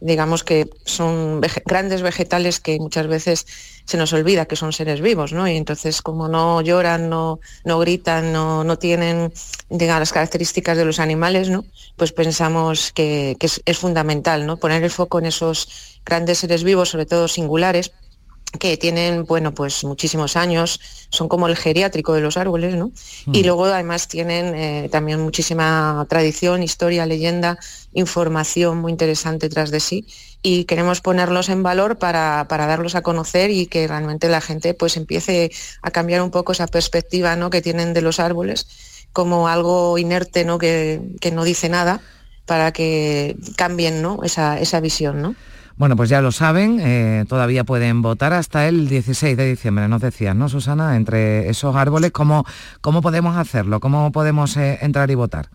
Digamos 0.00 0.44
que 0.44 0.68
son 0.84 1.40
grandes 1.66 2.02
vegetales 2.02 2.60
que 2.60 2.78
muchas 2.78 3.06
veces 3.06 3.46
se 3.84 3.96
nos 3.96 4.12
olvida 4.12 4.46
que 4.46 4.56
son 4.56 4.72
seres 4.72 5.00
vivos, 5.00 5.32
¿no? 5.32 5.46
Y 5.48 5.56
entonces 5.56 6.00
como 6.00 6.28
no 6.28 6.60
lloran, 6.60 7.08
no, 7.08 7.40
no 7.64 7.78
gritan, 7.78 8.32
no, 8.32 8.64
no 8.64 8.78
tienen 8.78 9.32
las 9.68 10.12
características 10.12 10.76
de 10.76 10.84
los 10.84 11.00
animales, 11.00 11.50
¿no? 11.50 11.64
Pues 11.96 12.12
pensamos 12.12 12.92
que, 12.92 13.36
que 13.38 13.46
es, 13.46 13.60
es 13.64 13.78
fundamental, 13.78 14.46
¿no? 14.46 14.56
Poner 14.56 14.82
el 14.82 14.90
foco 14.90 15.18
en 15.18 15.26
esos 15.26 16.00
grandes 16.04 16.38
seres 16.38 16.64
vivos, 16.64 16.88
sobre 16.88 17.06
todo 17.06 17.28
singulares, 17.28 17.92
que 18.58 18.76
tienen, 18.76 19.24
bueno, 19.24 19.52
pues 19.54 19.84
muchísimos 19.84 20.36
años, 20.36 20.80
son 21.10 21.28
como 21.28 21.46
el 21.46 21.56
geriátrico 21.56 22.14
de 22.14 22.20
los 22.20 22.36
árboles, 22.36 22.74
¿no? 22.74 22.90
Y 23.32 23.44
luego 23.44 23.66
además 23.66 24.08
tienen 24.08 24.54
eh, 24.54 24.88
también 24.90 25.20
muchísima 25.20 26.04
tradición, 26.08 26.62
historia, 26.62 27.06
leyenda, 27.06 27.58
información 27.92 28.78
muy 28.78 28.90
interesante 28.92 29.48
tras 29.48 29.70
de 29.70 29.80
sí 29.80 30.06
y 30.42 30.64
queremos 30.64 31.00
ponerlos 31.00 31.48
en 31.48 31.62
valor 31.62 31.98
para, 31.98 32.46
para 32.48 32.66
darlos 32.66 32.94
a 32.94 33.02
conocer 33.02 33.50
y 33.50 33.66
que 33.66 33.86
realmente 33.86 34.28
la 34.28 34.40
gente 34.40 34.74
pues 34.74 34.96
empiece 34.96 35.50
a 35.82 35.90
cambiar 35.90 36.22
un 36.22 36.30
poco 36.30 36.52
esa 36.52 36.66
perspectiva 36.66 37.36
¿no? 37.36 37.50
que 37.50 37.62
tienen 37.62 37.92
de 37.92 38.02
los 38.02 38.20
árboles 38.20 38.66
como 39.12 39.48
algo 39.48 39.98
inerte, 39.98 40.44
¿no? 40.44 40.58
Que, 40.58 41.00
que 41.20 41.32
no 41.32 41.44
dice 41.44 41.68
nada 41.68 42.00
para 42.46 42.72
que 42.72 43.36
cambien 43.56 44.02
¿no? 44.02 44.22
esa, 44.22 44.58
esa 44.60 44.80
visión, 44.80 45.20
¿no? 45.20 45.34
Bueno, 45.80 45.96
pues 45.96 46.10
ya 46.10 46.20
lo 46.20 46.30
saben, 46.30 46.78
eh, 46.78 47.24
todavía 47.26 47.64
pueden 47.64 48.02
votar 48.02 48.34
hasta 48.34 48.68
el 48.68 48.86
16 48.86 49.34
de 49.34 49.46
diciembre, 49.46 49.88
nos 49.88 50.02
decías, 50.02 50.36
¿no, 50.36 50.46
Susana? 50.50 50.94
Entre 50.94 51.48
esos 51.48 51.74
árboles, 51.74 52.10
¿cómo, 52.10 52.44
cómo 52.82 53.00
podemos 53.00 53.34
hacerlo? 53.38 53.80
¿Cómo 53.80 54.12
podemos 54.12 54.58
eh, 54.58 54.78
entrar 54.82 55.10
y 55.10 55.14
votar? 55.14 55.48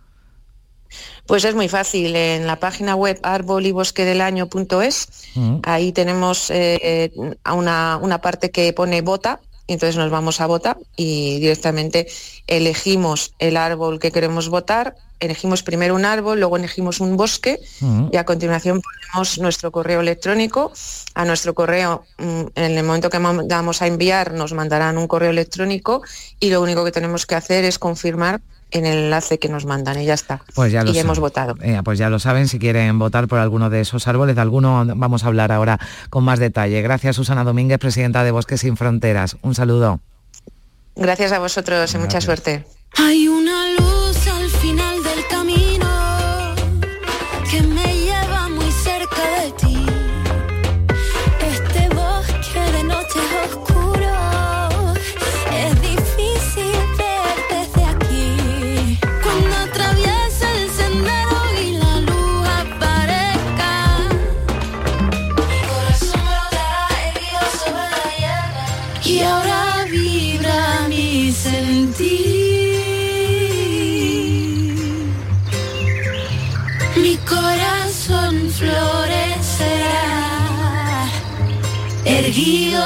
Pues 1.28 1.46
es 1.46 1.54
muy 1.54 1.70
fácil, 1.70 2.16
en 2.16 2.48
la 2.48 2.60
página 2.60 2.96
web 2.96 3.20
arbolybosquedelaño.es, 3.22 5.10
Mm. 5.36 5.58
ahí 5.62 5.92
tenemos 5.92 6.50
eh, 6.50 7.12
a 7.44 7.54
una, 7.54 8.00
una 8.02 8.20
parte 8.20 8.50
que 8.50 8.74
pone 8.74 9.04
vota, 9.04 9.42
entonces 9.68 9.96
nos 9.96 10.10
vamos 10.10 10.42
a 10.42 10.48
votar 10.48 10.80
y 10.96 11.40
directamente 11.40 12.08
elegimos 12.48 13.36
el 13.38 13.58
árbol 13.58 14.00
que 14.00 14.12
queremos 14.12 14.50
votar, 14.50 14.96
elegimos 15.20 15.64
primero 15.64 15.96
un 15.96 16.06
árbol, 16.06 16.40
luego 16.40 16.58
elegimos 16.58 17.00
un 17.00 17.18
bosque 17.18 17.60
Mm. 17.82 18.08
y 18.12 18.18
a 18.18 18.26
continuación 18.26 18.82
ponemos 18.82 19.40
nuestro 19.40 19.72
correo 19.72 20.02
electrónico. 20.02 20.72
A 21.14 21.26
nuestro 21.26 21.54
correo, 21.54 22.04
mm, 22.18 22.42
en 22.56 22.78
el 22.78 22.84
momento 22.84 23.10
que 23.10 23.18
vamos 23.20 23.82
a 23.82 23.88
enviar, 23.88 24.34
nos 24.34 24.54
mandarán 24.54 24.98
un 24.98 25.08
correo 25.08 25.30
electrónico 25.30 26.02
y 26.40 26.50
lo 26.50 26.62
único 26.62 26.84
que 26.84 26.92
tenemos 26.92 27.26
que 27.26 27.36
hacer 27.36 27.64
es 27.64 27.80
confirmar 27.80 28.42
en 28.72 28.86
el 28.86 28.98
enlace 29.06 29.40
que 29.40 29.48
nos 29.48 29.66
mandan 29.66 30.02
y 30.02 30.06
ya 30.06 30.16
está. 30.16 30.42
Pues 30.54 30.72
ya 30.72 30.84
lo 30.84 30.92
y 30.92 30.98
hemos 30.98 31.20
votado. 31.20 31.56
Eh, 31.62 31.80
pues 31.86 31.98
ya 31.98 32.10
lo 32.10 32.20
saben, 32.20 32.48
si 32.50 32.60
quieren 32.60 33.00
votar 33.00 33.28
por 33.28 33.40
alguno 33.40 33.70
de 33.70 33.80
esos 33.82 34.08
árboles, 34.08 34.36
de 34.36 34.42
alguno 34.42 34.84
vamos 34.96 35.24
a 35.24 35.28
hablar 35.28 35.52
ahora 35.54 35.80
con 36.10 36.26
más 36.26 36.40
detalle. 36.40 36.82
Gracias, 36.82 37.16
Susana 37.16 37.44
Domínguez, 37.46 37.80
presidenta 37.80 38.24
de 38.26 38.32
Bosques 38.32 38.62
Sin 38.62 38.76
Fronteras. 38.76 39.38
Un 39.44 39.56
saludo. 39.56 40.02
Gracias 40.96 41.32
a 41.32 41.40
vosotros 41.40 41.94
y 41.94 41.98
mucha 41.98 42.20
suerte. 42.22 42.66
Hay 42.98 43.28
una 43.28 43.45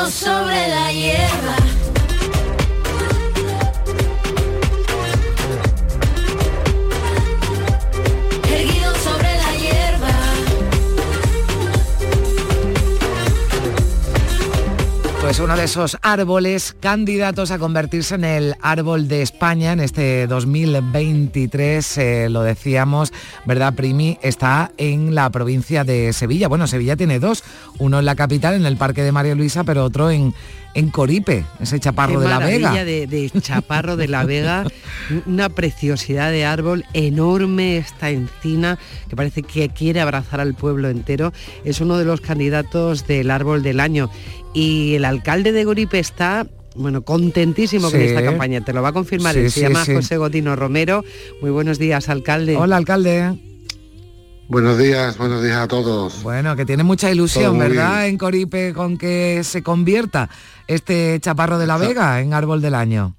sobre 0.08 0.68
la 0.68 0.92
hierba. 0.92 1.59
Uno 15.42 15.56
de 15.56 15.64
esos 15.64 15.98
árboles 16.02 16.76
candidatos 16.82 17.52
a 17.52 17.60
convertirse 17.60 18.16
en 18.16 18.26
el 18.26 18.56
árbol 18.62 19.08
de 19.08 19.22
España 19.22 19.72
en 19.72 19.80
este 19.80 20.28
2023, 20.28 21.98
eh, 21.98 22.28
lo 22.30 22.42
decíamos, 22.42 23.14
¿verdad, 23.46 23.74
Primi? 23.74 24.20
Está 24.22 24.72
en 24.78 25.16
la 25.16 25.30
provincia 25.30 25.86
de 25.86 26.12
Sevilla. 26.12 26.50
Bueno, 26.50 26.68
Sevilla 26.68 26.98
tiene 26.98 27.22
dos, 27.22 27.46
uno 27.78 28.00
en 28.00 28.06
la 28.06 28.16
capital, 28.16 28.56
en 28.56 28.66
el 28.66 28.76
Parque 28.76 29.02
de 29.02 29.14
María 29.14 29.34
Luisa, 29.34 29.64
pero 29.64 29.86
otro 29.86 30.12
en, 30.12 30.34
en 30.74 30.90
Coripe, 30.90 31.46
ese 31.60 31.80
chaparro 31.80 32.20
Qué 32.20 32.26
de 32.26 32.30
la 32.30 32.40
Vega. 32.40 32.84
De, 32.86 33.08
de 33.08 33.32
chaparro 33.42 33.96
de 33.98 34.08
la 34.08 34.24
Vega, 34.24 34.66
una 35.26 35.50
preciosidad 35.50 36.32
de 36.32 36.46
árbol 36.46 36.86
enorme 36.94 37.78
esta 37.78 38.10
encina 38.12 38.78
que 39.10 39.16
parece 39.16 39.44
que 39.44 39.70
quiere 39.70 40.00
abrazar 40.02 40.40
al 40.40 40.54
pueblo 40.54 40.90
entero. 40.90 41.34
Es 41.66 41.82
uno 41.82 41.98
de 41.98 42.06
los 42.06 42.22
candidatos 42.22 43.08
del 43.08 43.32
árbol 43.32 43.64
del 43.64 43.80
año 43.80 44.10
y 44.54 44.96
el 44.96 45.06
alcalde 45.06 45.52
de 45.52 45.64
Goripe 45.64 46.00
está 46.00 46.48
bueno, 46.76 47.02
contentísimo 47.02 47.90
con 47.92 48.00
esta 48.00 48.24
campaña, 48.24 48.62
te 48.62 48.72
lo 48.72 48.82
va 48.82 48.90
a 48.90 48.94
confirmar, 48.94 49.34
Sí, 49.34 49.40
él. 49.40 49.52
se 49.52 49.60
sí, 49.60 49.66
llama. 49.66 49.84
José 49.86 50.18
Gotino 50.18 50.56
Romero. 50.56 51.04
Muy 51.42 51.50
buenos 51.52 51.78
días, 51.80 52.08
alcalde. 52.10 52.56
Hola, 52.56 52.78
alcalde. 52.78 53.38
Buenos 54.50 54.80
días, 54.80 55.16
buenos 55.20 55.44
días 55.44 55.58
a 55.58 55.68
todos. 55.68 56.24
Bueno, 56.24 56.56
que 56.56 56.66
tiene 56.66 56.82
mucha 56.82 57.12
ilusión, 57.12 57.60
¿verdad? 57.60 58.08
En 58.08 58.18
Coripe 58.18 58.74
con 58.74 58.98
que 58.98 59.44
se 59.44 59.62
convierta 59.62 60.28
este 60.66 61.20
chaparro 61.22 61.60
de 61.60 61.68
la 61.68 61.78
Vega 61.78 62.20
en 62.20 62.34
árbol 62.34 62.60
del 62.60 62.74
año. 62.74 63.16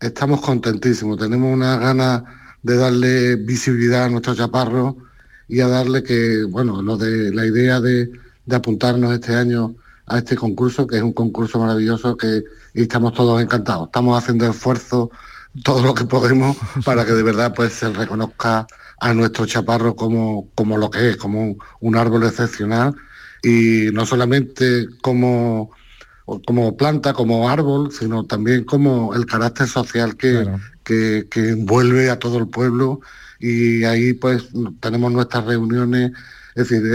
Estamos 0.00 0.40
contentísimos, 0.40 1.18
tenemos 1.18 1.52
una 1.52 1.76
ganas 1.76 2.22
de 2.62 2.74
darle 2.74 3.36
visibilidad 3.36 4.04
a 4.04 4.08
nuestro 4.08 4.34
chaparro 4.34 4.96
y 5.46 5.60
a 5.60 5.68
darle 5.68 6.02
que, 6.02 6.44
bueno, 6.44 6.80
lo 6.80 6.96
de 6.96 7.30
la 7.34 7.44
idea 7.44 7.82
de, 7.82 8.10
de 8.46 8.56
apuntarnos 8.56 9.12
este 9.12 9.34
año 9.34 9.74
a 10.06 10.16
este 10.16 10.36
concurso, 10.36 10.86
que 10.86 10.96
es 10.96 11.02
un 11.02 11.12
concurso 11.12 11.58
maravilloso 11.58 12.16
que 12.16 12.44
y 12.72 12.80
estamos 12.80 13.12
todos 13.12 13.42
encantados. 13.42 13.88
Estamos 13.88 14.16
haciendo 14.16 14.48
esfuerzo 14.48 15.10
todo 15.62 15.82
lo 15.82 15.92
que 15.92 16.06
podemos 16.06 16.56
para 16.82 17.04
que 17.04 17.12
de 17.12 17.22
verdad 17.22 17.52
pues 17.54 17.74
se 17.74 17.90
reconozca 17.90 18.66
a 19.04 19.12
nuestro 19.12 19.44
chaparro 19.44 19.94
como, 19.94 20.48
como 20.54 20.78
lo 20.78 20.88
que 20.90 21.10
es, 21.10 21.16
como 21.18 21.42
un, 21.42 21.58
un 21.80 21.96
árbol 21.96 22.24
excepcional. 22.24 22.94
Y 23.42 23.90
no 23.92 24.06
solamente 24.06 24.88
como 25.02 25.70
como 26.46 26.74
planta, 26.74 27.12
como 27.12 27.50
árbol, 27.50 27.92
sino 27.92 28.24
también 28.24 28.64
como 28.64 29.14
el 29.14 29.26
carácter 29.26 29.66
social 29.68 30.16
que, 30.16 30.46
que, 30.82 31.26
que 31.30 31.50
envuelve 31.50 32.08
a 32.08 32.18
todo 32.18 32.38
el 32.38 32.48
pueblo. 32.48 33.00
Y 33.38 33.84
ahí 33.84 34.14
pues 34.14 34.48
tenemos 34.80 35.12
nuestras 35.12 35.44
reuniones, 35.44 36.12
es 36.54 36.68
decir, 36.70 36.86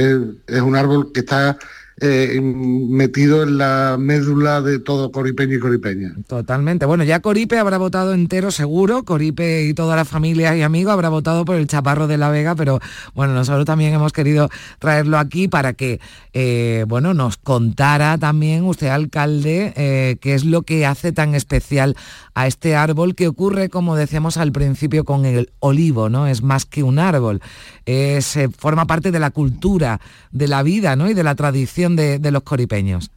es, 0.47 0.55
es 0.55 0.61
un 0.61 0.75
árbol 0.75 1.11
que 1.11 1.19
está 1.19 1.59
eh, 2.01 2.39
metido 2.41 3.43
en 3.43 3.57
la 3.57 3.97
médula 3.99 4.61
de 4.61 4.79
todo 4.79 5.11
coripeño 5.11 5.55
y 5.55 5.59
coripeña. 5.59 6.13
Totalmente. 6.27 6.85
Bueno, 6.85 7.03
ya 7.03 7.19
Coripe 7.19 7.57
habrá 7.57 7.77
votado 7.77 8.13
entero 8.13 8.51
seguro, 8.51 9.03
Coripe 9.03 9.63
y 9.65 9.73
todas 9.73 9.95
las 9.97 10.07
familias 10.07 10.55
y 10.55 10.61
amigos 10.61 10.93
habrá 10.93 11.09
votado 11.09 11.45
por 11.45 11.55
el 11.55 11.67
Chaparro 11.67 12.07
de 12.07 12.17
la 12.17 12.29
Vega, 12.29 12.55
pero 12.55 12.79
bueno, 13.15 13.33
nosotros 13.33 13.65
también 13.65 13.93
hemos 13.93 14.13
querido 14.13 14.49
traerlo 14.79 15.17
aquí 15.17 15.47
para 15.47 15.73
que, 15.73 15.99
eh, 16.33 16.85
bueno, 16.87 17.13
nos 17.13 17.37
contara 17.37 18.17
también 18.17 18.63
usted, 18.63 18.87
alcalde, 18.87 19.73
eh, 19.75 20.17
qué 20.21 20.35
es 20.35 20.45
lo 20.45 20.63
que 20.63 20.85
hace 20.85 21.11
tan 21.11 21.35
especial 21.35 21.95
a 22.33 22.47
este 22.47 22.75
árbol 22.75 23.15
que 23.15 23.27
ocurre, 23.27 23.69
como 23.69 23.95
decíamos 23.95 24.37
al 24.37 24.51
principio, 24.51 25.03
con 25.03 25.25
el 25.25 25.51
olivo, 25.59 26.09
¿no? 26.09 26.27
Es 26.27 26.41
más 26.41 26.65
que 26.65 26.83
un 26.83 26.99
árbol, 26.99 27.41
es, 27.85 28.35
eh, 28.37 28.49
forma 28.49 28.85
parte 28.85 29.11
de 29.11 29.19
la 29.19 29.31
cultura, 29.31 29.99
de 30.31 30.47
la 30.47 30.63
vida, 30.63 30.95
¿no? 30.95 31.09
Y 31.09 31.13
de 31.13 31.23
la 31.23 31.35
tradición 31.35 31.88
de, 31.95 32.19
de 32.19 32.31
los 32.31 32.43
coripeños. 32.43 33.11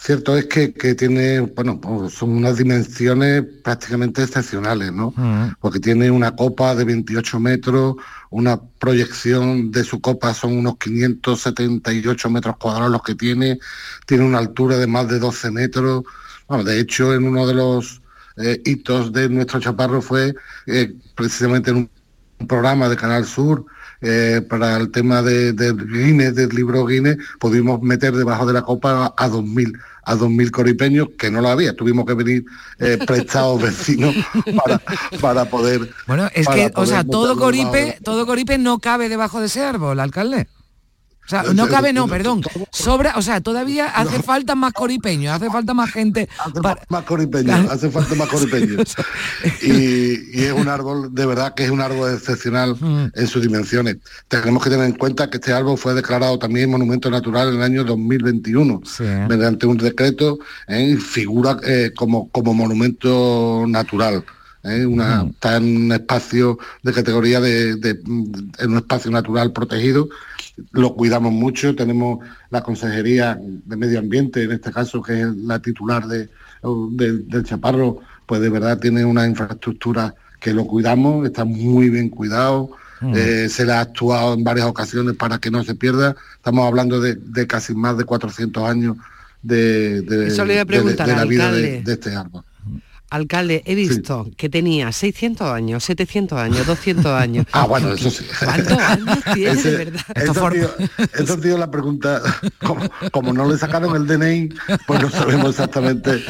Cierto 0.00 0.36
es 0.36 0.46
que, 0.46 0.72
que 0.72 0.94
tiene, 0.94 1.40
bueno, 1.40 1.80
pues 1.80 2.14
son 2.14 2.30
unas 2.30 2.56
dimensiones 2.56 3.42
prácticamente 3.64 4.22
excepcionales, 4.22 4.92
¿no? 4.92 5.12
Porque 5.60 5.80
tiene 5.80 6.08
una 6.08 6.36
copa 6.36 6.76
de 6.76 6.84
28 6.84 7.40
metros, 7.40 7.96
una 8.30 8.60
proyección 8.78 9.72
de 9.72 9.82
su 9.82 10.00
copa 10.00 10.34
son 10.34 10.56
unos 10.56 10.76
578 10.78 12.30
metros 12.30 12.56
cuadrados 12.58 12.92
los 12.92 13.02
que 13.02 13.16
tiene, 13.16 13.58
tiene 14.06 14.24
una 14.24 14.38
altura 14.38 14.78
de 14.78 14.86
más 14.86 15.08
de 15.08 15.18
12 15.18 15.50
metros. 15.50 16.04
Bueno, 16.46 16.62
de 16.62 16.78
hecho, 16.78 17.12
en 17.12 17.24
uno 17.24 17.44
de 17.48 17.54
los 17.54 18.00
eh, 18.36 18.62
hitos 18.64 19.12
de 19.12 19.28
nuestro 19.28 19.58
chaparro 19.58 20.00
fue 20.00 20.32
eh, 20.66 20.94
precisamente 21.16 21.72
en 21.72 21.90
un 22.38 22.46
programa 22.46 22.88
de 22.88 22.96
Canal 22.96 23.26
Sur 23.26 23.66
eh, 24.00 24.40
para 24.48 24.76
el 24.76 24.90
tema 24.90 25.22
de, 25.22 25.52
Guinness, 25.52 26.34
del 26.34 26.50
libro 26.50 26.86
Guinness, 26.86 27.16
pudimos 27.38 27.82
meter 27.82 28.14
debajo 28.14 28.46
de 28.46 28.52
la 28.52 28.62
copa 28.62 29.14
a 29.16 29.28
2.000 29.28 29.78
a 30.04 30.14
2.000 30.16 30.50
coripeños, 30.50 31.08
que 31.18 31.30
no 31.30 31.42
lo 31.42 31.50
había, 31.50 31.76
tuvimos 31.76 32.06
que 32.06 32.14
venir 32.14 32.44
eh, 32.78 32.98
prestados 33.06 33.60
vecinos 33.62 34.14
para, 34.56 34.80
para 35.20 35.44
poder... 35.44 35.90
Bueno, 36.06 36.30
es 36.32 36.48
que, 36.48 36.72
o 36.74 36.86
sea, 36.86 37.04
todo 37.04 37.34
de- 37.34 37.40
Coripe, 37.40 37.98
todo 38.02 38.24
Coripe 38.24 38.56
no 38.56 38.78
cabe 38.78 39.10
debajo 39.10 39.38
de 39.40 39.46
ese 39.46 39.62
árbol, 39.62 40.00
alcalde. 40.00 40.48
O 41.28 41.30
sea, 41.30 41.42
no 41.52 41.68
cabe, 41.68 41.92
no, 41.92 42.08
perdón. 42.08 42.40
Sobra, 42.72 43.12
o 43.16 43.22
sea, 43.22 43.42
todavía 43.42 43.86
hace 43.88 44.22
falta 44.22 44.54
más 44.54 44.72
coripeños, 44.72 45.34
hace 45.34 45.50
falta 45.50 45.74
más 45.74 45.90
gente. 45.92 46.26
para- 46.62 46.80
Más 46.88 47.04
coripeños, 47.04 47.70
hace 47.70 47.90
falta 47.90 48.14
más 48.14 48.28
coripeños. 48.28 48.96
Y, 49.62 50.38
y 50.40 50.44
es 50.44 50.52
un 50.52 50.68
árbol, 50.68 51.14
de 51.14 51.26
verdad 51.26 51.54
que 51.54 51.64
es 51.64 51.70
un 51.70 51.80
árbol 51.80 52.14
excepcional 52.14 52.76
Mm. 52.80 53.10
en 53.14 53.26
sus 53.26 53.42
dimensiones. 53.42 53.96
Tenemos 54.28 54.62
que 54.64 54.70
tener 54.70 54.86
en 54.86 54.92
cuenta 54.92 55.28
que 55.28 55.36
este 55.36 55.52
árbol 55.52 55.76
fue 55.76 55.92
declarado 55.94 56.38
también 56.38 56.70
monumento 56.70 57.10
natural 57.10 57.48
en 57.50 57.56
el 57.56 57.62
año 57.62 57.84
2021 57.84 58.80
mediante 59.28 59.66
un 59.66 59.76
decreto 59.76 60.38
¿eh? 60.66 60.94
y 60.94 60.96
figura 60.96 61.58
eh, 61.64 61.92
como, 61.94 62.28
como 62.30 62.54
monumento 62.54 63.64
natural. 63.68 64.24
¿eh? 64.64 64.86
Una, 64.86 65.24
Está 65.28 65.56
en 65.56 65.76
un 65.86 65.92
espacio 65.92 66.58
de 66.82 66.92
categoría 66.92 67.40
de, 67.40 67.76
de- 67.76 68.00
en 68.58 68.70
un 68.72 68.76
espacio 68.78 69.10
natural 69.10 69.52
protegido. 69.52 70.08
Lo 70.72 70.94
cuidamos 70.94 71.32
mucho, 71.32 71.74
tenemos 71.76 72.18
la 72.50 72.62
Consejería 72.62 73.38
de 73.40 73.76
Medio 73.76 73.98
Ambiente, 73.98 74.42
en 74.44 74.52
este 74.52 74.70
caso, 74.72 75.02
que 75.02 75.20
es 75.20 75.26
la 75.36 75.58
titular 75.60 76.06
de, 76.06 76.28
de- 76.90 77.18
del 77.18 77.44
Chaparro, 77.44 78.00
pues 78.26 78.40
de 78.40 78.48
verdad 78.50 78.78
tiene 78.78 79.04
una 79.04 79.26
infraestructura 79.26 80.14
que 80.40 80.52
lo 80.52 80.66
cuidamos, 80.66 81.26
está 81.26 81.44
muy 81.44 81.90
bien 81.90 82.08
cuidado. 82.08 82.70
Mm. 83.00 83.12
eh, 83.14 83.48
se 83.48 83.64
le 83.64 83.72
ha 83.74 83.80
actuado 83.80 84.34
en 84.34 84.42
varias 84.42 84.66
ocasiones 84.66 85.14
para 85.14 85.38
que 85.38 85.52
no 85.52 85.62
se 85.62 85.76
pierda. 85.76 86.16
Estamos 86.34 86.66
hablando 86.66 87.00
de, 87.00 87.14
de 87.14 87.46
casi 87.46 87.72
más 87.72 87.96
de 87.96 88.02
400 88.04 88.64
años 88.68 88.96
de, 89.40 90.02
de- 90.02 90.26
Eso 90.26 90.44
le 90.44 90.54
iba 90.54 90.62
a 90.62 90.64
de- 90.64 90.72
de- 90.72 90.80
preguntar, 90.80 91.06
de 91.06 91.14
la 91.14 91.24
vida 91.24 91.52
de 91.84 91.92
este 91.92 92.16
árbol. 92.16 92.42
Alcalde, 93.10 93.62
he 93.64 93.74
visto 93.74 94.28
que 94.36 94.48
tenía 94.48 94.92
600 94.92 95.50
años, 95.50 95.82
700 95.84 96.38
años, 96.38 96.66
200 96.66 97.06
años. 97.06 97.46
Ah, 97.52 97.64
bueno, 97.66 97.92
eso 97.94 98.10
sí. 98.10 98.24
¿Cuántos 98.44 98.78
años 98.78 99.18
tiene, 99.34 99.50
Ese- 99.52 99.70
de 99.70 99.76
verdad? 99.86 100.00
Eso 100.14 100.46
ha 100.46 100.50
sido- 100.52 100.74
eso 101.18 101.34
ha 101.34 101.42
sido 101.42 101.58
la 101.58 101.70
pregunta. 101.70 102.20
Como, 102.58 102.88
como 103.12 103.32
no 103.32 103.48
le 103.50 103.56
sacaron 103.58 103.94
el 103.96 104.06
DNI, 104.06 104.48
pues 104.86 105.00
no 105.02 105.10
sabemos 105.10 105.50
exactamente. 105.50 106.22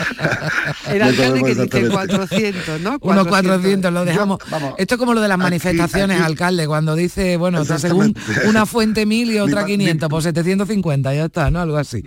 El 0.89 0.99
no 0.99 1.05
alcalde 1.07 1.43
que 1.43 1.49
dice 1.49 1.63
exactamente. 1.65 1.95
400, 1.95 2.81
¿no? 2.81 2.99
Unos 3.01 3.27
400, 3.27 3.93
lo 3.93 4.05
dejamos. 4.05 4.39
vamos, 4.51 4.75
Esto 4.79 4.95
es 4.95 4.99
como 4.99 5.15
lo 5.15 5.21
de 5.21 5.29
las 5.29 5.39
manifestaciones, 5.39 6.17
aquí- 6.21 6.27
alcalde, 6.27 6.67
cuando 6.67 6.95
dice, 6.95 7.37
bueno, 7.37 7.65
según 7.65 8.15
una 8.47 8.67
fuente 8.67 9.05
mil 9.07 9.31
y 9.33 9.39
otra 9.41 9.63
pa- 9.63 9.67
500, 9.67 10.09
pues 10.09 10.25
750, 10.25 11.15
ya 11.15 11.25
está, 11.27 11.51
¿no? 11.51 11.61
Algo 11.61 11.77
así. 11.79 12.05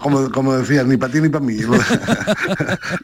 Como, 0.00 0.30
como 0.30 0.54
decía, 0.56 0.84
ni 0.84 0.96
para 0.96 1.12
ti 1.12 1.20
ni 1.20 1.28
para 1.28 1.44
mí. 1.44 1.54
Lo, 1.58 1.78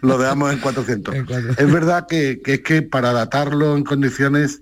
lo 0.03 0.19
dejamos 0.19 0.54
en 0.55 0.61
400. 0.61 1.15
Es 1.59 1.73
verdad 1.73 2.07
que, 2.09 2.41
que 2.43 2.55
es 2.55 2.61
que 2.63 2.83
para 2.83 3.13
datarlo 3.13 3.77
en 3.77 3.85
condiciones 3.85 4.61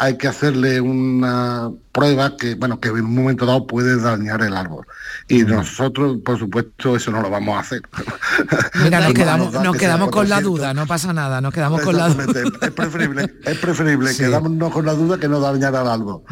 hay 0.00 0.16
que 0.16 0.28
hacerle 0.28 0.80
una 0.80 1.70
prueba 1.90 2.36
que, 2.36 2.54
bueno, 2.54 2.78
que 2.78 2.88
en 2.88 3.04
un 3.04 3.14
momento 3.16 3.46
dado 3.46 3.66
puede 3.66 4.00
dañar 4.00 4.42
el 4.42 4.56
árbol. 4.56 4.86
Y 5.26 5.42
nosotros, 5.42 6.18
por 6.24 6.38
supuesto, 6.38 6.94
eso 6.94 7.10
no 7.10 7.20
lo 7.20 7.28
vamos 7.30 7.56
a 7.56 7.60
hacer. 7.60 7.82
Mira, 8.84 9.00
nos 9.00 9.08
No, 9.08 9.14
quedamos, 9.14 9.52
no, 9.52 9.64
nos 9.64 9.72
que 9.72 9.80
sea 9.80 9.88
quedamos 9.88 10.10
con 10.10 10.28
la 10.28 10.36
400. 10.36 10.44
duda, 10.60 10.74
no 10.74 10.86
pasa 10.86 11.12
nada, 11.12 11.40
nos 11.40 11.52
quedamos 11.52 11.80
con 11.82 11.96
la 11.96 12.08
duda. 12.10 12.26
Es 12.62 12.70
preferible, 12.70 13.34
es 13.44 13.58
preferible 13.58 14.12
Sí. 14.12 14.18
quedarnos 14.22 14.72
con 14.72 14.86
la 14.86 14.92
duda 14.94 15.18
que 15.18 15.28
no 15.28 15.40
dañar 15.40 15.74
al 15.74 15.88
árbol. 15.88 16.22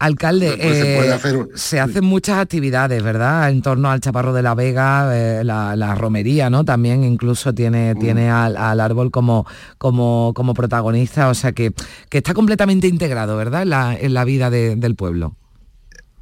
Alcalde, 0.00 0.56
pues 0.60 0.78
se 0.78 0.96
puede 0.96 1.42
eh, 1.42 1.46
se 1.54 1.78
hacen 1.78 2.04
muchas 2.04 2.38
actividades, 2.38 3.02
¿verdad? 3.02 3.50
En 3.50 3.60
torno 3.62 3.90
al 3.90 4.00
Chaparro 4.00 4.32
de 4.32 4.42
la 4.42 4.54
Vega, 4.54 5.10
eh, 5.14 5.44
la, 5.44 5.76
la 5.76 5.94
romería, 5.94 6.50
¿no? 6.50 6.64
También 6.64 7.04
incluso 7.04 7.54
tiene, 7.54 7.94
Mm. 7.94 7.98
tiene 7.98 8.30
al, 8.30 8.56
al 8.56 8.80
árbol 8.80 9.10
como, 9.10 9.46
como, 9.78 10.32
como 10.34 10.54
protagonista, 10.54 11.28
o 11.28 11.34
sea 11.34 11.52
que, 11.52 11.72
que 12.08 12.18
está 12.18 12.34
completamente 12.34 12.86
integrado, 12.88 13.36
¿verdad? 13.36 13.62
En 13.62 13.70
la, 13.70 13.94
en 13.94 14.14
la 14.14 14.24
vida 14.24 14.50
de- 14.50 14.74
del 14.76 14.96
pueblo. 14.96 15.36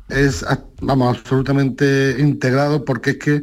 es 0.08 0.44
vamos 0.80 1.16
absolutamente 1.18 2.16
integrado 2.18 2.84
porque 2.84 3.10
es 3.10 3.18
que 3.18 3.42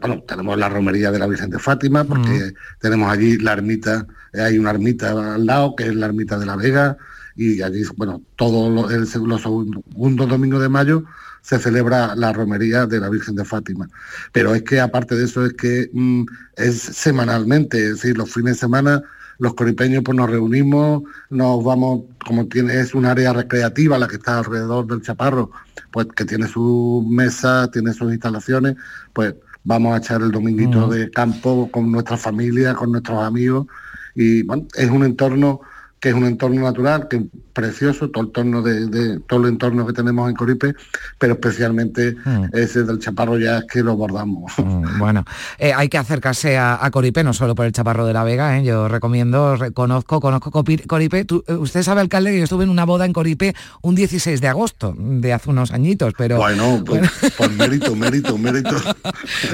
bueno, 0.00 0.22
tenemos 0.26 0.58
la 0.58 0.68
romería 0.68 1.10
de 1.10 1.18
la 1.18 1.26
Virgen 1.26 1.50
de 1.50 1.58
Fátima 1.58 2.04
porque 2.04 2.52
tenemos 2.80 3.12
allí 3.12 3.36
la 3.38 3.52
ermita 3.52 4.06
eh, 4.32 4.40
hay 4.40 4.58
una 4.58 4.70
ermita 4.70 5.34
al 5.34 5.44
lado 5.44 5.76
que 5.76 5.84
es 5.84 5.94
la 5.94 6.06
ermita 6.06 6.38
de 6.38 6.46
la 6.46 6.56
Vega 6.56 6.96
y 7.36 7.62
allí 7.62 7.82
bueno 7.96 8.22
todos 8.36 8.90
el 8.90 9.00
los 9.28 9.42
segundos 9.42 10.28
domingos 10.28 10.62
de 10.62 10.68
mayo 10.68 11.04
se 11.42 11.58
celebra 11.58 12.16
la 12.16 12.32
romería 12.32 12.86
de 12.86 12.98
la 12.98 13.08
Virgen 13.08 13.36
de 13.36 13.44
Fátima. 13.44 13.88
Pero 14.32 14.52
es 14.52 14.62
que 14.62 14.80
aparte 14.80 15.14
de 15.14 15.26
eso 15.26 15.46
es 15.46 15.52
que 15.52 15.88
mm, 15.92 16.24
es 16.56 16.80
semanalmente 16.80 17.78
es 17.78 18.02
decir 18.02 18.18
los 18.18 18.32
fines 18.32 18.54
de 18.54 18.60
semana 18.60 19.02
los 19.38 19.54
coripeños 19.54 20.02
pues 20.04 20.16
nos 20.16 20.30
reunimos, 20.30 21.02
nos 21.30 21.62
vamos, 21.62 22.02
como 22.26 22.46
tiene, 22.46 22.80
es 22.80 22.94
un 22.94 23.04
área 23.04 23.32
recreativa 23.32 23.98
la 23.98 24.08
que 24.08 24.16
está 24.16 24.38
alrededor 24.38 24.86
del 24.86 25.02
chaparro, 25.02 25.50
pues 25.90 26.06
que 26.16 26.24
tiene 26.24 26.48
su 26.48 27.06
mesa, 27.08 27.70
tiene 27.70 27.92
sus 27.92 28.12
instalaciones, 28.12 28.76
pues 29.12 29.34
vamos 29.64 29.94
a 29.94 29.98
echar 29.98 30.22
el 30.22 30.30
dominguito 30.30 30.88
de 30.88 31.10
campo 31.10 31.68
con 31.70 31.90
nuestra 31.90 32.16
familia, 32.16 32.74
con 32.74 32.92
nuestros 32.92 33.22
amigos, 33.22 33.66
y 34.14 34.42
bueno, 34.42 34.66
es 34.74 34.90
un 34.90 35.04
entorno 35.04 35.60
que 36.06 36.10
es 36.10 36.16
un 36.16 36.24
entorno 36.24 36.60
natural, 36.60 37.08
que 37.08 37.20
precioso, 37.56 38.10
todo 38.10 38.22
el 38.22 38.26
entorno 38.28 38.60
de, 38.62 38.86
de- 38.86 39.20
todo 39.20 39.40
el 39.40 39.48
entorno 39.48 39.86
que 39.86 39.94
tenemos 39.94 40.28
en 40.28 40.36
Coripe, 40.36 40.74
pero 41.18 41.32
especialmente 41.32 42.14
Mm. 42.24 42.44
ese 42.52 42.84
del 42.84 42.98
chaparro 42.98 43.38
ya 43.38 43.58
es 43.58 43.64
que 43.64 43.82
lo 43.82 43.96
bordamos. 43.96 44.52
Mm, 44.58 44.98
Bueno, 44.98 45.24
eh, 45.58 45.72
hay 45.74 45.88
que 45.88 45.96
acercarse 45.98 46.58
a, 46.58 46.78
a 46.84 46.90
Coripe, 46.90 47.24
no 47.24 47.32
solo 47.32 47.54
por 47.54 47.64
el 47.66 47.72
Chaparro 47.72 48.04
de 48.06 48.12
la 48.12 48.22
Vega, 48.24 48.58
¿eh? 48.58 48.64
yo 48.64 48.88
recomiendo, 48.88 49.56
reconozco, 49.56 50.20
conozco 50.20 50.50
Copi- 50.50 50.86
Coripe. 50.86 51.24
Tú- 51.24 51.42
eh, 51.48 51.54
usted 51.54 51.82
sabe, 51.82 52.02
alcalde, 52.02 52.30
que 52.32 52.38
yo 52.38 52.44
estuve 52.44 52.64
en 52.64 52.70
una 52.70 52.84
boda 52.84 53.06
en 53.06 53.12
Coripe 53.14 53.54
un 53.82 53.94
16 53.94 54.40
de 54.42 54.48
agosto, 54.48 54.94
de 54.98 55.32
hace 55.32 55.48
unos 55.50 55.70
añitos, 55.72 56.12
pero... 56.18 56.36
Bueno, 56.36 56.82
pues, 56.86 57.10
pues 57.38 57.50
mérito, 57.52 57.96
mérito, 57.96 58.36
mérito. 58.36 58.76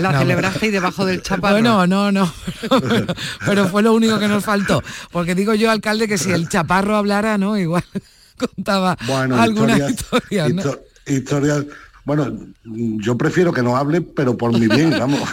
La 0.00 0.10
No, 0.12 0.18
celebrasteis 0.18 0.72
debajo 0.72 1.06
del 1.06 1.22
chaparro. 1.22 1.54
Bueno, 1.54 1.86
no, 1.86 2.10
no, 2.10 2.32
pero, 2.68 3.06
pero 3.46 3.68
fue 3.68 3.82
lo 3.82 3.94
único 3.94 4.18
que 4.18 4.26
nos 4.28 4.44
faltó. 4.44 4.82
Porque 5.12 5.34
digo 5.34 5.54
yo, 5.54 5.70
alcalde, 5.70 6.08
que 6.08 6.18
si 6.18 6.32
el 6.32 6.48
chaparro 6.48 6.96
hablara, 6.96 7.38
¿no? 7.38 7.56
Igual 7.56 7.84
contaba 8.48 8.96
Bueno, 9.06 9.40
alguna 9.40 9.72
historias, 9.78 9.90
historia, 9.92 10.48
¿no? 10.48 10.62
histo- 10.62 10.80
historias- 11.06 11.66
bueno, 12.04 12.36
yo 12.64 13.16
prefiero 13.16 13.52
que 13.52 13.62
no 13.62 13.76
hable, 13.76 14.00
pero 14.00 14.36
por 14.36 14.52
mi 14.58 14.66
bien, 14.66 14.90
vamos. 14.98 15.20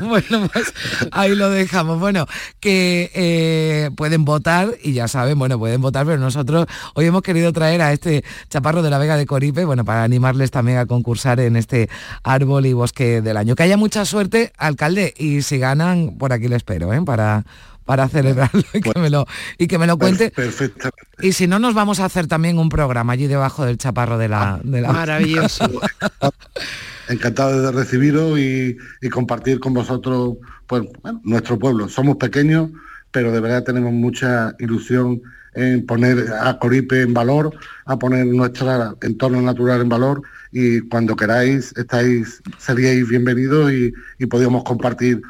bueno, 0.00 0.48
pues 0.52 0.72
ahí 1.12 1.34
lo 1.34 1.48
dejamos. 1.50 1.98
Bueno, 2.00 2.26
que 2.60 3.10
eh, 3.14 3.90
pueden 3.96 4.24
votar 4.24 4.74
y 4.82 4.92
ya 4.94 5.06
saben, 5.08 5.38
bueno, 5.38 5.58
pueden 5.60 5.80
votar, 5.80 6.04
pero 6.06 6.18
nosotros 6.18 6.66
hoy 6.94 7.06
hemos 7.06 7.22
querido 7.22 7.52
traer 7.52 7.82
a 7.82 7.92
este 7.92 8.24
chaparro 8.50 8.82
de 8.82 8.90
la 8.90 8.98
Vega 8.98 9.16
de 9.16 9.26
Coripe, 9.26 9.64
bueno, 9.64 9.84
para 9.84 10.02
animarles 10.02 10.50
también 10.50 10.78
a 10.78 10.86
concursar 10.86 11.38
en 11.40 11.54
este 11.56 11.88
árbol 12.24 12.66
y 12.66 12.72
bosque 12.72 13.22
del 13.22 13.36
año. 13.36 13.54
Que 13.54 13.62
haya 13.64 13.76
mucha 13.76 14.04
suerte, 14.04 14.52
alcalde, 14.58 15.14
y 15.16 15.42
si 15.42 15.58
ganan, 15.58 16.16
por 16.18 16.32
aquí 16.32 16.48
le 16.48 16.56
espero, 16.56 16.92
¿eh? 16.92 17.00
Para 17.04 17.44
para 17.84 18.08
celebrarlo 18.08 18.62
y 18.72 18.80
que 18.80 18.98
me 18.98 19.10
lo 19.10 19.26
y 19.58 19.66
que 19.66 19.78
me 19.78 19.86
lo 19.86 19.98
cuente 19.98 20.30
Perfecto. 20.30 20.90
y 21.20 21.32
si 21.32 21.46
no 21.46 21.58
nos 21.58 21.74
vamos 21.74 22.00
a 22.00 22.06
hacer 22.06 22.26
también 22.26 22.58
un 22.58 22.68
programa 22.68 23.12
allí 23.12 23.26
debajo 23.26 23.64
del 23.64 23.78
chaparro 23.78 24.18
de 24.18 24.28
la 24.28 24.60
de 24.62 24.80
la 24.80 24.92
Maravilloso. 24.92 25.64
Encantado 27.08 27.60
de 27.60 27.70
recibiros 27.70 28.38
y, 28.38 28.78
y 29.02 29.08
compartir 29.10 29.60
con 29.60 29.74
vosotros 29.74 30.36
pues, 30.66 30.84
bueno, 31.02 31.20
nuestro 31.24 31.58
pueblo. 31.58 31.88
Somos 31.88 32.16
pequeños, 32.16 32.70
pero 33.10 33.30
de 33.30 33.40
verdad 33.40 33.62
tenemos 33.62 33.92
mucha 33.92 34.54
ilusión 34.58 35.20
en 35.54 35.86
poner 35.86 36.32
a 36.40 36.58
Coripe 36.58 37.02
en 37.02 37.14
valor, 37.14 37.54
a 37.84 37.98
poner 37.98 38.26
nuestro 38.26 38.96
entorno 39.02 39.40
natural 39.40 39.82
en 39.82 39.88
valor 39.88 40.22
y 40.50 40.80
cuando 40.80 41.14
queráis 41.14 41.72
estáis, 41.76 42.42
seríais 42.58 43.08
bienvenidos 43.08 43.70
y, 43.72 43.92
y 44.18 44.26
podíamos 44.26 44.64
compartir 44.64 45.22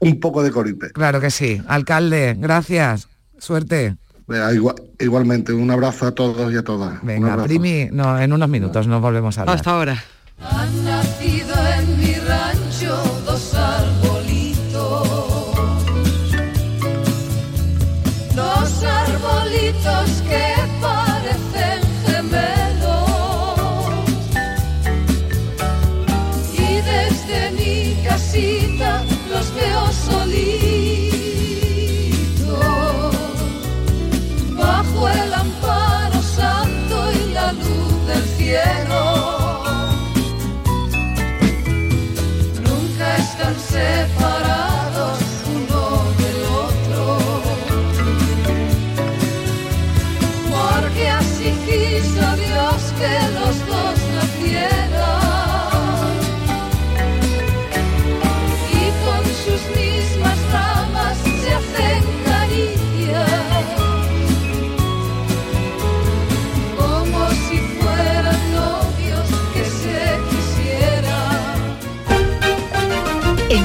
un 0.00 0.20
poco 0.20 0.42
de 0.42 0.50
Coripe. 0.50 0.90
Claro 0.92 1.20
que 1.20 1.30
sí. 1.30 1.60
Alcalde, 1.66 2.36
gracias. 2.38 3.08
Suerte. 3.38 3.96
Venga, 4.26 4.52
igual- 4.52 4.76
igualmente, 4.98 5.52
un 5.52 5.70
abrazo 5.70 6.06
a 6.06 6.12
todos 6.12 6.52
y 6.52 6.56
a 6.56 6.62
todas. 6.62 7.02
Venga. 7.02 7.42
Primi, 7.42 7.88
no, 7.92 8.18
en 8.18 8.32
unos 8.32 8.48
minutos 8.48 8.86
nos 8.86 9.00
volvemos 9.00 9.38
a 9.38 9.42
hablar. 9.42 9.56
Hasta 9.56 9.70
ahora. 9.70 10.04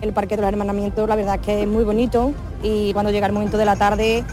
El 0.00 0.12
Parque 0.12 0.36
de 0.36 0.42
los 0.42 0.48
Hermanamientos 0.48 1.08
la 1.08 1.16
verdad 1.16 1.36
es 1.36 1.40
que 1.42 1.62
es 1.62 1.68
muy 1.68 1.84
bonito 1.84 2.32
y 2.62 2.92
cuando 2.92 3.10
llega 3.10 3.26
el 3.26 3.32
momento 3.32 3.58
de 3.58 3.64
la 3.64 3.76
tarde 3.76 4.24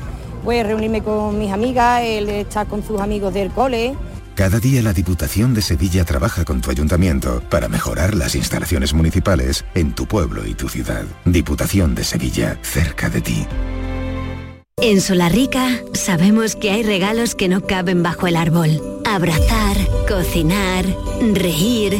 pues 0.44 0.66
reunirme 0.66 1.02
con 1.02 1.38
mis 1.38 1.52
amigas, 1.52 2.02
él 2.04 2.30
estar 2.30 2.68
con 2.68 2.82
sus 2.82 3.02
amigos 3.02 3.34
del 3.34 3.52
cole. 3.52 3.96
Cada 4.36 4.60
día 4.60 4.82
la 4.84 4.94
Diputación 4.94 5.54
de 5.54 5.62
Sevilla 5.62 6.06
trabaja 6.06 6.46
con 6.46 6.62
tu 6.62 6.70
ayuntamiento 6.70 7.42
para 7.50 7.68
mejorar 7.68 8.14
las 8.14 8.36
instalaciones 8.36 8.94
municipales 8.94 9.66
en 9.74 9.94
tu 9.94 10.06
pueblo 10.06 10.46
y 10.46 10.54
tu 10.54 10.70
ciudad. 10.70 11.06
Diputación 11.26 11.96
de 11.96 12.04
Sevilla, 12.04 12.58
cerca 12.62 13.10
de 13.10 13.22
ti. 13.22 13.48
En 14.80 15.02
Solarrica 15.02 15.68
sabemos 15.94 16.56
que 16.56 16.70
hay 16.70 16.84
regalos 16.84 17.34
que 17.34 17.48
no 17.50 17.62
caben 17.62 18.04
bajo 18.04 18.28
el 18.28 18.36
árbol. 18.36 19.02
Abrazar, 19.06 19.76
cocinar, 20.08 20.86
reír, 21.34 22.00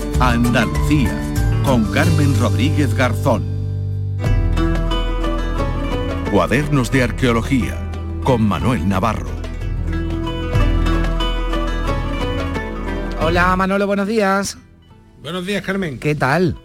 Andalucía, 0.23 1.11
con 1.65 1.83
Carmen 1.91 2.39
Rodríguez 2.39 2.93
Garzón. 2.93 3.43
Cuadernos 6.29 6.91
de 6.91 7.01
Arqueología, 7.01 7.89
con 8.23 8.47
Manuel 8.47 8.87
Navarro. 8.87 9.31
Hola 13.19 13.55
Manolo, 13.55 13.87
buenos 13.87 14.07
días. 14.07 14.59
Buenos 15.23 15.43
días, 15.47 15.63
Carmen. 15.63 15.97
¿Qué 15.97 16.13
tal? 16.13 16.55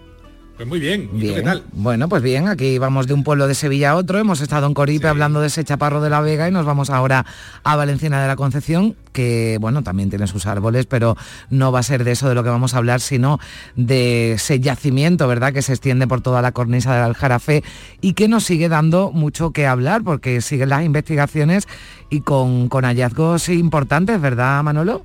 Pues 0.56 0.66
muy 0.66 0.80
bien. 0.80 1.02
¿Y 1.02 1.06
tú 1.08 1.16
Bien. 1.18 1.34
qué 1.34 1.42
tal? 1.42 1.64
Bueno, 1.72 2.08
pues 2.08 2.22
bien, 2.22 2.48
aquí 2.48 2.78
vamos 2.78 3.06
de 3.06 3.12
un 3.12 3.24
pueblo 3.24 3.46
de 3.46 3.54
Sevilla 3.54 3.90
a 3.90 3.96
otro. 3.96 4.18
Hemos 4.18 4.40
estado 4.40 4.66
en 4.66 4.72
Coripe 4.72 5.06
hablando 5.06 5.42
de 5.42 5.48
ese 5.48 5.62
chaparro 5.64 6.00
de 6.00 6.08
la 6.08 6.22
Vega 6.22 6.48
y 6.48 6.50
nos 6.50 6.64
vamos 6.64 6.88
ahora 6.88 7.26
a 7.62 7.76
Valenciana 7.76 8.22
de 8.22 8.28
la 8.28 8.36
Concepción, 8.36 8.96
que 9.12 9.58
bueno, 9.60 9.82
también 9.82 10.08
tiene 10.08 10.26
sus 10.26 10.46
árboles, 10.46 10.86
pero 10.86 11.14
no 11.50 11.72
va 11.72 11.80
a 11.80 11.82
ser 11.82 12.04
de 12.04 12.12
eso 12.12 12.26
de 12.30 12.34
lo 12.34 12.42
que 12.42 12.48
vamos 12.48 12.72
a 12.72 12.78
hablar, 12.78 13.02
sino 13.02 13.38
de 13.74 14.32
ese 14.32 14.58
yacimiento, 14.58 15.28
¿verdad?, 15.28 15.52
que 15.52 15.60
se 15.60 15.72
extiende 15.72 16.06
por 16.06 16.22
toda 16.22 16.40
la 16.40 16.52
cornisa 16.52 16.94
del 16.94 17.04
Aljarafe 17.04 17.62
y 18.00 18.14
que 18.14 18.26
nos 18.26 18.44
sigue 18.44 18.70
dando 18.70 19.10
mucho 19.12 19.50
que 19.50 19.66
hablar, 19.66 20.04
porque 20.04 20.40
siguen 20.40 20.70
las 20.70 20.84
investigaciones 20.84 21.68
y 22.08 22.22
con, 22.22 22.70
con 22.70 22.84
hallazgos 22.84 23.50
importantes, 23.50 24.18
¿verdad, 24.22 24.62
Manolo? 24.62 25.04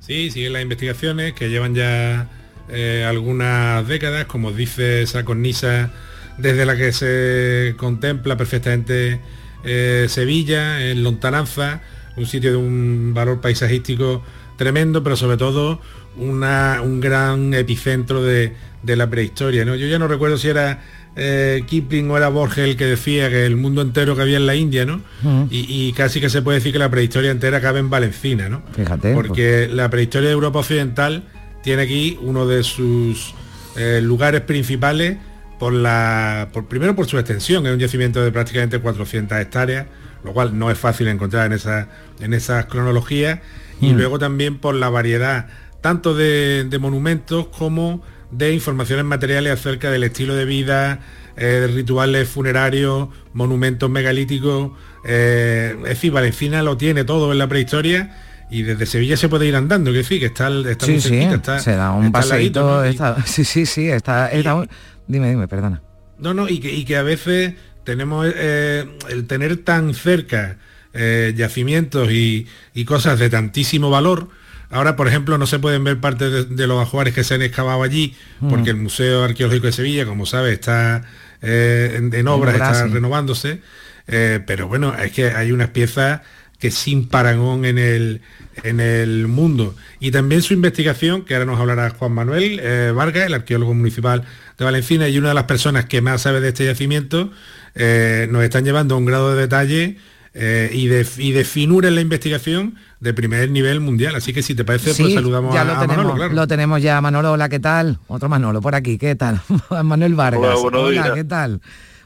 Sí, 0.00 0.32
siguen 0.32 0.54
las 0.54 0.62
investigaciones 0.62 1.32
que 1.32 1.48
llevan 1.48 1.76
ya 1.76 2.28
eh, 2.70 3.04
algunas 3.08 3.86
décadas, 3.88 4.26
como 4.26 4.52
dice 4.52 5.02
esa 5.02 5.24
cornisa 5.24 5.90
desde 6.38 6.64
la 6.64 6.76
que 6.76 6.92
se 6.92 7.74
contempla 7.76 8.36
perfectamente 8.36 9.20
eh, 9.64 10.06
Sevilla, 10.08 10.84
en 10.90 11.02
Lontananza, 11.02 11.82
un 12.16 12.26
sitio 12.26 12.50
de 12.50 12.56
un 12.56 13.12
valor 13.14 13.40
paisajístico 13.40 14.22
tremendo, 14.56 15.02
pero 15.02 15.16
sobre 15.16 15.36
todo 15.36 15.80
una- 16.16 16.80
un 16.82 17.00
gran 17.00 17.52
epicentro 17.54 18.22
de, 18.22 18.52
de 18.82 18.96
la 18.96 19.08
prehistoria. 19.08 19.64
¿no? 19.64 19.74
Yo 19.76 19.86
ya 19.86 19.98
no 19.98 20.08
recuerdo 20.08 20.36
si 20.38 20.48
era 20.48 20.82
eh, 21.14 21.62
Kipling 21.66 22.10
o 22.10 22.16
era 22.16 22.28
Borges 22.28 22.64
el 22.64 22.76
que 22.76 22.86
decía 22.86 23.28
que 23.28 23.44
el 23.44 23.56
mundo 23.56 23.82
entero 23.82 24.16
que 24.16 24.22
había 24.22 24.38
en 24.38 24.46
la 24.46 24.54
India, 24.54 24.86
¿no? 24.86 25.02
Y, 25.50 25.66
y 25.68 25.92
casi 25.92 26.20
que 26.22 26.30
se 26.30 26.40
puede 26.40 26.58
decir 26.58 26.72
que 26.72 26.78
la 26.78 26.90
prehistoria 26.90 27.30
entera 27.30 27.60
cabe 27.60 27.80
en 27.80 27.90
Valencina, 27.90 28.48
¿no? 28.48 28.62
Fíjate. 28.74 29.12
Porque 29.12 29.68
la 29.70 29.90
prehistoria 29.90 30.28
de 30.28 30.32
Europa 30.34 30.60
Occidental 30.60 31.24
tiene 31.62 31.82
aquí 31.82 32.18
uno 32.22 32.46
de 32.46 32.62
sus 32.62 33.34
eh, 33.76 34.00
lugares 34.02 34.42
principales 34.42 35.16
por 35.58 35.72
la 35.72 36.48
por, 36.52 36.66
primero 36.66 36.94
por 36.96 37.06
su 37.06 37.18
extensión, 37.18 37.66
es 37.66 37.72
un 37.72 37.78
yacimiento 37.78 38.22
de 38.22 38.32
prácticamente 38.32 38.78
400 38.80 39.38
hectáreas, 39.38 39.86
lo 40.24 40.32
cual 40.32 40.58
no 40.58 40.70
es 40.70 40.78
fácil 40.78 41.08
encontrar 41.08 41.46
en 41.46 41.52
esa 41.52 41.88
en 42.20 42.34
esas 42.34 42.66
cronologías 42.66 43.40
y 43.80 43.92
Mm. 43.92 43.96
luego 43.96 44.18
también 44.18 44.58
por 44.58 44.74
la 44.74 44.88
variedad 44.88 45.46
tanto 45.80 46.14
de, 46.14 46.64
de 46.64 46.78
monumentos 46.78 47.48
como 47.48 48.02
de 48.30 48.54
informaciones 48.54 49.04
materiales 49.04 49.52
acerca 49.52 49.90
del 49.90 50.04
estilo 50.04 50.34
de 50.36 50.44
vida, 50.44 51.00
eh, 51.36 51.44
de 51.44 51.66
rituales 51.66 52.28
funerarios, 52.28 53.08
monumentos 53.32 53.90
megalíticos. 53.90 54.70
eh, 55.04 55.74
es 55.82 55.88
decir, 55.88 56.12
Valencina 56.12 56.62
lo 56.62 56.76
tiene 56.76 57.02
todo 57.04 57.32
en 57.32 57.38
la 57.38 57.48
prehistoria 57.48 58.16
y 58.52 58.62
desde 58.62 58.86
Sevilla 58.86 59.16
se 59.16 59.28
puede 59.28 59.46
ir 59.46 59.56
andando, 59.56 59.90
que 59.92 59.98
decir, 59.98 60.20
que 60.20 60.26
está, 60.26 60.48
está 60.68 60.86
sí, 60.86 60.92
muy 60.92 61.00
sí, 61.00 61.08
cerquita, 61.08 61.34
está, 61.34 61.58
se 61.58 61.72
da 61.74 61.92
un 61.92 62.12
paseíto. 62.12 62.84
¿no? 62.84 63.16
Sí, 63.26 63.44
sí, 63.44 63.66
sí, 63.66 63.88
está, 63.88 64.28
está 64.30 64.54
un- 64.54 64.68
Dime, 65.06 65.28
dime, 65.30 65.48
perdona. 65.48 65.82
No, 66.18 66.34
no, 66.34 66.48
y 66.48 66.60
que, 66.60 66.72
y 66.72 66.84
que 66.84 66.96
a 66.96 67.02
veces 67.02 67.54
tenemos 67.84 68.26
eh, 68.34 68.86
el 69.10 69.26
tener 69.26 69.56
tan 69.58 69.94
cerca 69.94 70.58
eh, 70.92 71.32
yacimientos 71.36 72.10
y, 72.12 72.46
y 72.74 72.84
cosas 72.84 73.18
de 73.18 73.28
tantísimo 73.30 73.90
valor. 73.90 74.28
Ahora, 74.70 74.94
por 74.96 75.08
ejemplo, 75.08 75.36
no 75.38 75.46
se 75.46 75.58
pueden 75.58 75.82
ver 75.84 75.98
partes 76.00 76.30
de, 76.32 76.44
de 76.44 76.66
los 76.66 76.80
ajuares 76.80 77.12
que 77.14 77.24
se 77.24 77.34
han 77.34 77.42
excavado 77.42 77.82
allí, 77.82 78.14
Mm. 78.40 78.48
porque 78.50 78.70
el 78.70 78.76
Museo 78.76 79.24
Arqueológico 79.24 79.66
de 79.66 79.72
Sevilla, 79.72 80.06
como 80.06 80.24
sabes, 80.26 80.52
está 80.54 81.02
eh, 81.42 81.94
en, 81.96 82.14
en 82.14 82.28
obras, 82.28 82.54
obras, 82.56 82.72
está 82.72 82.86
sí. 82.86 82.92
renovándose. 82.94 83.60
Pero 84.06 84.68
bueno, 84.68 84.94
es 84.96 85.12
que 85.12 85.30
hay 85.30 85.52
unas 85.52 85.68
piezas 85.70 86.20
que 86.62 86.70
sin 86.70 87.08
parangón 87.08 87.64
en 87.64 87.76
el, 87.76 88.20
en 88.62 88.78
el 88.78 89.26
mundo. 89.26 89.74
Y 89.98 90.12
también 90.12 90.42
su 90.42 90.54
investigación, 90.54 91.24
que 91.24 91.34
ahora 91.34 91.44
nos 91.44 91.58
hablará 91.58 91.90
Juan 91.90 92.12
Manuel 92.12 92.60
eh, 92.62 92.92
Vargas, 92.94 93.26
el 93.26 93.34
arqueólogo 93.34 93.74
municipal 93.74 94.22
de 94.56 94.64
Valencina 94.64 95.08
y 95.08 95.18
una 95.18 95.30
de 95.30 95.34
las 95.34 95.42
personas 95.46 95.86
que 95.86 96.00
más 96.02 96.22
sabe 96.22 96.40
de 96.40 96.50
este 96.50 96.64
yacimiento, 96.64 97.32
eh, 97.74 98.28
nos 98.30 98.44
están 98.44 98.64
llevando 98.64 98.94
a 98.94 98.98
un 98.98 99.06
grado 99.06 99.34
de 99.34 99.40
detalle 99.40 99.96
eh, 100.34 100.70
y, 100.72 100.86
de, 100.86 101.04
y 101.18 101.32
de 101.32 101.42
finura 101.42 101.88
en 101.88 101.96
la 101.96 102.00
investigación 102.00 102.76
de 103.00 103.12
primer 103.12 103.50
nivel 103.50 103.80
mundial. 103.80 104.14
Así 104.14 104.32
que 104.32 104.40
si 104.44 104.54
te 104.54 104.64
parece, 104.64 104.94
pues 104.94 105.08
Sí, 105.08 105.14
saludamos 105.14 105.52
ya 105.52 105.62
a, 105.62 105.64
lo 105.64 105.72
a 105.72 105.80
tenemos, 105.80 105.96
Manolo, 105.96 106.14
claro. 106.14 106.32
lo 106.32 106.46
tenemos 106.46 106.80
ya, 106.80 107.00
Manolo, 107.00 107.32
hola, 107.32 107.48
¿qué 107.48 107.58
tal? 107.58 107.98
Otro 108.06 108.28
Manolo 108.28 108.60
por 108.60 108.76
aquí, 108.76 108.98
¿qué 108.98 109.16
tal? 109.16 109.40
Manuel 109.82 110.14
Vargas. 110.14 110.42
Hola, 110.44 110.54
buenos 110.60 110.80
hola, 110.82 110.90
días. 110.92 111.10
¿qué 111.12 111.24
tal? 111.24 111.60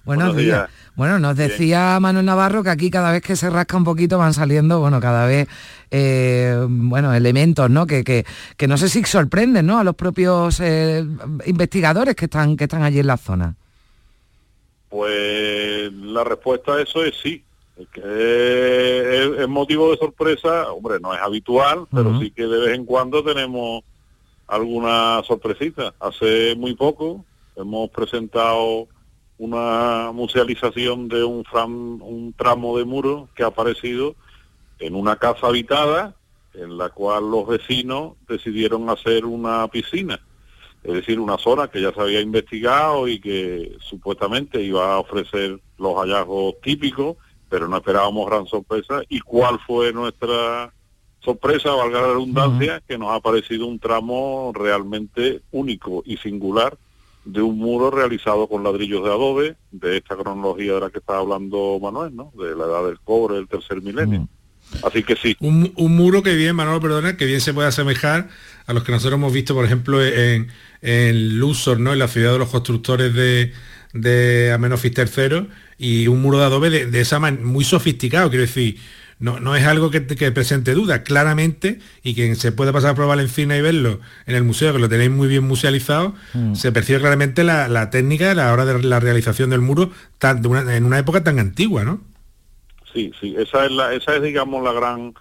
Buenos, 0.07 0.29
Buenos 0.29 0.37
días. 0.37 0.69
días. 0.71 0.86
Bueno, 0.97 1.19
nos 1.19 1.37
decía 1.37 2.01
Manuel 2.01 2.25
Navarro 2.25 2.63
que 2.63 2.71
aquí 2.71 2.91
cada 2.91 3.13
vez 3.13 3.21
que 3.21 3.37
se 3.37 3.51
rasca 3.51 3.77
un 3.77 3.85
poquito 3.85 4.17
van 4.17 4.33
saliendo, 4.33 4.81
bueno, 4.81 4.99
cada 4.99 5.27
vez, 5.27 5.47
eh, 5.91 6.59
bueno, 6.67 7.13
elementos, 7.13 7.69
¿no? 7.69 7.87
Que, 7.87 8.03
que, 8.03 8.25
que 8.57 8.67
no 8.67 8.79
sé 8.79 8.89
si 8.89 9.05
sorprenden, 9.05 9.67
¿no? 9.67 9.79
A 9.79 9.85
los 9.85 9.95
propios 9.95 10.59
eh, 10.61 11.05
investigadores 11.45 12.17
que 12.17 12.25
están, 12.25 12.57
que 12.57 12.65
están 12.65 12.83
allí 12.83 13.01
en 13.01 13.09
la 13.09 13.19
zona. 13.19 13.55
Pues 14.89 15.93
la 15.93 16.25
respuesta 16.25 16.73
a 16.73 16.83
eso 16.83 17.05
es 17.05 17.15
sí. 17.23 17.45
Es 17.77 17.89
que 17.89 18.01
es, 18.01 19.41
es 19.41 19.49
motivo 19.49 19.91
de 19.91 19.99
sorpresa, 19.99 20.73
hombre, 20.73 20.99
no 20.99 21.13
es 21.13 21.21
habitual, 21.21 21.87
pero 21.93 22.19
sí 22.19 22.31
que 22.31 22.47
de 22.47 22.59
vez 22.59 22.75
en 22.75 22.87
cuando 22.87 23.23
tenemos 23.23 23.85
alguna 24.47 25.21
sorpresita. 25.27 25.93
Hace 26.01 26.55
muy 26.57 26.75
poco 26.75 27.23
hemos 27.55 27.91
presentado 27.91 28.89
una 29.39 30.13
musealización 30.13 31.09
de 31.09 31.25
un, 31.25 31.45
fram- 31.45 32.01
un 32.01 32.33
tramo 32.33 32.79
de 32.79 32.85
muro 32.85 33.29
que 33.35 33.43
ha 33.43 33.49
aparecido 33.49 34.15
en 34.79 34.95
una 34.95 35.17
casa 35.17 35.49
habitada 35.49 36.15
en 36.55 36.79
la 36.79 36.89
cual 36.89 37.31
los 37.31 37.47
vecinos 37.47 38.15
decidieron 38.29 38.89
hacer 38.89 39.27
una 39.27 39.69
piscina, 39.69 40.19
es 40.83 40.95
decir, 40.95 41.21
una 41.21 41.37
zona 41.37 41.69
que 41.69 41.83
ya 41.83 41.93
se 41.93 42.01
había 42.01 42.21
investigado 42.21 43.09
y 43.09 43.21
que 43.21 43.77
supuestamente 43.81 44.63
iba 44.63 44.95
a 44.95 44.99
ofrecer 44.99 45.61
los 45.77 45.95
hallazgos 45.97 46.55
típicos, 46.63 47.17
pero 47.51 47.69
no 47.69 47.77
esperábamos 47.77 48.27
gran 48.27 48.47
sorpresa. 48.47 49.03
¿Y 49.09 49.21
cuál 49.21 49.59
fue 49.67 49.93
nuestra 49.93 50.73
sorpresa, 51.21 51.73
valga 51.75 52.01
la 52.01 52.09
redundancia, 52.09 52.83
que 52.87 52.97
nos 52.97 53.11
ha 53.11 53.21
parecido 53.21 53.67
un 53.67 53.79
tramo 53.79 54.53
realmente 54.55 55.43
único 55.53 56.03
y 56.07 56.17
singular 56.19 56.79
de 57.27 57.43
un 57.43 57.59
muro 57.59 57.91
realizado 57.91 58.49
con 58.49 58.63
ladrillos 58.63 59.05
de 59.05 59.11
adobe, 59.11 59.57
de 59.73 59.99
esta 59.99 60.17
cronología 60.17 60.75
de 60.75 60.81
la 60.81 60.91
que 60.91 61.01
está 61.01 61.19
hablando 61.19 61.79
Manuel, 61.83 62.15
¿no? 62.15 62.33
De 62.39 62.55
la 62.55 62.65
edad 62.65 62.87
del 62.87 63.01
cobre, 63.01 63.37
del 63.37 63.49
tercer 63.49 63.83
milenio. 63.83 64.29
Así 64.83 65.03
que 65.03 65.17
sí. 65.17 65.37
Un, 65.41 65.73
un, 65.77 65.97
muro 65.97 66.23
que 66.23 66.35
bien, 66.35 66.57
Manuel, 66.57 66.81
perdona, 66.81 67.17
que 67.17 67.27
bien 67.27 67.41
se 67.41 67.53
puede 67.53 67.69
asemejar 67.69 68.29
a 68.67 68.73
los 68.73 68.85
que 68.85 68.93
nosotros 68.93 69.19
hemos 69.19 69.33
visto, 69.33 69.55
por 69.55 69.65
ejemplo, 69.65 70.05
en, 70.05 70.49
en 70.83 71.39
Luxor, 71.39 71.79
¿no? 71.79 71.93
En 71.93 71.99
la 71.99 72.09
ciudad 72.09 72.33
de 72.33 72.39
los 72.39 72.49
constructores 72.49 73.13
de, 73.15 73.53
de 73.93 74.53
Amenofis 74.53 74.93
III, 74.97 75.49
y 75.79 76.09
un 76.09 76.23
muro 76.23 76.39
de 76.39 76.45
adobe 76.45 76.71
de, 76.71 76.87
de 76.87 77.01
esa 77.01 77.19
manera, 77.19 77.45
muy 77.45 77.65
sofisticado, 77.65 78.29
quiero 78.31 78.43
decir, 78.43 78.79
no, 79.19 79.41
no 79.41 79.57
es 79.57 79.65
algo 79.65 79.91
que, 79.91 80.07
que, 80.07 80.31
presente 80.31 80.75
duda, 80.75 81.03
claramente, 81.03 81.81
y 82.03 82.15
que 82.15 82.35
se 82.35 82.53
puede 82.53 82.73
pasar 82.73 82.95
por 82.95 83.07
Valencina 83.07 83.57
y 83.57 83.63
verlo 83.63 84.01
en 84.27 84.35
el 84.35 84.45
museo, 84.45 84.75
que 84.75 84.79
lo 84.79 84.89
tenéis 84.89 85.11
muy 85.11 85.27
bien 85.27 85.45
musealizado, 85.45 86.15
mm. 86.35 86.55
se 86.55 86.71
percibe 86.71 87.01
claramente 87.01 87.43
la, 87.43 87.69
la, 87.69 87.89
técnica 87.89 88.33
a 88.33 88.35
la 88.35 88.53
hora 88.53 88.67
de 88.67 88.83
la 88.83 89.01
realización 89.01 89.51
del 89.51 89.63
muro 89.63 89.91
tan, 90.19 90.43
de 90.43 90.49
una, 90.49 90.77
en 90.77 90.85
una 90.85 90.99
época 90.99 91.25
tan 91.25 91.39
antigua, 91.39 91.85
¿no? 91.85 92.01
Sí, 92.93 93.11
sí, 93.19 93.35
esa 93.39 93.65
es, 93.65 93.73
la, 93.73 93.95
esa 93.95 94.17
es 94.17 94.23
digamos, 94.23 94.63
la 94.63 94.73
gran, 94.73 95.15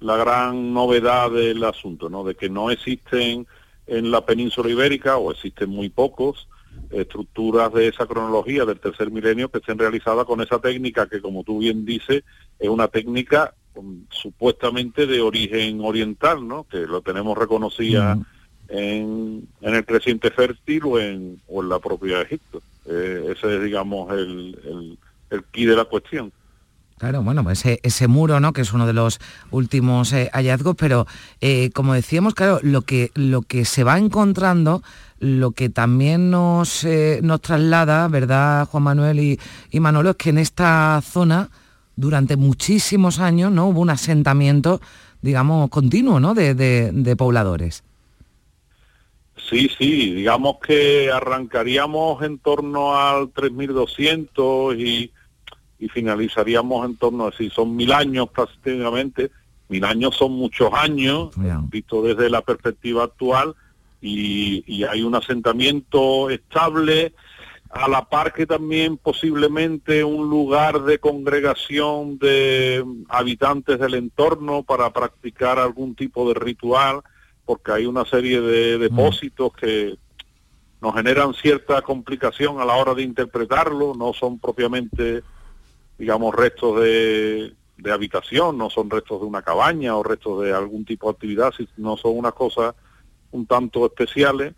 la 0.00 0.16
gran 0.16 0.74
novedad 0.74 1.30
del 1.30 1.62
asunto, 1.62 2.10
¿no? 2.10 2.24
De 2.24 2.34
que 2.34 2.50
no 2.50 2.70
existen 2.70 3.46
en 3.86 4.10
la 4.10 4.24
península 4.24 4.70
ibérica, 4.70 5.16
o 5.18 5.30
existen 5.30 5.70
muy 5.70 5.88
pocos, 5.88 6.48
estructuras 6.90 7.72
de 7.72 7.88
esa 7.88 8.06
cronología 8.06 8.64
del 8.64 8.80
tercer 8.80 9.10
milenio 9.10 9.48
que 9.50 9.58
estén 9.58 9.78
realizadas 9.78 10.24
con 10.24 10.40
esa 10.40 10.58
técnica 10.58 11.08
que, 11.08 11.20
como 11.20 11.44
tú 11.44 11.58
bien 11.58 11.84
dices, 11.84 12.24
es 12.58 12.68
una 12.68 12.88
técnica 12.88 13.54
um, 13.74 14.04
supuestamente 14.10 15.06
de 15.06 15.20
origen 15.20 15.80
oriental, 15.82 16.46
¿no? 16.46 16.64
Que 16.64 16.78
lo 16.78 17.00
tenemos 17.00 17.38
reconocida 17.38 18.16
mm. 18.16 18.26
en, 18.68 19.48
en, 19.60 19.74
el 19.74 19.84
creciente 19.84 20.30
fértil 20.30 20.82
o 20.84 20.98
en, 20.98 21.40
o 21.48 21.62
en 21.62 21.68
la 21.68 21.78
propia 21.78 22.22
Egipto. 22.22 22.60
Eh, 22.86 23.34
ese 23.36 23.56
es, 23.56 23.62
digamos, 23.62 24.12
el, 24.12 24.58
el, 24.64 24.98
el 25.30 25.44
key 25.44 25.66
de 25.66 25.76
la 25.76 25.84
cuestión. 25.84 26.32
Claro, 27.00 27.22
bueno, 27.22 27.42
pues 27.42 27.60
ese, 27.60 27.80
ese, 27.82 28.08
muro, 28.08 28.40
¿no? 28.40 28.52
Que 28.52 28.60
es 28.60 28.74
uno 28.74 28.86
de 28.86 28.92
los 28.92 29.20
últimos 29.50 30.12
eh, 30.12 30.28
hallazgos, 30.34 30.76
pero 30.76 31.06
eh, 31.40 31.70
como 31.72 31.94
decíamos, 31.94 32.34
claro, 32.34 32.60
lo 32.62 32.82
que, 32.82 33.10
lo 33.14 33.40
que 33.40 33.64
se 33.64 33.84
va 33.84 33.96
encontrando, 33.96 34.82
lo 35.18 35.52
que 35.52 35.70
también 35.70 36.30
nos, 36.30 36.84
eh, 36.84 37.20
nos 37.22 37.40
traslada, 37.40 38.06
¿verdad, 38.08 38.68
Juan 38.68 38.82
Manuel 38.82 39.18
y, 39.18 39.40
y, 39.70 39.80
Manolo? 39.80 40.10
Es 40.10 40.16
que 40.16 40.28
en 40.28 40.36
esta 40.36 41.00
zona, 41.02 41.48
durante 41.96 42.36
muchísimos 42.36 43.18
años, 43.18 43.50
¿no? 43.50 43.68
Hubo 43.68 43.80
un 43.80 43.88
asentamiento, 43.88 44.82
digamos, 45.22 45.70
continuo, 45.70 46.20
¿no? 46.20 46.34
De, 46.34 46.54
de, 46.54 46.92
de 46.92 47.16
pobladores. 47.16 47.82
Sí, 49.48 49.70
sí, 49.78 50.12
digamos 50.16 50.56
que 50.58 51.10
arrancaríamos 51.10 52.22
en 52.22 52.38
torno 52.38 52.94
al 52.94 53.30
3200 53.30 54.74
y 54.76 55.10
y 55.80 55.88
finalizaríamos 55.88 56.84
en 56.84 56.96
torno 56.96 57.26
a 57.26 57.32
si 57.32 57.50
son 57.50 57.74
mil 57.74 57.92
años 57.92 58.28
prácticamente. 58.28 59.30
Mil 59.68 59.84
años 59.84 60.16
son 60.16 60.32
muchos 60.32 60.72
años, 60.74 61.30
visto 61.70 62.02
desde 62.02 62.28
la 62.28 62.42
perspectiva 62.42 63.04
actual, 63.04 63.54
y, 64.02 64.64
y, 64.66 64.84
hay 64.84 65.02
un 65.02 65.14
asentamiento 65.14 66.28
estable, 66.28 67.12
a 67.70 67.88
la 67.88 68.08
par 68.08 68.32
que 68.32 68.46
también 68.46 68.96
posiblemente 68.96 70.02
un 70.02 70.28
lugar 70.28 70.82
de 70.82 70.98
congregación 70.98 72.18
de 72.18 72.84
habitantes 73.08 73.78
del 73.78 73.94
entorno 73.94 74.64
para 74.64 74.90
practicar 74.92 75.58
algún 75.60 75.94
tipo 75.94 76.26
de 76.28 76.34
ritual, 76.34 77.02
porque 77.44 77.70
hay 77.70 77.86
una 77.86 78.04
serie 78.04 78.40
de 78.40 78.76
depósitos 78.76 79.52
que 79.52 79.96
nos 80.80 80.94
generan 80.94 81.32
cierta 81.34 81.80
complicación 81.82 82.60
a 82.60 82.64
la 82.64 82.74
hora 82.74 82.94
de 82.94 83.02
interpretarlo, 83.02 83.94
no 83.94 84.12
son 84.14 84.40
propiamente 84.40 85.22
digamos, 86.00 86.34
restos 86.34 86.80
de, 86.80 87.52
de 87.76 87.92
habitación, 87.92 88.56
no 88.56 88.70
son 88.70 88.88
restos 88.88 89.20
de 89.20 89.26
una 89.26 89.42
cabaña 89.42 89.94
o 89.96 90.02
restos 90.02 90.42
de 90.42 90.52
algún 90.52 90.86
tipo 90.86 91.08
de 91.08 91.12
actividad, 91.12 91.52
no 91.76 91.98
son 91.98 92.16
unas 92.16 92.32
cosas 92.32 92.74
un 93.32 93.46
tanto 93.46 93.84
especiales 93.84 94.54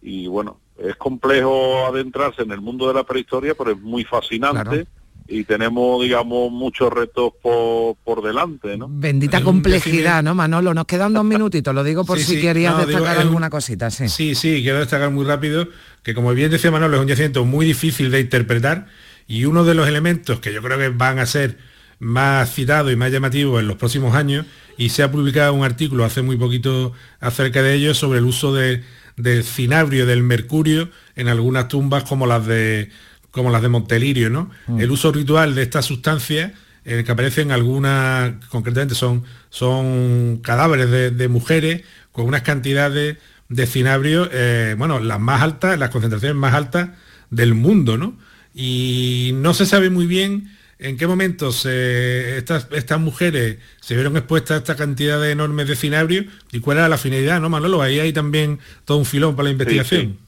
y 0.00 0.26
bueno, 0.28 0.60
es 0.78 0.96
complejo 0.96 1.86
adentrarse 1.86 2.42
en 2.42 2.52
el 2.52 2.62
mundo 2.62 2.88
de 2.88 2.94
la 2.94 3.04
prehistoria, 3.04 3.54
pero 3.54 3.72
es 3.72 3.78
muy 3.78 4.04
fascinante. 4.04 4.86
Y 5.30 5.44
tenemos, 5.44 6.02
digamos, 6.02 6.50
muchos 6.50 6.90
retos 6.90 7.34
por, 7.42 7.96
por 7.96 8.22
delante, 8.22 8.78
¿no? 8.78 8.86
Bendita 8.90 9.42
complejidad, 9.42 10.22
¿no, 10.22 10.34
Manolo? 10.34 10.72
Nos 10.72 10.86
quedan 10.86 11.12
dos 11.12 11.24
minutitos, 11.24 11.74
lo 11.74 11.84
digo 11.84 12.06
por 12.06 12.16
sí, 12.16 12.24
si 12.24 12.34
sí. 12.36 12.40
querías 12.40 12.72
no, 12.72 12.86
destacar 12.86 13.10
digo, 13.10 13.20
alguna 13.20 13.48
un... 13.48 13.50
cosita, 13.50 13.90
sí. 13.90 14.08
Sí, 14.08 14.34
sí, 14.34 14.62
quiero 14.62 14.78
destacar 14.78 15.10
muy 15.10 15.26
rápido 15.26 15.68
que, 16.02 16.14
como 16.14 16.32
bien 16.32 16.50
decía 16.50 16.70
Manolo, 16.70 16.96
es 16.96 17.02
un 17.02 17.08
yacimiento 17.08 17.44
muy 17.44 17.66
difícil 17.66 18.10
de 18.10 18.20
interpretar 18.20 18.86
y 19.28 19.44
uno 19.44 19.64
de 19.64 19.74
los 19.74 19.86
elementos 19.86 20.40
que 20.40 20.52
yo 20.52 20.62
creo 20.62 20.78
que 20.78 20.88
van 20.88 21.18
a 21.20 21.26
ser 21.26 21.58
más 22.00 22.52
citados 22.52 22.92
y 22.92 22.96
más 22.96 23.12
llamativos 23.12 23.60
en 23.60 23.68
los 23.68 23.76
próximos 23.76 24.14
años, 24.14 24.46
y 24.76 24.88
se 24.88 25.02
ha 25.02 25.10
publicado 25.12 25.52
un 25.52 25.64
artículo 25.64 26.04
hace 26.04 26.22
muy 26.22 26.36
poquito 26.36 26.92
acerca 27.20 27.62
de 27.62 27.74
ello 27.74 27.94
sobre 27.94 28.20
el 28.20 28.24
uso 28.24 28.54
de, 28.54 28.82
del 29.16 29.44
cinabrio, 29.44 30.06
del 30.06 30.22
mercurio, 30.22 30.90
en 31.14 31.28
algunas 31.28 31.68
tumbas 31.68 32.04
como 32.04 32.26
las 32.26 32.46
de, 32.46 32.90
como 33.30 33.50
las 33.50 33.60
de 33.60 33.68
Montelirio, 33.68 34.30
¿no? 34.30 34.50
Mm. 34.66 34.80
El 34.80 34.90
uso 34.90 35.12
ritual 35.12 35.54
de 35.54 35.62
esta 35.62 35.82
sustancia, 35.82 36.54
eh, 36.84 37.02
que 37.04 37.12
aparecen 37.12 37.50
algunas, 37.50 38.32
concretamente 38.46 38.94
son, 38.94 39.24
son 39.50 40.38
cadáveres 40.42 40.90
de, 40.90 41.10
de 41.10 41.28
mujeres 41.28 41.82
con 42.12 42.26
unas 42.26 42.42
cantidades 42.42 43.18
de 43.48 43.66
cinabrio, 43.66 44.28
eh, 44.32 44.74
bueno, 44.78 45.00
las 45.00 45.20
más 45.20 45.42
altas, 45.42 45.78
las 45.78 45.90
concentraciones 45.90 46.36
más 46.36 46.54
altas 46.54 46.90
del 47.30 47.54
mundo, 47.54 47.98
¿no? 47.98 48.16
Y 48.60 49.30
no 49.34 49.54
se 49.54 49.66
sabe 49.66 49.88
muy 49.88 50.06
bien 50.08 50.50
en 50.80 50.96
qué 50.96 51.06
momento 51.06 51.52
se, 51.52 52.38
estas, 52.38 52.66
estas 52.72 52.98
mujeres 52.98 53.58
se 53.80 53.94
vieron 53.94 54.16
expuestas 54.16 54.56
a 54.56 54.58
esta 54.58 54.74
cantidad 54.76 55.20
de 55.20 55.30
enormes 55.30 55.68
de 55.68 55.76
cinabrio 55.76 56.24
y 56.50 56.58
cuál 56.58 56.78
era 56.78 56.88
la 56.88 56.98
finalidad, 56.98 57.40
¿no, 57.40 57.48
Manolo? 57.48 57.80
Ahí 57.80 58.00
hay 58.00 58.12
también 58.12 58.58
todo 58.84 58.98
un 58.98 59.04
filón 59.04 59.36
para 59.36 59.44
la 59.44 59.52
investigación. 59.52 60.18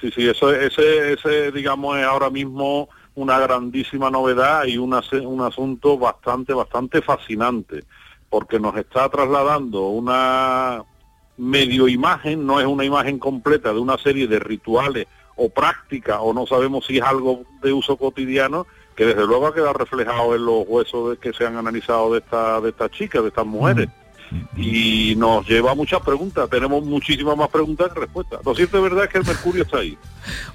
Sí, 0.00 0.08
sí, 0.08 0.08
sí, 0.08 0.22
sí 0.22 0.28
eso, 0.28 0.54
ese, 0.54 1.12
ese, 1.12 1.52
digamos, 1.52 1.98
es 1.98 2.04
ahora 2.04 2.30
mismo 2.30 2.88
una 3.14 3.38
grandísima 3.38 4.10
novedad 4.10 4.64
y 4.64 4.78
una, 4.78 5.02
un 5.22 5.42
asunto 5.42 5.98
bastante, 5.98 6.54
bastante 6.54 7.02
fascinante, 7.02 7.84
porque 8.30 8.58
nos 8.58 8.74
está 8.78 9.06
trasladando 9.10 9.88
una 9.88 10.82
medio 11.36 11.88
imagen, 11.88 12.46
no 12.46 12.58
es 12.58 12.66
una 12.66 12.86
imagen 12.86 13.18
completa 13.18 13.70
de 13.74 13.80
una 13.80 13.98
serie 13.98 14.26
de 14.26 14.38
rituales 14.38 15.06
o 15.36 15.48
práctica 15.50 16.20
o 16.20 16.32
no 16.32 16.46
sabemos 16.46 16.86
si 16.86 16.98
es 16.98 17.04
algo 17.04 17.42
de 17.62 17.72
uso 17.72 17.96
cotidiano 17.96 18.66
que 18.96 19.04
desde 19.04 19.26
luego 19.26 19.46
ha 19.46 19.54
quedado 19.54 19.74
reflejado 19.74 20.34
en 20.34 20.44
los 20.44 20.64
huesos 20.66 21.10
de 21.10 21.16
que 21.18 21.32
se 21.32 21.46
han 21.46 21.56
analizado 21.56 22.12
de 22.12 22.20
esta 22.20 22.60
de 22.60 22.70
estas 22.70 22.90
chicas, 22.90 23.22
de 23.22 23.28
estas 23.28 23.46
mujeres. 23.46 23.88
Y 24.56 25.14
nos 25.16 25.46
lleva 25.46 25.70
a 25.70 25.74
muchas 25.76 26.00
preguntas, 26.00 26.50
tenemos 26.50 26.84
muchísimas 26.84 27.36
más 27.36 27.48
preguntas 27.48 27.92
que 27.92 28.00
respuestas. 28.00 28.40
Lo 28.44 28.56
cierto 28.56 28.78
es 28.78 28.82
verdad 28.82 29.04
es 29.04 29.10
que 29.10 29.18
el 29.18 29.24
mercurio 29.24 29.62
está 29.62 29.78
ahí. 29.78 29.96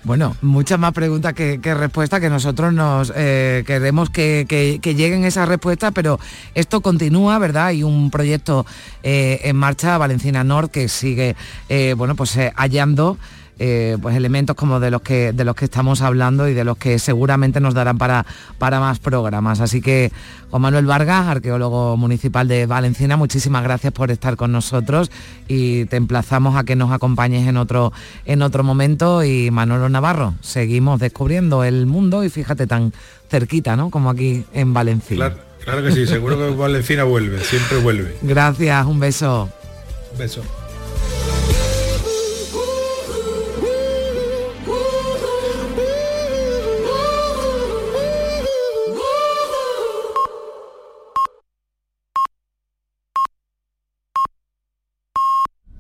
Bueno, 0.04 0.36
muchas 0.42 0.78
más 0.78 0.92
preguntas 0.92 1.34
que, 1.34 1.62
que 1.62 1.74
respuestas 1.74 2.20
que 2.20 2.30
nosotros 2.30 2.74
nos 2.74 3.14
eh, 3.16 3.64
queremos 3.66 4.10
que, 4.10 4.46
que, 4.50 4.80
que, 4.82 4.96
lleguen 4.96 5.24
esas 5.24 5.48
respuestas, 5.48 5.94
pero 5.94 6.20
esto 6.54 6.82
continúa, 6.82 7.40
¿verdad? 7.40 7.68
Hay 7.68 7.84
un 7.84 8.12
proyecto 8.12 8.66
eh, 9.04 9.40
en 9.44 9.56
marcha, 9.56 9.98
Valencina 9.98 10.44
Nord, 10.44 10.70
que 10.70 10.90
sigue, 10.90 11.38
eh, 11.70 11.94
bueno, 11.96 12.16
pues 12.16 12.38
hallando 12.56 13.18
eh, 13.64 13.96
pues 14.02 14.16
elementos 14.16 14.56
como 14.56 14.80
de 14.80 14.90
los 14.90 15.04
que 15.04 15.34
de 15.34 15.46
los 15.46 15.56
que 15.56 15.66
estamos 15.66 16.02
hablando 16.02 16.48
y 16.48 16.56
de 16.56 16.64
los 16.64 16.78
que 16.78 16.98
seguramente 16.98 17.60
nos 17.60 17.76
darán 17.76 18.00
para, 18.00 18.26
para 18.58 18.80
más 18.80 18.98
programas. 18.98 19.60
Así 19.60 19.82
que 19.82 20.12
Juan 20.50 20.64
Manuel 20.64 20.88
Vargas, 20.88 21.28
arqueólogo 21.28 21.96
municipal 21.96 22.48
de 22.48 22.66
Valenciana, 22.66 23.18
muchísimas 23.18 23.62
gracias 23.62 23.94
por 23.94 24.10
estar 24.10 24.36
con 24.36 24.52
nosotros 24.52 25.12
y 25.48 25.86
te 25.86 25.98
emplazamos 25.98 26.56
a 26.56 26.64
que 26.64 26.76
nos 26.76 26.92
acompañes 26.92 27.48
en 27.48 27.58
otro, 27.58 27.94
en 28.26 28.42
otro 28.42 28.64
momento. 28.64 29.24
Y 29.24 29.52
Manolo 29.52 29.90
Navarro, 29.90 30.34
seguimos 30.42 31.00
descubriendo 31.00 31.64
el 31.64 31.86
mundo 31.86 32.24
y 32.24 32.32
fíjate 32.32 32.66
tan 32.66 32.94
cerquita, 33.30 33.76
¿no? 33.76 33.92
Como 33.92 34.10
aquí 34.10 34.44
en 34.54 34.74
Valencia. 34.74 35.16
Claro, 35.16 35.36
claro 35.64 35.84
que 35.84 35.92
sí, 35.92 36.08
seguro 36.08 36.36
que 36.36 36.50
Valenciana 36.56 37.04
vuelve, 37.04 37.44
siempre 37.44 37.78
vuelve. 37.78 38.18
Gracias, 38.24 38.88
un 38.88 39.00
beso. 39.00 39.50
Un 40.14 40.18
beso. 40.18 40.42